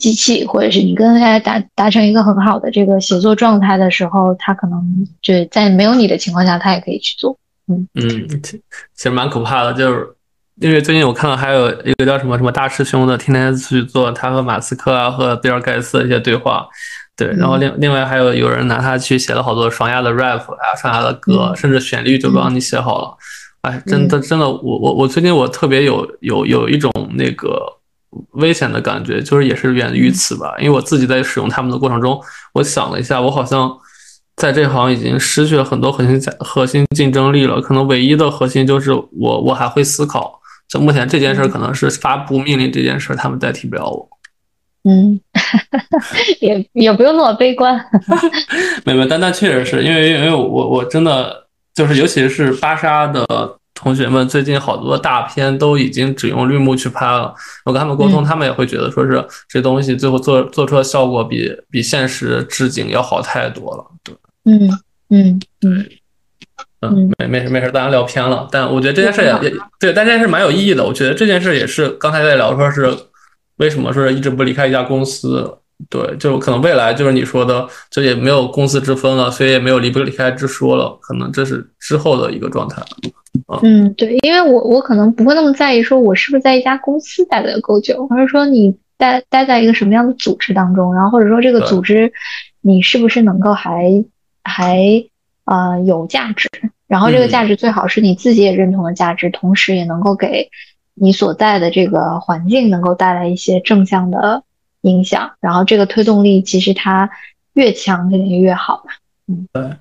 [0.00, 7.38] 机器，或者是你跟 AI 达达成一个很好的这个协作状态的时候，它可能就在没有你的情况下，它也可以去做。
[7.68, 7.86] 嗯。
[7.94, 8.60] 嗯，其
[8.96, 10.08] 实蛮可怕的，就是
[10.60, 16.66] 因为最近我看到还有一个叫什么什么大师兄的，天天去做他和马斯克啊和比尔盖茨的一些对话，
[17.16, 23.16] 对，然后另另外还有有人拿他去写了好多双押的 rap 啊，双押的歌，甚至旋律就帮你写好了。
[23.62, 27.60] 哎，真的真的，我我我最近我特别有有有一种那个
[28.32, 30.54] 危险的感觉，就是也是源于此吧。
[30.58, 32.20] 因为我自己在使用他们的过程中，
[32.54, 33.70] 我想了一下，我好像
[34.36, 37.60] 在这行已经失去了很多核心核心竞争力了。
[37.60, 40.40] 可能唯一的核心就是我我还会思考。
[40.68, 44.08] 就目前这件事，可能是发布命令这件事，他们代替不了我。
[44.84, 45.20] 嗯，
[46.40, 47.84] 也也不用那么悲观。
[48.84, 51.48] 没有，但但确实是因为因为我我真的。
[51.72, 53.24] 就是，尤其是芭莎的
[53.80, 57.34] 同学们，最近好多大片都已经只用绿幕去拍了。
[57.64, 63.84] 我跟他们沟通，他们也会觉得说是这东西最后做做出的效果比比现实置景要好太多了。
[64.04, 64.70] 对，嗯
[65.08, 65.88] 嗯嗯
[66.82, 68.46] 嗯，没没事没事，大家聊偏了。
[68.52, 70.84] 但我觉得这件事也也对，但这件事蛮有意义的。
[70.84, 72.94] 我觉得这件事也是刚才在聊，说是
[73.56, 75.59] 为什么说是一直不离开一家公司。
[75.88, 82.82] 对，就可能未来就是你说的，就也没有公司之分了，所以也没有离不离开之说了，可能这是之后的一个状态。
[83.62, 92.12] 嗯，对，因为我我可能不会那么在意，说我是不是在一家公司待的够久，而是说你待待在一个什么样的组织当中，然后或者说这个组织
[92.60, 94.04] 你是不是能够还
[94.44, 94.78] 还
[95.44, 96.48] 呃有价值，
[96.86, 100.50] 然后这个价值最好是你自己也认同的价值，同时也能够给
[100.94, 104.42] 你所在的这个环境能够带来一些正向的。
[104.82, 107.08] 影响，然后这个推动力其实它
[107.54, 108.92] 越强，肯定越好嘛。
[109.28, 109.76] 嗯，对。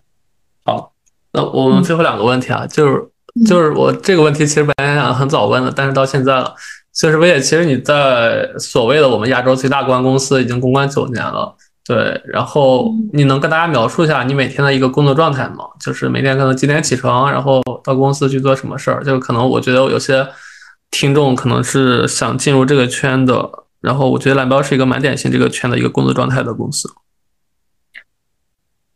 [0.66, 0.92] 好，
[1.34, 3.10] 那我们最后两个问题啊，就是
[3.48, 6.54] 就是我这个问题其实本来想很早问的，但是到现在了。
[6.92, 11.56] 就是薇姐，其实你在所谓的我们亚洲最大公关公司已经公关九年了，
[11.86, 12.22] 对。
[12.26, 15.66] 然后你能跟大家描述一下你每天的一个工作状态吗？
[15.80, 19.02] 就是每天可能几点起床，然后到公司去做什么事儿？
[19.04, 20.28] 就是可能我觉得有些
[20.92, 23.50] 听众可能是想进入这个圈的。
[23.82, 26.90] 然后我觉得蓝标是一个蛮典型这个圈的一个工作状态的公司。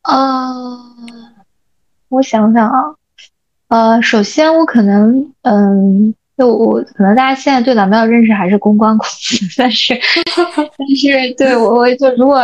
[0.04, 0.78] 呃，
[2.10, 2.84] 我想想啊，
[3.70, 9.94] 呃，首先我可能，嗯，就我可能大家现在对蓝标的认识还是公关公司， 但是
[10.56, 12.42] 但是对我我就如果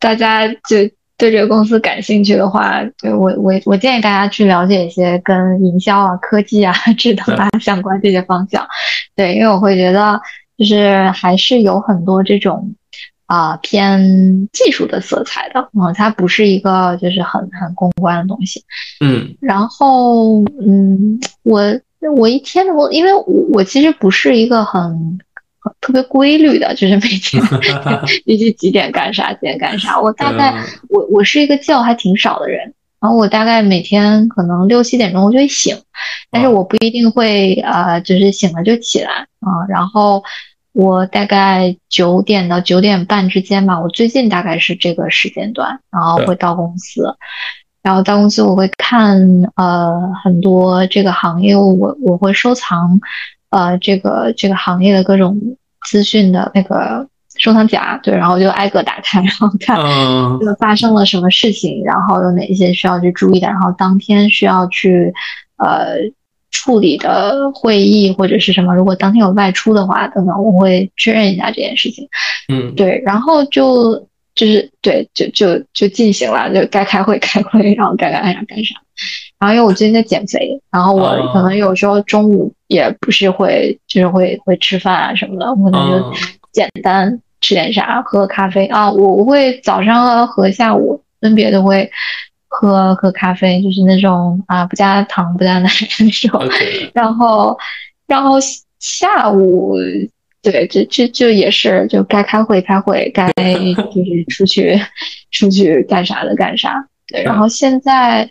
[0.00, 0.78] 大家就
[1.16, 8.66] 对这个公司感兴趣的话，对我我我建议大家去了解一些跟营销啊、科技啊、 智能啊相关这些方向，
[9.14, 10.20] 对，因为我会觉得。
[10.60, 12.74] 就是还是有很多这种
[13.24, 18.62] 啊偏技术的色彩的，嗯，它不是一个就是很很公关的东西，
[19.00, 21.62] 嗯，然后嗯，我
[22.14, 23.24] 我一天我因为我
[23.54, 25.18] 我其实不是一个很
[25.80, 27.42] 特别规律的，就是每天
[28.26, 30.54] 必须几点干啥几点干啥，我大概
[30.90, 35.74] 我我是一个觉还挺少的人，然后我大概每天可能六七点钟我就会醒，
[36.30, 40.22] 但是我不一定会呃就是醒了就起来啊，然后。
[40.72, 47.16] 我大概九点到九点半之间吧，我最近大概是这个时间段，然后会到公司，
[47.82, 49.20] 然后到公司我会看
[49.56, 53.00] 呃很多这个行业，我我会收藏
[53.50, 55.36] 呃这个这个行业的各种
[55.88, 59.76] 资讯的那个收藏夹，对，然后就挨个打开，然后看
[60.38, 65.12] 这个发生了什么事情，然后有哪一些需要去注意的，然后当天需要去
[65.56, 65.96] 呃。
[66.50, 72.08] 处理的会议或者是什么，如果当天有外出的话，等等，我会确认一下这件事情。
[72.48, 73.94] 嗯，对，然后就
[74.34, 78.74] 就是对，就就就进行了，就该开会开会，然后该干啥干啥。
[79.38, 86.12] 然后因为我最近在减肥，然后我可能有时候中午也不是会，就是会会吃饭啊什么的，我可能就
[86.52, 88.90] 简单吃点啥，喝咖啡啊。
[88.90, 91.90] 我我会早上和下午分别都会。
[92.52, 95.70] 喝喝咖啡，就是那种啊，不加糖不加奶
[96.00, 96.42] 那种。
[96.92, 97.56] 然后，
[98.08, 98.38] 然后
[98.80, 99.76] 下午，
[100.42, 103.30] 对，就就就也是，就该开会开会，该
[103.94, 104.78] 就是出去
[105.30, 106.84] 出去干啥的干啥。
[107.06, 108.28] 对，然后现在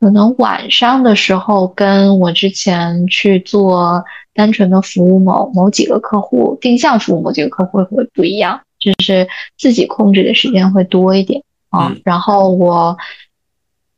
[0.00, 4.02] 可能晚上的时候，跟我之前去做
[4.32, 11.94] 单纯的服务某某几个客户，定向服务某几个客户会不一样，就是自己控制的时间会多一点啊。
[12.02, 12.96] 然后我。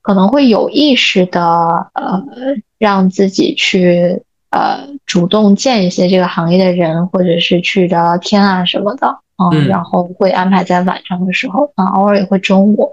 [0.05, 1.41] 可能会有意识的，
[1.95, 2.23] 呃，
[2.79, 12.91] 让自己去，呃，主动见一些这个行业的人，或者是去聊聊天啊什么的，嗯，然后会安排在晚上的时候，啊，偶尔也会中午，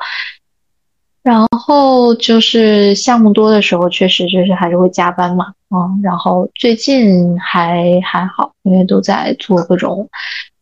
[1.22, 10.08] 然后就是项目多的时候，确实就是还是会加班嘛，嗯，然后最近还还好，因为都在做各种，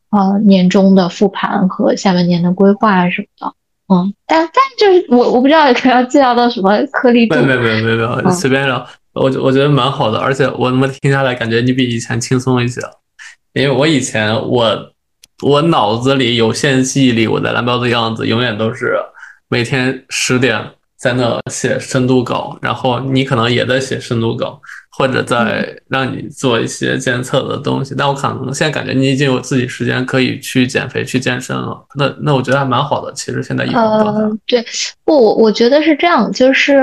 [0.09, 3.53] 呃，年终的复盘和下半年的规划什么的。
[3.91, 8.87] 嗯，但但就是我我不知道可能要介绍到什么颗粒度，没有没有没有没有，随便聊。
[9.13, 12.79] 我我觉得蛮好的，而且我那么听下来，感觉你比以前轻松一些。
[13.53, 14.91] 因为我以前我
[15.41, 18.99] 我脑子里有限记忆里，我在蓝标的样子永远都是
[19.49, 20.63] 每天十点
[20.95, 24.61] 在那写深度稿，然后你可能也在写深度稿。
[24.99, 31.85] 或者在让你做一些监测的东西，但我可能现在感觉你已经有自己时间可以去减肥、去健身了。
[31.95, 33.13] 那那我觉得还蛮好的。
[33.13, 34.61] 其实现在呃，对，
[35.05, 36.75] 不，我我觉得是这样，就是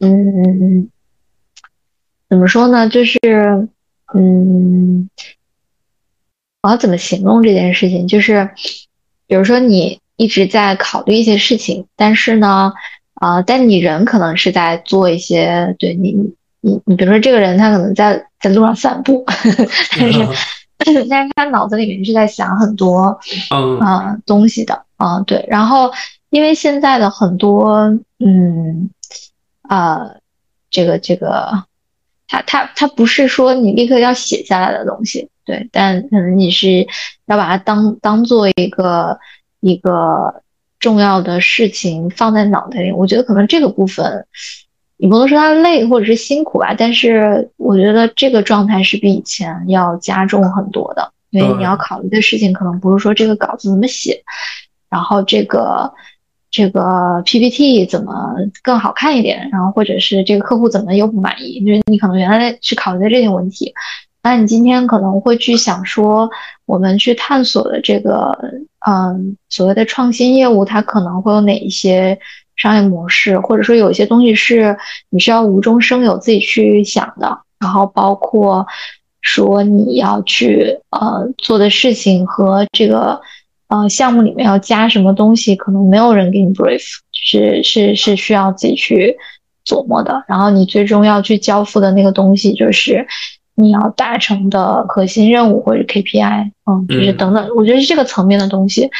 [0.00, 0.86] 嗯，
[2.28, 2.86] 怎么说呢？
[2.90, 3.18] 就是
[4.14, 5.08] 嗯，
[6.60, 8.06] 我要怎么形容这件事情？
[8.06, 8.50] 就是
[9.26, 12.74] 比如说你一直在考虑一些事情，但是呢，
[13.14, 16.34] 啊，但你人可能是在做一些对你。
[16.64, 19.24] 你你比如说这个人他可能在在路上散步，
[20.78, 23.18] 但是但是他脑子里面是在想很多
[23.80, 25.90] 啊东西的啊对，然后
[26.30, 28.90] 因为现在的很多嗯
[29.62, 30.08] 啊
[30.70, 31.64] 这个这个
[32.28, 36.86] 他他他不是说你立刻要写下来的东西对，但可能你是
[37.26, 39.18] 要把它当当做一个
[39.60, 40.42] 一个
[40.78, 44.26] 重要的事情放在脑袋里，我觉得可能这个部分。
[45.02, 54.22] 你不能说他累或者是辛苦吧，但是我觉得这个状态是比以前要加重很多的，因为你要考虑的事情可能不是说这个稿子怎么写，
[54.88, 55.92] 然后这个
[56.52, 63.74] 这个 PPT 怎么更好看一点，然后或者是这个客户怎么又不满意，因为你可能原来是考虑的这些问题，
[64.22, 66.30] 那你今天可能会去想说，
[66.64, 68.38] 我们去探索的这个
[68.86, 72.20] 嗯所谓的创新业务，它可能会有哪一些？
[72.56, 74.76] 商业模式，或者说有一些东西是
[75.10, 78.66] 你需要无中生有自己去想的，然后包括
[79.20, 83.20] 说你要去呃做的事情和这个
[83.68, 89.16] 呃项目里面要加什么东西，可能没有人给你 brief，是是是需要自己去
[89.66, 90.22] 琢磨的。
[90.28, 93.06] 然后你最终要去交付的那个东西，就是
[93.54, 97.48] 你要达成的核心任务或者 KPI，嗯，就是等等。
[97.56, 98.90] 我觉得是这个层面的东西，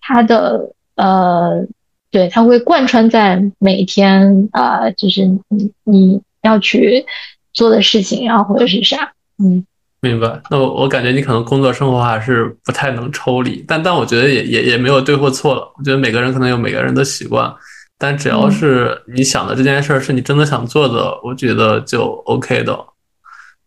[0.00, 1.66] 它的呃。
[2.10, 7.04] 对，它会贯穿在每天啊，就是你你要去
[7.52, 9.64] 做的事情，然后或者是啥，嗯，
[10.00, 10.40] 明白。
[10.50, 15.72] 那我我感觉你可能工作生活还是不太能抽离，但但我觉得也也也没有对或错了。
[15.78, 17.54] 我觉得每个人可能有每个人的习惯，
[17.96, 22.76] 但只要是你想的这件事儿是你真的想做的，我觉得就 OK 的。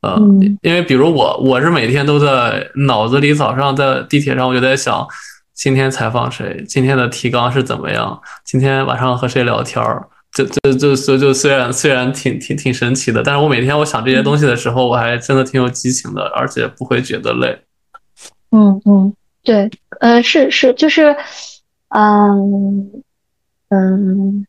[0.01, 0.19] 呃，
[0.61, 5.07] 因为比如我我是每天都在脑子里，早上在地铁上我就在想。
[5.53, 6.63] 今天采访谁？
[6.67, 8.21] 今天的提纲是怎么样？
[8.43, 10.07] 今天晚上和谁聊天儿？
[10.33, 17.59] 就就就就就虽然虽然挺挺挺神奇的，但是我每天我想这些东西的时候，我还真的挺有激情的，而且不会觉得累。
[18.51, 19.13] 嗯嗯，
[19.43, 19.69] 对，
[19.99, 21.15] 呃，是是，就是，
[21.89, 23.03] 嗯
[23.69, 24.45] 嗯。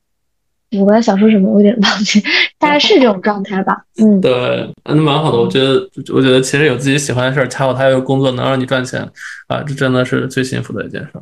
[0.79, 2.23] 我刚才想说什么，我有点忘记，
[2.59, 3.85] 大概是这种状态吧。
[4.01, 5.39] 嗯，对，那蛮好的。
[5.39, 9.01] 我觉得，我觉得其实有自己喜欢的事儿，恰好他有工作能让你赚钱
[9.49, 11.13] 啊，这真的是最幸福的一件事。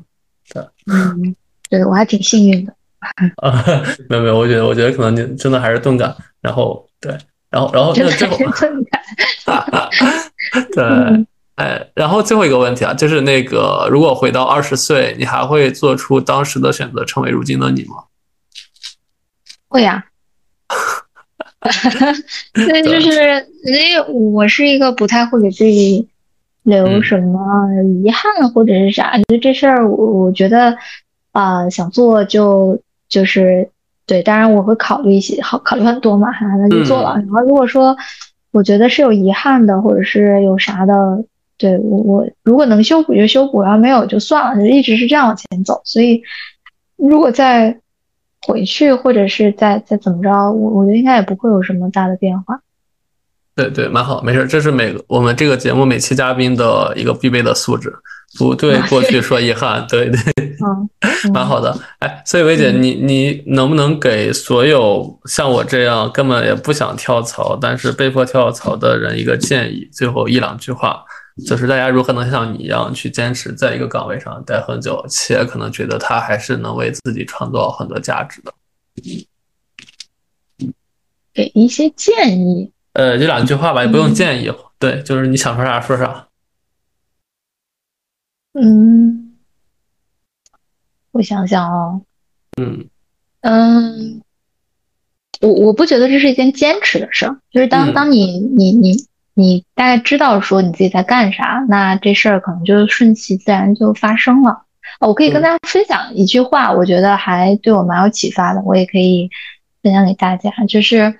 [0.52, 0.62] 对，
[0.92, 1.34] 嗯，
[1.70, 2.72] 对我还挺幸运的。
[3.36, 3.64] 啊，
[4.08, 6.14] 没有没有，我觉得我觉得可能你真的还是钝感。
[6.40, 7.10] 然后对，
[7.50, 9.02] 然后然后那最后钝感。
[10.74, 10.84] 对，
[11.56, 17.96] 哎，然后最后一个问题啊，就是那个，如果回到二十岁，你还会做出当时的选择，成为如今的你吗？
[19.72, 20.04] 会呀，
[22.52, 26.06] 对，就是因为我是一个不太会给自己
[26.64, 27.40] 留什么
[28.04, 30.76] 遗憾或者是啥，就这事儿，我我觉得
[31.32, 33.70] 啊，想做就就是
[34.04, 36.28] 对，当然我会考虑一些，好考虑很多嘛，
[36.58, 37.14] 那就做了。
[37.16, 37.96] 然后如果说
[38.50, 41.24] 我觉得是有遗憾的，或者是有啥的，
[41.56, 45.80] 对我我如果能修补就修补，然后没有就算了，就一直是这样往前走。
[45.84, 46.22] 所以
[46.96, 47.78] 如果在
[48.46, 52.60] 回去或者是再再怎么着，我我觉得应该也不会有什么大的变化。
[53.54, 57.92] 对对，蛮好，没事，这是每个我们这个节目每期嘉宾的一个必备的素质，
[58.38, 59.84] 不对过去说遗憾。
[59.90, 60.18] 对对，
[60.64, 60.88] 嗯，
[61.34, 61.78] 蛮好的。
[61.98, 69.86] 哎，所以薇姐，你你能不能给所有像我这样根本也不想跳槽，但是被迫跳槽的人一个建议？
[69.92, 71.04] 最后一两句话。
[71.46, 78.52] 就是大家如何能像你一样去坚持在一个岗位上待很久，且可能觉得他还是能为自己创造很多价值的。
[81.32, 82.70] 给一些建议。
[82.92, 84.52] 呃，就两句话吧，也不用建议。
[84.78, 86.28] 对，就是你想说啥说啥。
[88.52, 89.34] 嗯，
[91.12, 92.02] 我想想哦。
[92.60, 92.86] 嗯
[93.40, 94.22] 嗯，
[95.40, 99.06] 我我不觉得这是一件坚持的事儿，就是当当你你你。
[99.34, 104.64] 你大概知道说你自己在干啥，那这事儿可能就顺其自然就发生了。
[105.00, 109.30] 我可以跟大家分享一句话，我觉得还对我蛮有启发的，我也可以
[109.82, 110.50] 分享给大家。
[110.68, 111.14] 就是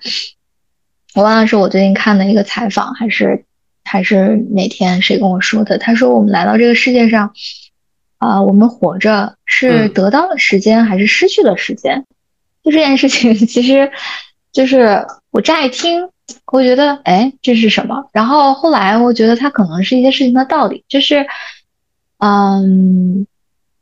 [1.15, 3.45] 我忘了是我最近看的一个采访，还是
[3.83, 5.77] 还是哪天谁跟我说的？
[5.77, 7.33] 他说我们来到这个世界上，
[8.19, 12.05] 啊，我们活着是得到了时间还是失去了时间？
[12.63, 13.91] 就这件事情，其实
[14.53, 16.09] 就是我乍一听，
[16.47, 18.09] 我觉得哎，这是什么？
[18.13, 21.25] 然后后来我觉得它可能是一些事情的道理，就是
[22.17, 23.25] 嗯。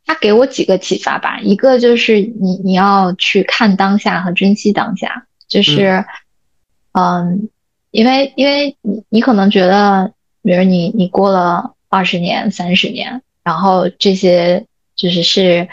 [0.04, 6.04] 它给我几个启发吧，一个就是你你要去看当下和珍惜当下，就是，
[6.90, 7.48] 嗯，
[7.92, 10.12] 因为因为你你可能觉得，
[10.42, 14.66] 比如你你过了二十年、三十年，然后这些
[14.96, 15.68] 就是是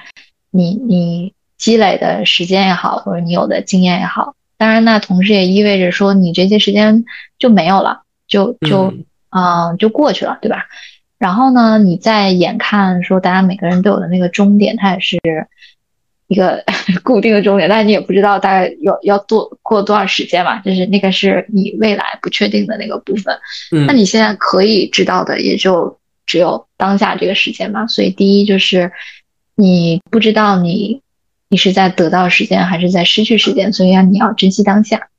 [0.51, 7.06] 你你积累的时间也好，或者你有的经验也好，当然那同时也意味着说你这些时间
[7.40, 8.94] 就没有了，就就
[9.31, 10.65] 嗯就过去了，对吧？
[11.18, 15.18] 然后呢，你再眼看说，大家每个人都有的那个终点，它也是
[16.27, 16.64] 一个
[17.03, 23.34] 固定的终点，但是你也不知道大概要要多过多少时间嘛，就是那个是你未来不确定的那个部分。
[23.72, 27.88] 嗯，那你现在可以知道的也就只有当下这个时间嘛。
[27.88, 28.91] 所以第一就是
[29.56, 31.02] 你不知道你
[31.49, 35.09] 你是在得到时间还是在失去时间，所以要你要珍惜当下。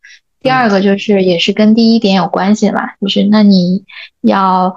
[0.40, 3.84] 第二个就是也是跟第一点有关系嘛，就是那你
[4.22, 4.76] 要。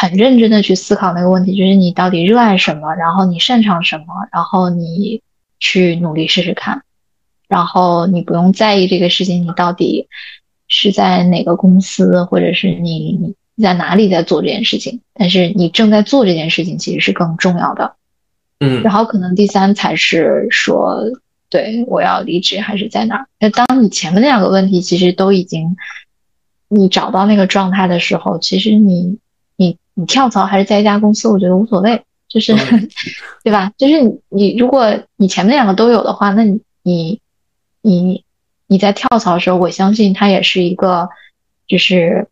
[0.00, 5.22] 很认真的去思考那个问题，就是你到底热爱什么，然后你擅长什么，然后你
[5.58, 6.84] 去努力试试看，
[7.48, 10.06] 然后你不用在意这个事情，你到底
[10.68, 17.96] 是在哪个公司，或者是你你在哪里在做这件事情，但是你正在做这件事情其实是更重要的。
[18.60, 20.98] 嗯，然后可能第三才是说，
[21.48, 23.26] 对我要离职还是在哪？
[23.38, 25.76] 那当你前面那两个问题其实都已经
[26.68, 29.18] 你找到那个状态的时候，其实你。
[29.60, 32.54] 你你跳槽还是在一家公司，我觉得无所谓，就是，
[33.42, 33.72] 对吧？
[33.76, 37.20] 就是你，你如果你前面两个都有的话，那你，你，
[37.82, 38.24] 你，
[38.68, 41.08] 你在跳槽的时候，我相信它也是一个，
[41.66, 42.28] 就是，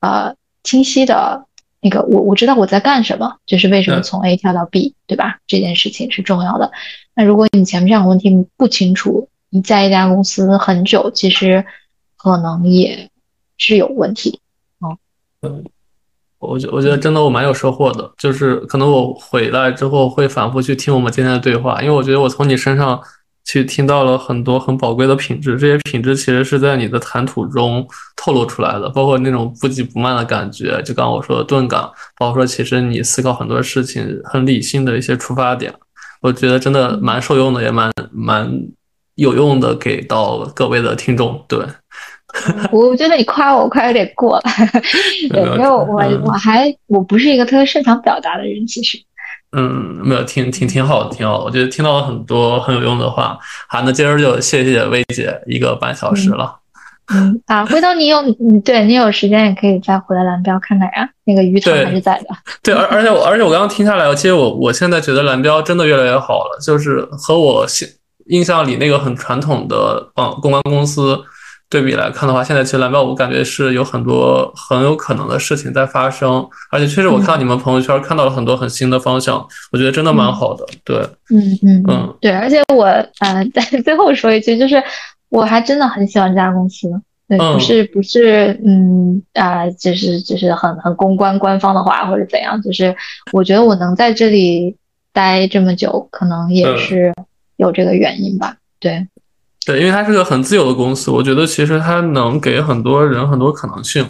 [0.00, 1.46] 呃，清晰的
[1.80, 5.38] 那个，我我知道我在干什么，就是为什么从 A 跳到 B，对吧？
[5.46, 6.70] 这件事情是重要的。
[7.14, 11.64] 那如果你前面这两个问题不清楚，你在一家公司很久，其实
[12.16, 13.10] 可能也
[13.56, 14.40] 是有问题，
[15.42, 15.64] 嗯。
[16.38, 22.98] 我觉我觉得真的我蛮有收获的，就是可能我回来之后会反复去听我们今天的对话，因为我觉得我从你身上
[23.44, 27.84] 去听到了很多很宝贵的品质，这些品质其实是在你的谈吐中
[28.14, 31.80] 透露出来的，包括那种不急不慢的感觉，就刚刚我说的钝感，
[32.16, 35.74] 包括说其实你思考很多事情很理性的一些出发点，
[36.20, 38.48] 我觉得真的蛮受用的，也蛮蛮
[39.16, 41.58] 有用的，给到各位的听众，对。
[42.70, 44.42] 我觉得你夸我夸有点过了，
[45.30, 45.84] 对，因为我
[46.24, 48.96] 我还我不是一个特别擅长表达的人，其实。
[49.52, 51.44] 嗯，没有，挺挺挺好的，挺好的。
[51.44, 53.38] 我觉得听到了很多很有用的话。
[53.68, 56.56] 好，那今儿就谢谢薇姐一个半小时了。
[57.12, 62.26] 嗯啊，回头你有嗯，对你有时间也可以再回来蓝标看看呀，那个鱼塘还是在的。
[62.62, 67.88] 对，而而且我而且我刚刚听下来，其实我我现在觉得蓝标真的越来越好了，就是和我现
[68.26, 71.18] 印象里那个很传统的嗯公关公司。
[71.70, 80.66] 对比来看的话，现在其实蓝标我感觉是有很多很有可能的事情在发生，而且确实我看到你们朋友圈看到了很多很新的方向，我觉得真的蛮好的。
[80.84, 80.98] 对，
[81.30, 82.86] 嗯嗯嗯，对，而且我
[83.20, 84.82] 呃在最后说一句，就是
[85.28, 86.90] 我还真的很喜欢这家公司，
[87.28, 92.96] 对，不是不是嗯啊，就是就是很很公关官方的话或者怎样，就是
[93.32, 94.76] 我觉得我能在这里
[95.12, 97.14] 待这么久，可能也是
[97.56, 99.06] 有这个原因吧，对。
[99.66, 104.06] 对，因为它是个很自由的公司，我觉得其实它能给很多人很多可能性。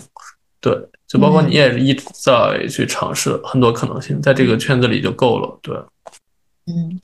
[0.61, 0.73] 对，
[1.09, 5.59] 就包括你也是一直在去尝试很多可能性，在这个圈子里就够了。
[5.63, 5.75] 对，
[6.67, 7.01] 嗯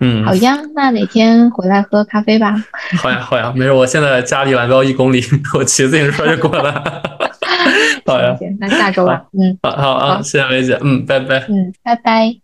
[0.00, 2.54] 嗯，好呀，那哪天回来喝咖啡吧。
[2.98, 5.22] 好呀好呀，没事，我现在家离蓝标一公里，
[5.54, 6.72] 我骑自行车就过来。
[8.06, 9.24] 好呀，那下周吧。
[9.32, 11.40] 嗯，好好啊，谢谢薇姐，嗯，拜拜。
[11.48, 12.36] 嗯，拜拜。